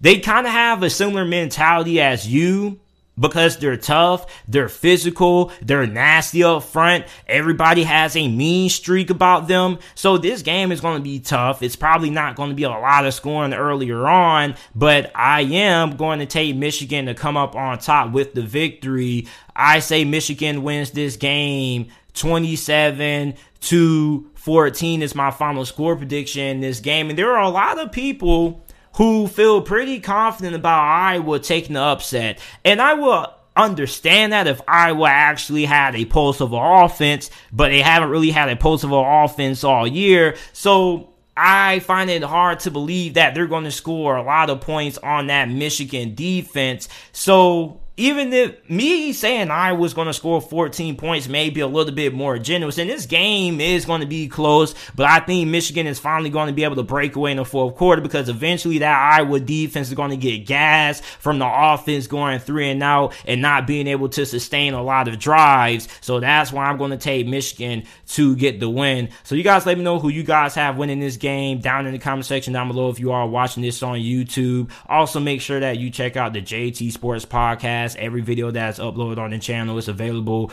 they 0.00 0.18
kind 0.18 0.46
of 0.46 0.52
have 0.52 0.82
a 0.82 0.90
similar 0.90 1.24
mentality 1.24 2.00
as 2.00 2.26
you 2.28 2.80
because 3.18 3.56
they're 3.56 3.76
tough, 3.76 4.26
they're 4.46 4.68
physical, 4.68 5.50
they're 5.62 5.86
nasty 5.86 6.44
up 6.44 6.62
front. 6.62 7.06
Everybody 7.26 7.84
has 7.84 8.14
a 8.14 8.28
mean 8.28 8.68
streak 8.68 9.10
about 9.10 9.48
them. 9.48 9.78
So 9.94 10.18
this 10.18 10.42
game 10.42 10.70
is 10.70 10.80
going 10.80 10.98
to 10.98 11.02
be 11.02 11.20
tough. 11.20 11.62
It's 11.62 11.76
probably 11.76 12.10
not 12.10 12.36
going 12.36 12.50
to 12.50 12.54
be 12.54 12.64
a 12.64 12.70
lot 12.70 13.06
of 13.06 13.14
scoring 13.14 13.54
earlier 13.54 14.06
on, 14.06 14.54
but 14.74 15.10
I 15.14 15.42
am 15.42 15.96
going 15.96 16.18
to 16.18 16.26
take 16.26 16.56
Michigan 16.56 17.06
to 17.06 17.14
come 17.14 17.36
up 17.36 17.54
on 17.56 17.78
top 17.78 18.12
with 18.12 18.34
the 18.34 18.42
victory. 18.42 19.26
I 19.54 19.78
say 19.78 20.04
Michigan 20.04 20.62
wins 20.62 20.90
this 20.90 21.16
game 21.16 21.88
27 22.14 23.34
to 23.60 24.30
14 24.34 25.02
is 25.02 25.14
my 25.14 25.30
final 25.30 25.64
score 25.64 25.96
prediction 25.96 26.42
in 26.42 26.60
this 26.60 26.80
game. 26.80 27.10
And 27.10 27.18
there 27.18 27.34
are 27.34 27.42
a 27.42 27.48
lot 27.48 27.78
of 27.78 27.92
people 27.92 28.62
who 28.96 29.26
feel 29.26 29.60
pretty 29.60 30.00
confident 30.00 30.54
about 30.54 30.80
Iowa 30.80 31.38
taking 31.38 31.74
the 31.74 31.80
upset. 31.80 32.38
And 32.64 32.80
I 32.80 32.94
will 32.94 33.32
understand 33.54 34.32
that 34.32 34.46
if 34.46 34.60
Iowa 34.68 35.08
actually 35.08 35.64
had 35.64 35.96
a 35.96 36.04
pulse 36.04 36.40
of 36.40 36.52
offense, 36.52 37.30
but 37.52 37.68
they 37.68 37.80
haven't 37.80 38.10
really 38.10 38.30
had 38.30 38.48
a 38.48 38.56
pulse 38.56 38.84
of 38.84 38.92
offense 38.92 39.64
all 39.64 39.86
year. 39.86 40.36
So 40.52 41.10
I 41.36 41.80
find 41.80 42.08
it 42.10 42.22
hard 42.22 42.60
to 42.60 42.70
believe 42.70 43.14
that 43.14 43.34
they're 43.34 43.46
going 43.46 43.64
to 43.64 43.70
score 43.70 44.16
a 44.16 44.22
lot 44.22 44.50
of 44.50 44.60
points 44.60 44.98
on 44.98 45.26
that 45.26 45.50
Michigan 45.50 46.14
defense. 46.14 46.88
So 47.12 47.80
even 47.96 48.32
if 48.32 48.68
me 48.68 49.12
saying 49.14 49.50
I 49.50 49.72
was 49.72 49.94
going 49.94 50.06
to 50.06 50.12
score 50.12 50.40
14 50.40 50.96
points 50.96 51.28
may 51.28 51.48
be 51.48 51.60
a 51.60 51.66
little 51.66 51.94
bit 51.94 52.12
more 52.12 52.38
generous, 52.38 52.76
and 52.76 52.90
this 52.90 53.06
game 53.06 53.60
is 53.60 53.86
going 53.86 54.02
to 54.02 54.06
be 54.06 54.28
close, 54.28 54.74
but 54.94 55.06
I 55.06 55.20
think 55.20 55.48
Michigan 55.48 55.86
is 55.86 55.98
finally 55.98 56.28
going 56.28 56.48
to 56.48 56.52
be 56.52 56.64
able 56.64 56.76
to 56.76 56.82
break 56.82 57.16
away 57.16 57.30
in 57.30 57.38
the 57.38 57.44
fourth 57.44 57.76
quarter 57.76 58.02
because 58.02 58.28
eventually 58.28 58.78
that 58.78 59.18
Iowa 59.18 59.40
defense 59.40 59.88
is 59.88 59.94
going 59.94 60.10
to 60.10 60.16
get 60.16 60.46
gas 60.46 61.00
from 61.00 61.38
the 61.38 61.48
offense 61.50 62.06
going 62.06 62.38
three 62.38 62.70
and 62.70 62.82
out 62.82 63.14
and 63.24 63.40
not 63.40 63.66
being 63.66 63.86
able 63.86 64.10
to 64.10 64.26
sustain 64.26 64.74
a 64.74 64.82
lot 64.82 65.08
of 65.08 65.18
drives. 65.18 65.88
So 66.02 66.20
that's 66.20 66.52
why 66.52 66.66
I'm 66.66 66.76
going 66.76 66.90
to 66.90 66.98
take 66.98 67.26
Michigan 67.26 67.84
to 68.08 68.36
get 68.36 68.60
the 68.60 68.68
win. 68.68 69.08
So 69.24 69.34
you 69.34 69.42
guys 69.42 69.64
let 69.64 69.78
me 69.78 69.84
know 69.84 69.98
who 69.98 70.10
you 70.10 70.22
guys 70.22 70.54
have 70.54 70.76
winning 70.76 71.00
this 71.00 71.16
game 71.16 71.60
down 71.60 71.86
in 71.86 71.92
the 71.92 71.98
comment 71.98 72.26
section 72.26 72.52
down 72.52 72.68
below 72.68 72.90
if 72.90 73.00
you 73.00 73.12
are 73.12 73.26
watching 73.26 73.62
this 73.62 73.82
on 73.82 73.98
YouTube. 73.98 74.70
Also, 74.86 75.18
make 75.18 75.40
sure 75.40 75.60
that 75.60 75.78
you 75.78 75.90
check 75.90 76.16
out 76.16 76.34
the 76.34 76.42
JT 76.42 76.92
Sports 76.92 77.24
Podcast 77.24 77.85
podcast. 77.86 77.96
Every 77.96 78.20
video 78.20 78.50
that's 78.50 78.78
uploaded 78.78 79.18
on 79.18 79.30
the 79.30 79.38
channel 79.38 79.78
is 79.78 79.88
available 79.88 80.50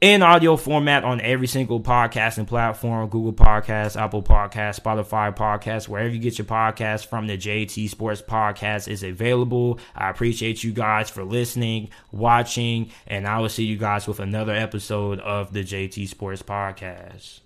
in 0.00 0.22
audio 0.22 0.56
format 0.56 1.04
on 1.04 1.20
every 1.20 1.46
single 1.46 1.80
podcasting 1.80 2.46
platform 2.46 3.08
Google 3.08 3.32
Podcasts, 3.32 4.00
Apple 4.00 4.22
Podcasts, 4.22 4.80
Spotify 4.80 5.34
Podcasts, 5.34 5.88
wherever 5.88 6.10
you 6.10 6.18
get 6.18 6.38
your 6.38 6.46
podcast 6.46 7.06
from. 7.06 7.26
The 7.26 7.38
JT 7.38 7.88
Sports 7.88 8.22
Podcast 8.22 8.88
is 8.88 9.02
available. 9.02 9.78
I 9.94 10.10
appreciate 10.10 10.62
you 10.62 10.72
guys 10.72 11.08
for 11.08 11.24
listening, 11.24 11.88
watching, 12.12 12.90
and 13.06 13.26
I 13.26 13.38
will 13.38 13.48
see 13.48 13.64
you 13.64 13.76
guys 13.76 14.06
with 14.06 14.20
another 14.20 14.52
episode 14.52 15.20
of 15.20 15.52
the 15.52 15.64
JT 15.64 16.08
Sports 16.08 16.42
Podcast. 16.42 17.43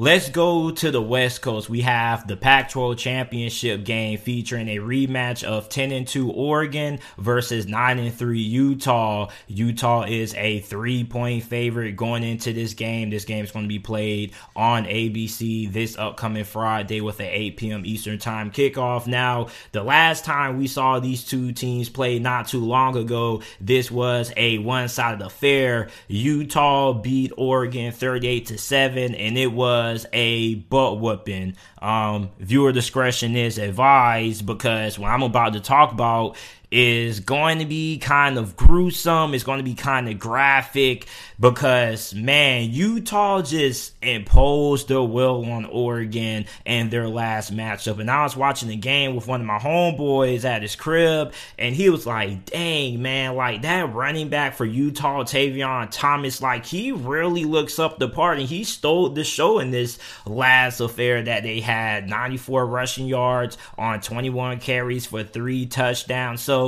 Let's 0.00 0.30
go 0.30 0.70
to 0.70 0.90
the 0.90 1.02
West 1.02 1.42
Coast. 1.42 1.68
We 1.68 1.82
have 1.82 2.26
the 2.26 2.34
Pac 2.34 2.70
12 2.70 2.96
championship 2.96 3.84
game 3.84 4.16
featuring 4.16 4.68
a 4.68 4.78
rematch 4.78 5.44
of 5.44 5.68
10 5.68 5.92
and 5.92 6.08
2 6.08 6.30
Oregon 6.30 7.00
versus 7.18 7.66
9 7.66 7.98
and 7.98 8.14
3 8.14 8.40
Utah. 8.40 9.28
Utah 9.46 10.04
is 10.04 10.34
a 10.36 10.60
three 10.60 11.04
point 11.04 11.44
favorite 11.44 11.96
going 11.96 12.22
into 12.22 12.54
this 12.54 12.72
game. 12.72 13.10
This 13.10 13.26
game 13.26 13.44
is 13.44 13.52
going 13.52 13.66
to 13.66 13.68
be 13.68 13.78
played 13.78 14.32
on 14.56 14.86
ABC 14.86 15.70
this 15.70 15.98
upcoming 15.98 16.44
Friday 16.44 17.02
with 17.02 17.20
an 17.20 17.28
8 17.28 17.58
p.m. 17.58 17.82
Eastern 17.84 18.18
Time 18.18 18.50
kickoff. 18.50 19.06
Now, 19.06 19.48
the 19.72 19.82
last 19.82 20.24
time 20.24 20.56
we 20.56 20.66
saw 20.66 20.98
these 20.98 21.26
two 21.26 21.52
teams 21.52 21.90
play 21.90 22.18
not 22.18 22.48
too 22.48 22.64
long 22.64 22.96
ago, 22.96 23.42
this 23.60 23.90
was 23.90 24.32
a 24.38 24.56
one 24.56 24.88
sided 24.88 25.20
affair. 25.20 25.90
Utah 26.08 26.94
beat 26.94 27.32
Oregon 27.36 27.92
38 27.92 28.46
to 28.46 28.56
7, 28.56 29.14
and 29.14 29.36
it 29.36 29.52
was 29.52 29.89
was 29.92 30.06
a 30.12 30.54
butt 30.54 31.00
whooping. 31.00 31.56
Um, 31.80 32.30
viewer 32.38 32.72
discretion 32.72 33.36
is 33.36 33.58
advised 33.58 34.46
because 34.46 34.98
what 34.98 35.08
I'm 35.08 35.22
about 35.22 35.52
to 35.54 35.60
talk 35.60 35.92
about 35.92 36.36
is 36.70 37.18
going 37.20 37.58
to 37.58 37.64
be 37.64 37.98
kind 37.98 38.38
of 38.38 38.56
gruesome. 38.56 39.34
It's 39.34 39.42
going 39.42 39.58
to 39.58 39.64
be 39.64 39.74
kind 39.74 40.08
of 40.08 40.18
graphic 40.18 41.06
because, 41.40 42.14
man, 42.14 42.70
Utah 42.70 43.42
just 43.42 43.94
imposed 44.02 44.88
their 44.88 45.02
will 45.02 45.44
on 45.50 45.64
Oregon 45.64 46.44
in 46.64 46.90
their 46.90 47.08
last 47.08 47.52
matchup. 47.52 47.98
And 47.98 48.10
I 48.10 48.22
was 48.22 48.36
watching 48.36 48.68
the 48.68 48.76
game 48.76 49.16
with 49.16 49.26
one 49.26 49.40
of 49.40 49.46
my 49.46 49.58
homeboys 49.58 50.44
at 50.44 50.62
his 50.62 50.76
crib, 50.76 51.32
and 51.58 51.74
he 51.74 51.90
was 51.90 52.06
like, 52.06 52.44
dang, 52.46 53.02
man, 53.02 53.34
like 53.34 53.62
that 53.62 53.92
running 53.92 54.28
back 54.28 54.54
for 54.54 54.64
Utah, 54.64 55.24
Tavion 55.24 55.88
Thomas, 55.90 56.40
like 56.40 56.66
he 56.66 56.92
really 56.92 57.44
looks 57.44 57.78
up 57.78 57.98
the 57.98 58.08
part, 58.08 58.38
and 58.38 58.48
he 58.48 58.62
stole 58.62 59.08
the 59.08 59.24
show 59.24 59.58
in 59.58 59.70
this 59.70 59.98
last 60.24 60.80
affair 60.80 61.22
that 61.22 61.42
they 61.42 61.60
had 61.60 62.08
94 62.08 62.66
rushing 62.66 63.06
yards 63.06 63.58
on 63.76 64.00
21 64.00 64.60
carries 64.60 65.06
for 65.06 65.24
three 65.24 65.66
touchdowns. 65.66 66.42
So, 66.42 66.59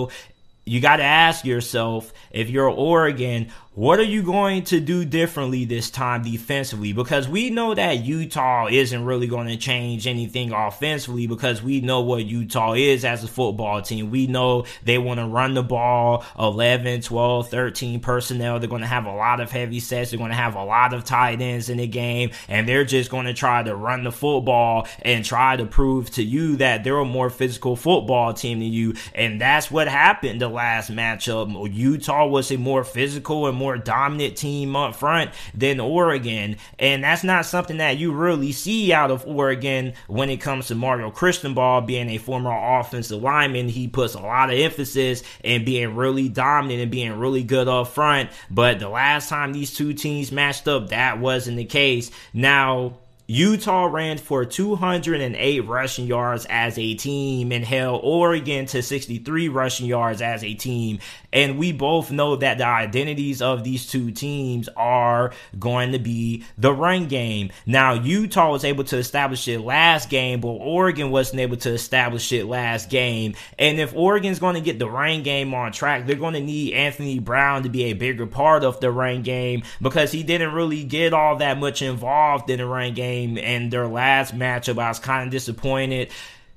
you 0.64 0.80
got 0.80 0.96
to 0.96 1.02
ask 1.02 1.44
yourself 1.44 2.12
if 2.30 2.48
you're 2.50 2.68
Oregon, 2.68 3.50
what 3.74 3.98
are 3.98 4.04
you 4.04 4.22
going 4.22 4.62
to 4.64 4.80
do 4.80 5.02
differently 5.02 5.64
this 5.64 5.88
time 5.88 6.22
defensively? 6.22 6.92
Because 6.92 7.26
we 7.26 7.48
know 7.48 7.74
that 7.74 8.04
Utah 8.04 8.66
isn't 8.66 9.02
really 9.02 9.26
going 9.26 9.48
to 9.48 9.56
change 9.56 10.06
anything 10.06 10.52
offensively 10.52 11.26
because 11.26 11.62
we 11.62 11.80
know 11.80 12.02
what 12.02 12.26
Utah 12.26 12.74
is 12.74 13.02
as 13.02 13.24
a 13.24 13.28
football 13.28 13.80
team. 13.80 14.10
We 14.10 14.26
know 14.26 14.66
they 14.84 14.98
want 14.98 15.20
to 15.20 15.26
run 15.26 15.54
the 15.54 15.62
ball 15.62 16.22
11, 16.38 17.00
12, 17.00 17.48
13 17.48 18.00
personnel. 18.00 18.60
They're 18.60 18.68
going 18.68 18.82
to 18.82 18.86
have 18.86 19.06
a 19.06 19.14
lot 19.14 19.40
of 19.40 19.50
heavy 19.50 19.80
sets. 19.80 20.10
They're 20.10 20.18
going 20.18 20.32
to 20.32 20.36
have 20.36 20.54
a 20.54 20.64
lot 20.64 20.92
of 20.92 21.04
tight 21.04 21.40
ends 21.40 21.70
in 21.70 21.78
the 21.78 21.86
game, 21.86 22.32
and 22.48 22.68
they're 22.68 22.84
just 22.84 23.10
going 23.10 23.24
to 23.24 23.32
try 23.32 23.62
to 23.62 23.74
run 23.74 24.04
the 24.04 24.12
football 24.12 24.86
and 25.00 25.24
try 25.24 25.56
to 25.56 25.64
prove 25.64 26.10
to 26.10 26.22
you 26.22 26.56
that 26.56 26.84
they're 26.84 26.98
a 26.98 27.06
more 27.06 27.30
physical 27.30 27.76
football 27.76 28.34
team 28.34 28.60
than 28.60 28.70
you. 28.70 28.92
And 29.14 29.40
that's 29.40 29.70
what 29.70 29.88
happened 29.88 30.42
the 30.42 30.50
last 30.50 30.90
matchup. 30.90 31.74
Utah 31.74 32.26
was 32.26 32.52
a 32.52 32.58
more 32.58 32.84
physical 32.84 33.46
and 33.46 33.61
more 33.61 33.61
dominant 33.78 34.36
team 34.36 34.76
up 34.76 34.94
front 34.94 35.30
than 35.54 35.80
Oregon. 35.80 36.56
And 36.78 37.02
that's 37.02 37.24
not 37.24 37.46
something 37.46 37.78
that 37.78 37.98
you 37.98 38.12
really 38.12 38.52
see 38.52 38.92
out 38.92 39.10
of 39.10 39.26
Oregon 39.26 39.94
when 40.08 40.30
it 40.30 40.40
comes 40.40 40.66
to 40.68 40.74
Mario 40.74 41.10
Cristobal 41.10 41.80
being 41.82 42.10
a 42.10 42.18
former 42.18 42.80
offensive 42.80 43.22
lineman. 43.22 43.68
He 43.68 43.88
puts 43.88 44.14
a 44.14 44.20
lot 44.20 44.50
of 44.50 44.58
emphasis 44.58 45.22
in 45.42 45.64
being 45.64 45.94
really 45.96 46.28
dominant 46.28 46.82
and 46.82 46.90
being 46.90 47.18
really 47.18 47.42
good 47.42 47.68
up 47.68 47.88
front. 47.88 48.30
But 48.50 48.78
the 48.78 48.88
last 48.88 49.28
time 49.28 49.52
these 49.52 49.74
two 49.74 49.94
teams 49.94 50.32
matched 50.32 50.68
up, 50.68 50.88
that 50.88 51.18
wasn't 51.18 51.56
the 51.56 51.64
case. 51.64 52.10
Now, 52.32 52.94
Utah 53.28 53.86
ran 53.86 54.18
for 54.18 54.44
208 54.44 55.60
rushing 55.60 56.06
yards 56.06 56.44
as 56.50 56.76
a 56.76 56.94
team 56.94 57.52
and 57.52 57.64
held 57.64 58.00
Oregon 58.04 58.66
to 58.66 58.82
63 58.82 59.48
rushing 59.48 59.86
yards 59.86 60.20
as 60.20 60.44
a 60.44 60.52
team. 60.52 60.98
And 61.32 61.58
we 61.58 61.72
both 61.72 62.10
know 62.10 62.36
that 62.36 62.58
the 62.58 62.66
identities 62.66 63.40
of 63.40 63.64
these 63.64 63.86
two 63.86 64.10
teams 64.10 64.68
are 64.76 65.32
going 65.58 65.92
to 65.92 65.98
be 65.98 66.44
the 66.58 66.72
run 66.72 67.08
game. 67.08 67.50
Now, 67.66 67.94
Utah 67.94 68.50
was 68.52 68.64
able 68.64 68.84
to 68.84 68.98
establish 68.98 69.48
it 69.48 69.60
last 69.60 70.10
game, 70.10 70.40
but 70.40 70.48
Oregon 70.48 71.10
wasn't 71.10 71.40
able 71.40 71.56
to 71.58 71.70
establish 71.70 72.32
it 72.32 72.46
last 72.46 72.90
game. 72.90 73.34
And 73.58 73.80
if 73.80 73.94
Oregon's 73.94 74.38
going 74.38 74.54
to 74.54 74.60
get 74.60 74.78
the 74.78 74.90
run 74.90 75.22
game 75.22 75.54
on 75.54 75.72
track, 75.72 76.06
they're 76.06 76.16
going 76.16 76.34
to 76.34 76.40
need 76.40 76.74
Anthony 76.74 77.18
Brown 77.18 77.62
to 77.62 77.68
be 77.68 77.84
a 77.84 77.92
bigger 77.94 78.26
part 78.26 78.64
of 78.64 78.80
the 78.80 78.90
run 78.90 79.22
game 79.22 79.62
because 79.80 80.12
he 80.12 80.22
didn't 80.22 80.52
really 80.52 80.84
get 80.84 81.12
all 81.12 81.36
that 81.36 81.58
much 81.58 81.82
involved 81.82 82.50
in 82.50 82.58
the 82.58 82.66
run 82.66 82.94
game. 82.94 83.38
And 83.38 83.72
their 83.72 83.86
last 83.86 84.36
matchup, 84.36 84.78
I 84.78 84.88
was 84.88 84.98
kind 84.98 85.26
of 85.26 85.30
disappointed. 85.30 86.10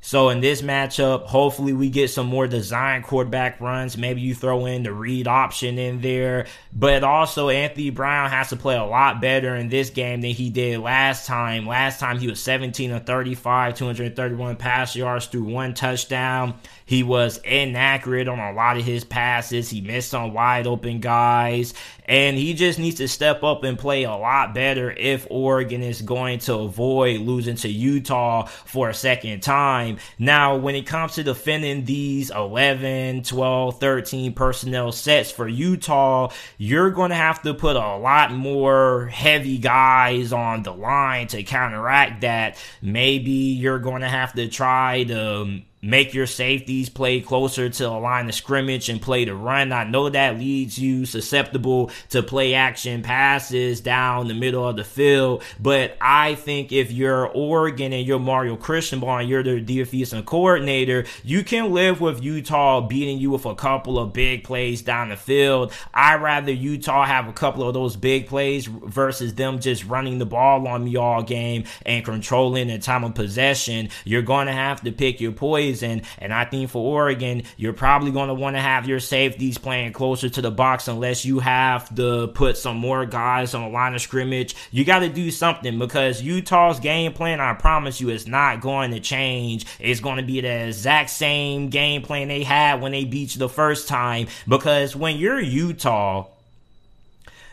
So 0.06 0.30
in 0.30 0.39
this 0.39 0.62
matchup, 0.62 1.26
hopefully 1.26 1.74
we 1.74 1.89
get 1.89 2.12
some 2.12 2.28
more 2.28 2.45
design 2.45 3.01
quarterback 3.01 3.60
runs. 3.60 3.97
Maybe 3.97 4.22
you 4.22 4.36
throw 4.36 4.68
in 4.68 4.84
the 4.84 4.93
read 4.93 5.28
option 5.28 5.80
in 5.80 6.01
there. 6.01 6.45
But 6.72 7.03
also 7.03 7.49
Anthony 7.49 7.89
Brown 7.89 8.30
has 8.30 8.49
to 8.49 8.56
play 8.56 8.78
a 8.78 8.84
lot 8.84 9.20
better 9.20 9.56
in 9.56 9.68
this 9.68 9.89
game 9.89 10.22
than 10.22 10.30
he 10.30 10.51
did 10.51 10.80
last 10.80 11.26
time. 11.26 11.66
Last 11.66 11.99
time 11.99 12.20
he 12.20 12.28
was 12.28 12.39
17 12.39 12.91
of 12.91 13.08
35, 13.08 13.74
231 13.74 14.58
pass 14.58 14.95
yards 14.95 15.26
through 15.26 15.45
one 15.45 15.74
touchdown. 15.74 16.53
He 16.86 17.01
was 17.01 17.39
inaccurate 17.39 18.28
on 18.28 18.38
a 18.38 18.53
lot 18.53 18.78
of 18.78 18.86
his 18.86 19.03
passes. 19.03 19.72
He 19.72 19.82
missed 19.82 20.14
on 20.14 20.34
wide 20.34 20.68
open 20.68 20.99
guys. 20.99 21.74
And 22.08 22.38
he 22.38 22.53
just 22.53 22.78
needs 22.78 22.97
to 22.97 23.08
step 23.08 23.41
up 23.41 23.64
and 23.64 23.80
play 23.80 24.03
a 24.03 24.14
lot 24.14 24.53
better 24.53 24.91
if 24.91 25.26
Oregon 25.32 25.82
is 25.82 26.03
going 26.03 26.38
to 26.39 26.53
avoid 26.60 27.22
losing 27.22 27.56
to 27.56 27.70
Utah 27.70 28.45
for 28.45 28.89
a 28.89 28.93
second 28.93 29.41
time. 29.41 29.95
Now, 30.20 30.56
when 30.58 30.76
it 30.76 30.86
comes 30.86 31.16
to 31.16 31.24
defending 31.24 31.86
these 31.86 32.30
11, 32.30 33.24
12, 33.24 33.80
13 33.80 34.34
personnel 34.34 34.91
sets 34.91 35.32
for 35.32 35.48
Utah, 35.48 36.32
you're 36.58 36.91
going 36.91 37.10
to 37.10 37.16
have 37.16 37.41
to 37.43 37.54
put 37.54 37.76
a 37.76 37.98
lot 37.98 38.32
more 38.32 39.08
heavy 39.08 39.58
guys 39.58 40.34
on 40.34 40.64
the 40.64 40.74
line 40.74 41.28
to 41.28 41.43
counteract 41.43 42.22
that. 42.22 42.58
Maybe 42.82 43.32
you're 43.32 43.80
going 43.80 44.02
to 44.02 44.10
have 44.10 44.34
to 44.34 44.48
try 44.48 45.04
to 45.06 45.62
make 45.86 46.13
your 46.13 46.25
safeties 46.25 46.89
play 46.89 47.21
closer 47.21 47.69
to 47.69 47.83
the 47.83 47.89
line 47.89 48.27
of 48.27 48.33
scrimmage 48.33 48.89
and 48.89 49.01
play 49.01 49.23
the 49.23 49.36
run. 49.36 49.71
I 49.71 49.83
know 49.83 50.09
that 50.09 50.39
leads 50.39 50.79
you 50.79 51.05
susceptible 51.05 51.91
to 52.09 52.23
play 52.23 52.55
action 52.55 53.03
passes 53.03 53.81
down 53.81 54.27
the 54.27 54.33
middle 54.33 54.67
of 54.67 54.77
the 54.77 54.83
field, 54.83 55.43
but 55.59 55.95
I 56.01 56.36
think 56.36 56.71
if 56.71 56.91
you're 56.91 57.27
Oregon 57.27 57.93
and 57.93 58.05
you're 58.05 58.19
Mario 58.19 58.55
Cristobal 58.55 59.17
and 59.17 59.29
you're 59.29 59.43
the 59.43 59.61
defensive 59.61 60.25
coordinator, 60.25 61.05
you 61.23 61.43
can 61.43 61.71
live 61.71 62.01
with 62.01 62.23
Utah 62.23 62.81
beating 62.81 63.19
you 63.19 63.29
with 63.29 63.45
a 63.45 63.53
couple 63.53 63.99
of 63.99 64.11
big 64.11 64.43
plays 64.43 64.81
down 64.81 65.09
the 65.09 65.17
field. 65.17 65.71
I'd 65.93 66.21
rather 66.21 66.51
Utah 66.51 67.05
have 67.05 67.27
a 67.27 67.33
couple 67.33 67.67
of 67.67 67.75
those 67.75 67.95
big 67.95 68.27
plays 68.27 68.65
versus 68.65 69.36
them 69.36 69.59
just 69.59 69.86
running 69.86 70.17
the 70.17 70.25
ball 70.25 70.67
on 70.67 70.83
me 70.83 70.95
all 70.95 71.21
game 71.21 71.65
and 71.86 72.03
controlling 72.03 72.69
the 72.69 72.79
time 72.79 73.03
of 73.03 73.13
possession. 73.13 73.89
You're 74.03 74.23
going 74.23 74.47
to 74.47 74.53
have 74.53 74.81
to 74.81 74.91
pick 74.91 75.21
your 75.21 75.31
poison 75.31 75.74
season. 75.76 76.01
And 76.17 76.34
I 76.34 76.45
think 76.45 76.69
for 76.69 76.84
Oregon, 76.84 77.43
you're 77.57 77.73
probably 77.73 78.11
going 78.11 78.30
to 78.30 78.34
want 78.34 78.55
to 78.55 78.61
have 78.61 78.88
your 78.88 78.99
safeties 78.99 79.57
playing 79.57 79.93
closer 79.93 80.30
to 80.30 80.41
the 80.41 80.51
box 80.51 80.88
unless 80.88 81.26
you 81.26 81.39
have 81.39 81.93
to 81.95 82.28
put 82.28 82.57
some 82.57 82.78
more 82.78 83.05
guys 83.05 83.53
on 83.53 83.63
the 83.63 83.69
line 83.69 83.93
of 83.93 84.01
scrimmage. 84.01 84.55
You 84.71 84.86
got 84.86 84.99
to 84.99 85.09
do 85.09 85.32
something 85.32 85.78
because 85.78 86.21
Utah's 86.21 86.80
game 86.80 87.13
plan, 87.13 87.39
I 87.39 87.53
promise 87.53 88.01
you, 88.01 88.09
is 88.09 88.28
not 88.28 88.61
going 88.61 88.91
to 88.91 88.99
change. 88.99 89.65
It's 89.80 89.99
going 89.99 90.17
to 90.17 90.23
be 90.23 90.41
the 90.41 90.67
exact 90.67 91.09
same 91.09 91.69
game 91.69 92.01
plan 92.01 92.28
they 92.28 92.43
had 92.43 92.82
when 92.82 92.91
they 92.91 93.05
beat 93.05 93.36
you 93.36 93.39
the 93.39 93.49
first 93.49 93.88
time. 93.88 94.28
Because 94.47 94.95
when 94.95 95.17
you're 95.17 95.39
Utah, 95.39 96.28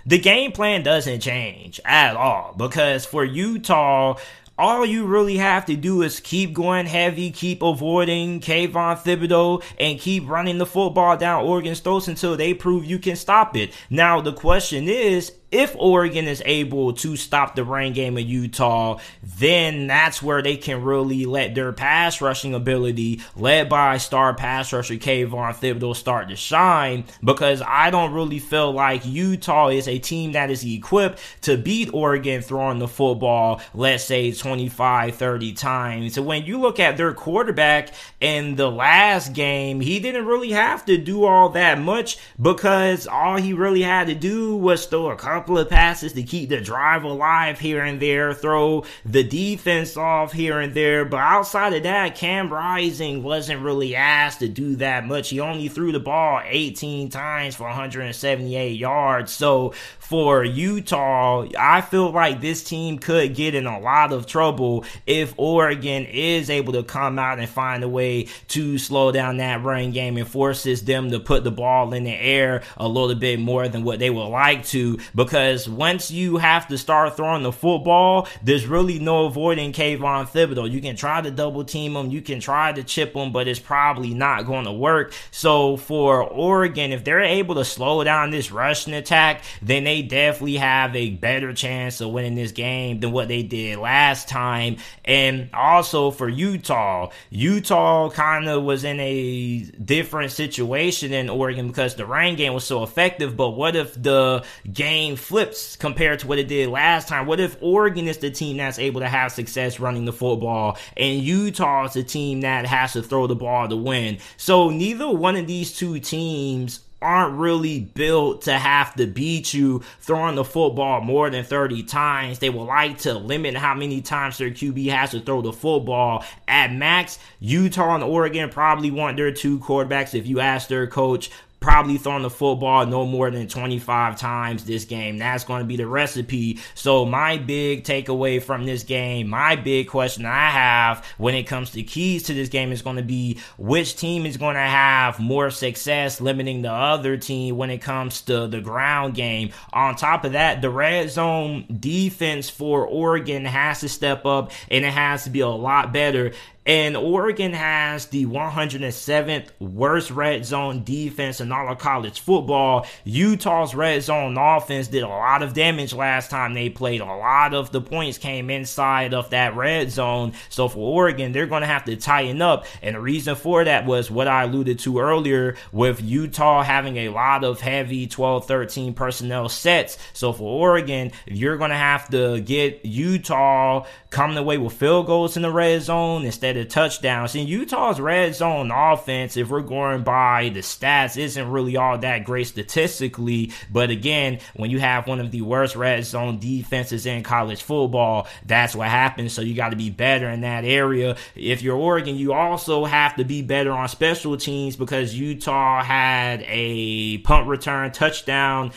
the 0.05 0.19
game 0.19 0.51
plan 0.51 0.83
doesn't 0.83 1.21
change 1.21 1.81
at 1.85 2.17
all 2.17 2.55
because 2.57 3.05
for 3.05 3.25
Utah, 3.25 4.19
all 4.63 4.87
you 4.87 5.05
really 5.05 5.39
have 5.39 5.67
to 5.67 5.75
do 5.75 6.03
is 6.03 6.21
keep 6.21 6.53
going 6.53 6.87
heavy, 6.87 7.33
keep 7.33 7.63
avoiding 7.63 8.41
Kayvon 8.41 8.97
Thibodeaux, 8.97 9.61
and 9.77 9.99
keep 9.99 10.29
running 10.29 10.59
the 10.59 10.67
football 10.67 11.17
down 11.17 11.45
Oregon's 11.45 11.81
throats 11.81 12.07
until 12.07 12.37
they 12.37 12.55
prove 12.55 12.85
you 12.85 13.01
can 13.01 13.17
stop 13.17 13.57
it. 13.57 13.75
Now, 13.91 14.21
the 14.21 14.33
question 14.33 14.89
is, 14.89 15.33
if 15.53 15.77
Oregon 15.79 16.27
is 16.27 16.43
able 16.47 16.95
to 16.95 17.15
stop 17.15 17.55
the 17.55 17.63
rain 17.63 17.93
game 17.93 18.17
of 18.17 18.25
Utah, 18.25 18.99
then 19.23 19.87
that's 19.87 20.23
where 20.23 20.41
they 20.41 20.57
can 20.57 20.83
really 20.83 21.27
let 21.27 21.55
their 21.55 21.73
pass 21.73 22.23
rushing 22.23 22.55
ability, 22.55 23.21
led 23.37 23.69
by 23.69 23.99
star 23.99 24.33
pass 24.35 24.73
rusher 24.73 24.95
Kayvon 24.95 25.55
Thibodeaux, 25.55 25.95
start 25.95 26.31
to 26.31 26.37
shine. 26.37 27.05
Because 27.23 27.61
I 27.61 27.91
don't 27.91 28.15
really 28.15 28.39
feel 28.39 28.73
like 28.73 29.05
Utah 29.05 29.69
is 29.69 29.87
a 29.87 29.99
team 29.99 30.33
that 30.33 30.51
is 30.51 30.65
equipped 30.65 31.21
to 31.43 31.59
beat 31.59 31.93
Oregon 31.93 32.41
throwing 32.41 32.79
the 32.79 32.89
football, 32.89 33.61
let's 33.75 34.05
say 34.05 34.33
25, 34.33 35.15
30 35.15 35.53
times. 35.53 36.15
So 36.15 36.23
when 36.23 36.47
you 36.47 36.59
look 36.59 36.81
at 36.81 36.97
their 36.97 37.13
quarterback 37.13 37.91
in 38.21 38.57
the 38.57 38.71
last 38.71 39.35
game, 39.35 39.81
he 39.81 40.01
didn't 40.01 40.25
really 40.25 40.53
have 40.53 40.87
to 40.87 40.97
do 40.97 41.25
all 41.25 41.51
that 41.51 41.79
much 41.79 42.17
because 42.41 43.07
all 43.07 43.37
he 43.37 43.53
really 43.53 43.83
had 43.83 44.07
to 44.07 44.15
do 44.15 44.57
was 44.57 44.87
throw 44.87 45.11
a 45.11 45.17
couple 45.17 45.42
couple 45.43 45.59
of 45.59 45.69
passes 45.69 46.13
to 46.13 46.23
keep 46.23 46.49
the 46.51 46.61
drive 46.61 47.03
alive 47.03 47.59
here 47.59 47.83
and 47.83 48.01
there, 48.01 48.33
throw 48.33 48.85
the 49.05 49.25
defense 49.25 49.97
off 49.97 50.31
here 50.31 50.61
and 50.61 50.73
there. 50.73 51.05
But 51.05 51.17
outside 51.17 51.73
of 51.73 51.83
that, 51.83 52.15
Cam 52.15 52.49
Rising 52.49 53.25
wasn't 53.25 53.61
really 53.61 53.97
asked 53.97 54.39
to 54.39 54.49
do 54.49 54.77
that 54.77 55.05
much. 55.05 55.31
He 55.31 55.41
only 55.41 55.67
threw 55.67 55.91
the 55.91 55.99
ball 55.99 56.41
18 56.45 57.09
times 57.09 57.57
for 57.57 57.65
178 57.65 58.79
yards. 58.79 59.33
So 59.33 59.73
for 59.99 60.45
Utah, 60.45 61.49
I 61.59 61.81
feel 61.81 62.13
like 62.13 62.41
this 62.41 62.63
team 62.63 63.01
could 63.01 63.35
get 63.35 63.57
in 63.57 63.67
a 63.67 63.81
lot 63.81 64.13
of 64.13 64.27
trouble 64.27 64.85
if 65.07 65.35
Oregon 65.39 66.05
is 66.05 66.51
able 66.51 66.75
to 66.75 66.85
come 66.85 67.19
out 67.19 67.41
and 67.41 67.49
find 67.49 67.83
a 67.83 67.89
way 67.89 68.29
to 68.49 68.79
slow 68.79 69.11
down 69.11 69.39
that 69.39 69.65
running 69.65 69.91
game 69.91 70.17
and 70.19 70.29
forces 70.29 70.85
them 70.85 71.11
to 71.11 71.19
put 71.19 71.43
the 71.43 71.51
ball 71.51 71.93
in 71.95 72.05
the 72.05 72.13
air 72.13 72.63
a 72.77 72.87
little 72.87 73.17
bit 73.17 73.41
more 73.41 73.67
than 73.67 73.83
what 73.83 73.99
they 73.99 74.11
would 74.11 74.29
like 74.29 74.65
to. 74.67 74.99
Because 75.17 75.32
because 75.33 75.67
once 75.67 76.11
you 76.11 76.37
have 76.37 76.69
to 76.69 76.77
start 76.77 77.17
throwing 77.17 77.43
the 77.43 77.51
football, 77.51 78.29
there's 78.43 78.67
really 78.67 78.99
no 78.99 79.25
avoiding 79.25 79.73
Kayvon 79.73 80.29
Thibodeaux. 80.29 80.71
You 80.71 80.83
can 80.83 80.95
try 80.95 81.23
to 81.23 81.31
double 81.31 81.65
team 81.65 81.97
him, 81.97 82.11
you 82.11 82.21
can 82.21 82.39
try 82.39 82.71
to 82.71 82.83
chip 82.83 83.17
him, 83.17 83.33
but 83.33 83.49
it's 83.49 83.59
probably 83.59 84.13
not 84.13 84.45
going 84.45 84.67
to 84.67 84.73
work. 84.73 85.15
So 85.31 85.79
for 85.79 86.23
Oregon, 86.23 86.93
if 86.93 87.03
they're 87.03 87.23
able 87.23 87.55
to 87.55 87.65
slow 87.65 88.05
down 88.05 88.31
this 88.31 88.53
rushing 88.53 88.93
attack, 88.93 89.43
then 89.63 89.85
they 89.85 90.03
definitely 90.03 90.57
have 90.57 90.95
a 90.95 91.09
better 91.09 91.55
chance 91.55 92.03
of 92.03 92.11
winning 92.11 92.35
this 92.35 92.53
game 92.53 93.01
than 93.01 93.11
what 93.11 93.29
they 93.29 93.43
did 93.43 93.79
last 93.79 94.29
time. 94.29 94.77
And 95.03 95.49
also 95.55 96.11
for 96.11 96.29
Utah, 96.29 97.09
Utah 97.31 98.11
kind 98.11 98.51
of 98.51 98.65
was 98.65 98.85
in 98.85 99.01
a 99.01 99.61
different 99.83 100.31
situation 100.31 101.13
than 101.13 101.31
Oregon 101.31 101.69
because 101.69 101.95
the 101.95 102.05
rain 102.05 102.37
game 102.37 102.53
was 102.53 102.65
so 102.65 102.83
effective. 102.83 103.35
But 103.35 103.53
what 103.53 103.77
if 103.77 103.95
the 103.95 104.45
game 104.71 105.17
flips 105.23 105.77
compared 105.77 106.19
to 106.21 106.27
what 106.27 106.39
it 106.39 106.49
did 106.49 106.69
last 106.69 107.09
time. 107.09 107.27
What 107.27 107.41
if 107.41 107.57
Oregon 107.61 108.09
is 108.09 108.19
the 108.19 108.31
team 108.31 108.57
that's 108.57 108.79
able 108.79 109.01
to 109.01 109.09
have 109.09 109.33
success 109.33 109.81
running 109.81 110.05
the 110.05 110.13
football 110.13 110.79
and 110.97 111.21
Utah 111.21 111.87
is 111.87 111.95
the 111.95 112.03
team 112.03 112.43
that 112.43 112.67
has 112.67 112.93
to 112.95 113.03
throw 113.03 113.27
the 113.27 113.37
ball 113.37 113.69
to 113.69 113.77
win? 113.77 114.19
So 114.37 114.71
neither 114.71 115.09
one 115.09 115.37
of 115.37 115.47
these 115.47 115.77
two 115.77 116.01
teams 116.01 116.81
aren't 117.03 117.37
really 117.37 117.81
built 117.81 118.43
to 118.43 118.57
have 118.57 118.95
to 118.95 119.07
beat 119.07 119.53
you 119.53 119.83
throwing 120.01 120.37
the 120.37 120.45
football 120.45 121.01
more 121.01 121.29
than 121.29 121.45
30 121.45 121.83
times. 121.83 122.39
They 122.39 122.51
would 122.51 122.65
like 122.65 122.99
to 122.99 123.15
limit 123.15 123.57
how 123.57 123.75
many 123.75 124.01
times 124.01 124.39
their 124.39 124.51
QB 124.51 124.89
has 124.91 125.11
to 125.11 125.21
throw 125.21 125.43
the 125.43 125.53
football. 125.53 126.25
At 126.47 126.73
max, 126.73 127.19
Utah 127.41 127.97
and 127.97 128.05
Oregon 128.05 128.49
probably 128.49 128.91
want 128.91 129.17
their 129.17 129.33
two 129.33 129.59
quarterbacks. 129.59 130.15
If 130.15 130.27
you 130.27 130.41
ask 130.41 130.69
their 130.69 130.87
coach, 130.87 131.31
probably 131.63 131.97
throwing 131.97 132.23
the 132.23 132.31
football 132.31 132.85
no 132.85 133.07
more 133.07 133.31
than 133.31 133.49
25 133.49 134.19
times 134.19 134.65
this 134.65 134.85
game. 134.85 135.19
That's 135.19 135.45
going 135.45 135.63
to 135.63 135.67
be 135.67 135.77
the 135.77 135.87
recipe. 135.87 136.59
So 136.75 137.07
my 137.07 137.39
big 137.39 137.85
takeaway 137.85 138.43
from 138.43 138.67
this 138.67 138.83
game, 138.83 139.29
my 139.29 139.57
big 139.57 139.89
question 139.89 140.27
I 140.27 140.51
have 140.51 141.07
when 141.17 141.35
it 141.35 141.45
comes 141.45 141.71
to 141.71 141.83
keys 141.83 142.25
to 142.25 142.35
this 142.35 142.49
game 142.49 142.73
is 142.73 142.83
going 142.83 142.97
to 142.97 143.03
be 143.03 143.39
which 143.57 143.97
team 143.97 144.27
is 144.27 144.37
going 144.37 144.55
to 144.55 144.61
have 144.61 145.21
more 145.21 145.51
success 145.51 146.21
limiting 146.21 146.63
the 146.63 146.73
other 146.73 147.17
team 147.17 147.57
when 147.57 147.71
it 147.71 147.79
comes 147.79 148.21
to 148.23 148.47
the 148.49 148.61
ground 148.61 149.15
game. 149.15 149.51
On 149.73 149.95
top 149.95 150.25
of 150.25 150.33
that, 150.33 150.61
the 150.61 150.71
red 150.71 151.11
zone 151.11 151.65
defense 151.81 152.51
for 152.51 152.87
Oregon 152.87 153.45
has 153.45 153.81
to 153.81 153.89
step 153.89 154.27
up 154.27 154.51
and 154.71 154.85
it 154.85 154.93
has 154.93 155.25
to 155.25 155.31
be 155.31 155.41
a 155.41 155.49
lot 155.49 155.93
better. 155.93 156.33
And 156.65 156.97
Oregon 156.97 157.53
has 157.55 158.07
the 158.07 158.27
107th 158.27 159.49
worst 159.59 160.13
red 160.13 160.45
zone 160.45 160.85
defense 160.85 161.41
in 161.41 161.51
all 161.51 161.69
of 161.69 161.79
college 161.79 162.21
football. 162.21 162.87
Utah's 163.05 163.75
red 163.75 164.03
zone 164.03 164.39
offense 164.39 164.87
did 164.87 165.03
a 165.03 165.09
lot 165.09 165.43
of 165.43 165.55
damage 165.55 165.93
last 165.93 166.31
time 166.31 166.55
they 166.55 166.71
played. 166.71 167.01
A 167.01 167.05
lot 167.05 167.53
of 167.53 167.73
the 167.73 167.81
points 167.81 168.17
came 168.17 168.49
inside 168.49 169.13
of 169.13 169.31
that 169.31 169.57
red 169.57 169.91
zone. 169.91 170.35
So 170.51 170.69
for 170.69 170.79
Oregon, 170.79 171.33
they're 171.33 171.47
going 171.47 171.63
to 171.63 171.67
have 171.67 171.85
to 171.87 171.97
tighten 171.97 172.41
up. 172.41 172.67
And 172.81 172.95
the 172.95 173.01
reason 173.01 173.35
for 173.35 173.65
that 173.65 173.85
was 173.85 174.09
what 174.09 174.29
I 174.29 174.45
alluded 174.45 174.79
to 174.81 175.01
earlier 175.01 175.57
with 175.73 176.01
Utah 176.01 176.63
having 176.63 176.97
a 176.99 177.09
lot 177.09 177.43
of 177.43 177.61
heavy 177.61 178.07
12 178.07 178.47
13 178.47 178.95
personnel 178.95 179.49
sets. 179.49 179.99
So 180.13 180.33
for 180.33 180.45
Oregon, 180.45 181.11
you're 181.27 181.57
going 181.57 181.71
to 181.71 181.77
have 181.77 182.09
to 182.11 182.41
get 182.41 182.85
Utah 182.85 183.85
coming 184.11 184.37
away 184.37 184.59
with 184.59 184.75
field 184.75 185.07
goals 185.07 185.37
in 185.37 185.43
the 185.43 185.51
red 185.51 185.83
zone 185.83 186.25
instead 186.25 186.52
of 186.57 186.69
touchdowns. 186.69 187.35
In 187.35 187.47
Utah's 187.47 188.01
red 188.01 188.35
zone 188.35 188.71
offense, 188.71 189.37
if 189.37 189.49
we're 189.49 189.63
going 189.63 190.03
by 190.03 190.51
the 190.51 190.61
stats, 190.61 191.17
isn't 191.17 191.51
really 191.51 191.77
all 191.77 191.99
that 191.99 192.25
great 192.25 192.47
statistically. 192.47 193.53
But 193.71 193.91
again, 193.91 194.41
when 194.55 194.71
you 194.71 194.79
have 194.81 195.07
one 195.07 195.21
of 195.21 195.31
the 195.31 195.43
worst 195.43 195.77
red 195.77 196.05
zone 196.05 196.39
defenses 196.39 197.07
in 197.07 197.23
college 197.23 197.63
football, 197.63 198.27
that's 198.45 198.75
what 198.75 198.89
happens. 198.89 199.33
So 199.33 199.43
you 199.43 199.55
got 199.55 199.71
to 199.71 199.77
be 199.77 199.91
better 199.91 200.29
in 200.29 200.43
that 200.43 200.65
area. 200.65 201.17
If 201.35 201.63
you're 201.63 201.77
Oregon, 201.77 202.17
you 202.17 202.33
also 202.33 202.85
have 202.85 203.17
to 203.17 203.25
be 203.25 203.43
better 203.43 203.73
on 203.73 203.89
special 203.89 204.37
teams 204.37 204.77
because 204.77 205.15
Utah 205.15 205.83
had 205.83 206.45
a 206.47 207.19
punt 207.19 207.49
return 207.49 207.93
touchdown. 207.93 208.73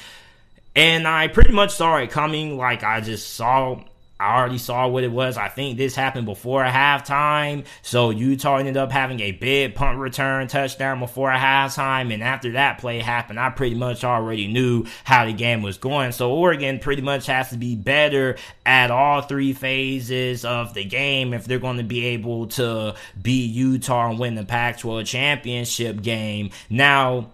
And 0.76 1.08
I 1.08 1.30
pretty 1.30 1.54
much 1.54 1.74
saw 1.74 1.98
it 1.98 2.12
coming. 2.12 2.58
Like 2.58 2.84
I 2.84 3.00
just 3.00 3.34
saw 3.34 3.82
I 4.18 4.38
already 4.38 4.58
saw 4.58 4.88
what 4.88 5.04
it 5.04 5.12
was. 5.12 5.38
I 5.38 5.50
think 5.50 5.78
this 5.78 5.94
happened 5.94 6.26
before 6.26 6.64
halftime. 6.64 7.66
So 7.82 8.12
Utah 8.12 8.58
ended 8.58 8.78
up 8.78 8.90
having 8.92 9.20
a 9.20 9.34
big 9.34 9.76
punt 9.76 10.00
return 10.00 10.48
touchdown 10.48 11.02
before 11.02 11.32
halftime. 11.32 12.14
And 12.14 12.24
after 12.24 12.54
that 12.54 12.78
play 12.78 13.00
happened, 13.00 13.42
I 13.42 13.50
pretty 13.50 13.76
much 13.76 14.06
already 14.06 14.48
knew 14.48 14.86
how 15.04 15.26
the 15.26 15.34
game 15.34 15.62
was 15.62 15.78
going. 15.78 16.14
So 16.14 16.32
Oregon 16.32 16.80
pretty 16.80 17.02
much 17.02 17.26
has 17.26 17.50
to 17.50 17.58
be 17.58 17.76
better 17.76 18.38
at 18.66 18.90
all 18.90 19.22
three 19.22 19.52
phases 19.52 20.46
of 20.46 20.74
the 20.74 20.86
game 20.86 21.34
if 21.34 21.44
they're 21.44 21.60
going 21.60 21.78
to 21.78 21.84
be 21.84 22.06
able 22.06 22.48
to 22.48 22.96
beat 23.22 23.52
Utah 23.52 24.12
and 24.12 24.20
win 24.20 24.36
the 24.36 24.46
Pac 24.46 24.80
12 24.80 25.06
championship 25.06 26.02
game. 26.02 26.52
Now, 26.70 27.32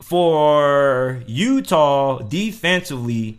for 0.00 1.22
Utah 1.28 2.18
defensively, 2.22 3.38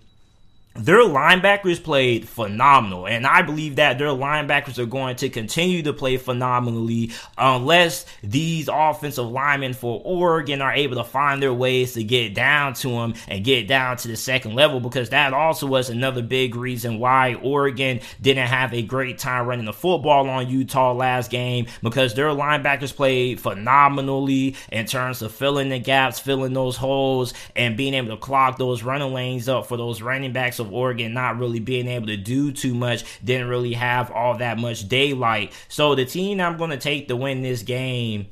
their 0.75 1.01
linebackers 1.01 1.83
played 1.83 2.27
phenomenal. 2.27 3.05
And 3.07 3.27
I 3.27 3.43
believe 3.43 3.75
that 3.75 3.99
their 3.99 4.07
linebackers 4.07 4.79
are 4.79 4.87
going 4.87 5.15
to 5.17 5.29
continue 5.29 5.83
to 5.83 5.93
play 5.93 6.17
phenomenally 6.17 7.11
unless 7.37 8.05
these 8.23 8.69
offensive 8.71 9.29
linemen 9.29 9.73
for 9.73 10.01
Oregon 10.03 10.61
are 10.61 10.73
able 10.73 10.95
to 10.95 11.03
find 11.03 11.41
their 11.41 11.53
ways 11.53 11.93
to 11.93 12.03
get 12.03 12.33
down 12.33 12.73
to 12.75 12.89
them 12.89 13.13
and 13.27 13.43
get 13.43 13.67
down 13.67 13.97
to 13.97 14.07
the 14.07 14.15
second 14.15 14.55
level 14.55 14.79
because 14.79 15.09
that 15.09 15.33
also 15.33 15.67
was 15.67 15.89
another 15.89 16.23
big 16.23 16.55
reason 16.55 16.97
why 16.97 17.35
Oregon 17.35 17.99
didn't 18.21 18.47
have 18.47 18.73
a 18.73 18.81
great 18.81 19.19
time 19.19 19.45
running 19.45 19.65
the 19.65 19.73
football 19.73 20.27
on 20.27 20.49
Utah 20.49 20.93
last 20.93 21.29
game 21.29 21.67
because 21.83 22.15
their 22.15 22.27
linebackers 22.27 22.95
played 22.95 23.39
phenomenally 23.39 24.55
in 24.71 24.87
terms 24.87 25.21
of 25.21 25.31
filling 25.31 25.69
the 25.69 25.79
gaps, 25.79 26.19
filling 26.19 26.53
those 26.53 26.77
holes, 26.77 27.33
and 27.55 27.77
being 27.77 27.93
able 27.93 28.09
to 28.09 28.17
clog 28.17 28.57
those 28.57 28.81
running 28.81 29.13
lanes 29.13 29.47
up 29.47 29.67
for 29.67 29.77
those 29.77 30.01
running 30.01 30.33
backs 30.33 30.59
of 30.65 30.73
Oregon 30.73 31.13
not 31.13 31.37
really 31.37 31.59
being 31.59 31.87
able 31.87 32.07
to 32.07 32.17
do 32.17 32.51
too 32.51 32.73
much, 32.73 33.03
didn't 33.23 33.47
really 33.47 33.73
have 33.73 34.11
all 34.11 34.37
that 34.37 34.57
much 34.57 34.87
daylight. 34.87 35.53
So 35.67 35.95
the 35.95 36.05
team 36.05 36.39
I'm 36.39 36.57
going 36.57 36.71
to 36.71 36.77
take 36.77 37.07
to 37.07 37.15
win 37.15 37.41
this 37.41 37.61
game 37.61 38.27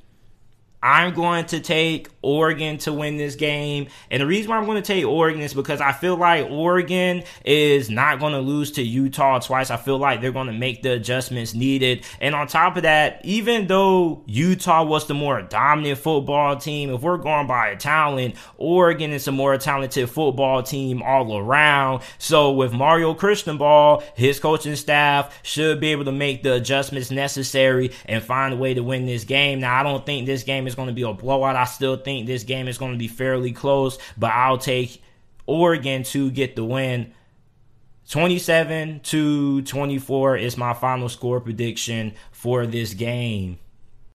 I'm 0.83 1.13
going 1.13 1.45
to 1.47 1.59
take 1.59 2.07
Oregon 2.21 2.77
to 2.79 2.93
win 2.93 3.17
this 3.17 3.35
game. 3.35 3.87
And 4.09 4.21
the 4.21 4.25
reason 4.25 4.49
why 4.51 4.57
I'm 4.57 4.65
going 4.65 4.81
to 4.81 4.85
take 4.85 5.05
Oregon 5.05 5.41
is 5.41 5.53
because 5.53 5.81
I 5.81 5.91
feel 5.91 6.15
like 6.15 6.47
Oregon 6.49 7.23
is 7.45 7.89
not 7.89 8.19
going 8.19 8.33
to 8.33 8.39
lose 8.39 8.71
to 8.71 8.83
Utah 8.83 9.39
twice. 9.39 9.71
I 9.71 9.77
feel 9.77 9.97
like 9.97 10.21
they're 10.21 10.31
going 10.31 10.47
to 10.47 10.53
make 10.53 10.83
the 10.83 10.93
adjustments 10.93 11.53
needed. 11.53 12.05
And 12.19 12.35
on 12.35 12.47
top 12.47 12.77
of 12.77 12.83
that, 12.83 13.21
even 13.23 13.67
though 13.67 14.23
Utah 14.25 14.83
was 14.83 15.07
the 15.07 15.13
more 15.13 15.41
dominant 15.41 15.99
football 15.99 16.55
team, 16.57 16.89
if 16.91 17.01
we're 17.01 17.17
going 17.17 17.47
by 17.47 17.75
talent, 17.75 18.35
Oregon 18.57 19.11
is 19.11 19.27
a 19.27 19.31
more 19.31 19.57
talented 19.57 20.09
football 20.09 20.63
team 20.63 21.01
all 21.01 21.37
around. 21.37 22.03
So 22.17 22.51
with 22.51 22.73
Mario 22.73 23.13
Cristobal, 23.13 24.03
his 24.15 24.39
coaching 24.39 24.75
staff 24.75 25.39
should 25.43 25.79
be 25.79 25.91
able 25.91 26.05
to 26.05 26.11
make 26.11 26.43
the 26.43 26.53
adjustments 26.53 27.11
necessary 27.11 27.91
and 28.05 28.23
find 28.23 28.53
a 28.53 28.57
way 28.57 28.73
to 28.73 28.81
win 28.81 29.05
this 29.05 29.23
game. 29.23 29.59
Now, 29.59 29.79
I 29.79 29.83
don't 29.83 30.05
think 30.05 30.25
this 30.25 30.43
game 30.43 30.67
is 30.67 30.75
going 30.75 30.87
to 30.87 30.93
be 30.93 31.03
a 31.03 31.13
blowout. 31.13 31.55
I 31.55 31.65
still 31.65 31.97
think 32.11 32.27
this 32.27 32.43
game 32.43 32.67
is 32.67 32.77
going 32.77 32.91
to 32.91 32.97
be 32.97 33.07
fairly 33.07 33.51
close, 33.51 33.97
but 34.17 34.31
I'll 34.31 34.57
take 34.57 35.01
Oregon 35.45 36.03
to 36.03 36.29
get 36.31 36.55
the 36.55 36.63
win. 36.63 37.13
27 38.09 38.99
to 39.01 39.61
24 39.61 40.37
is 40.37 40.57
my 40.57 40.73
final 40.73 41.07
score 41.07 41.39
prediction 41.39 42.13
for 42.31 42.65
this 42.65 42.93
game. 42.93 43.59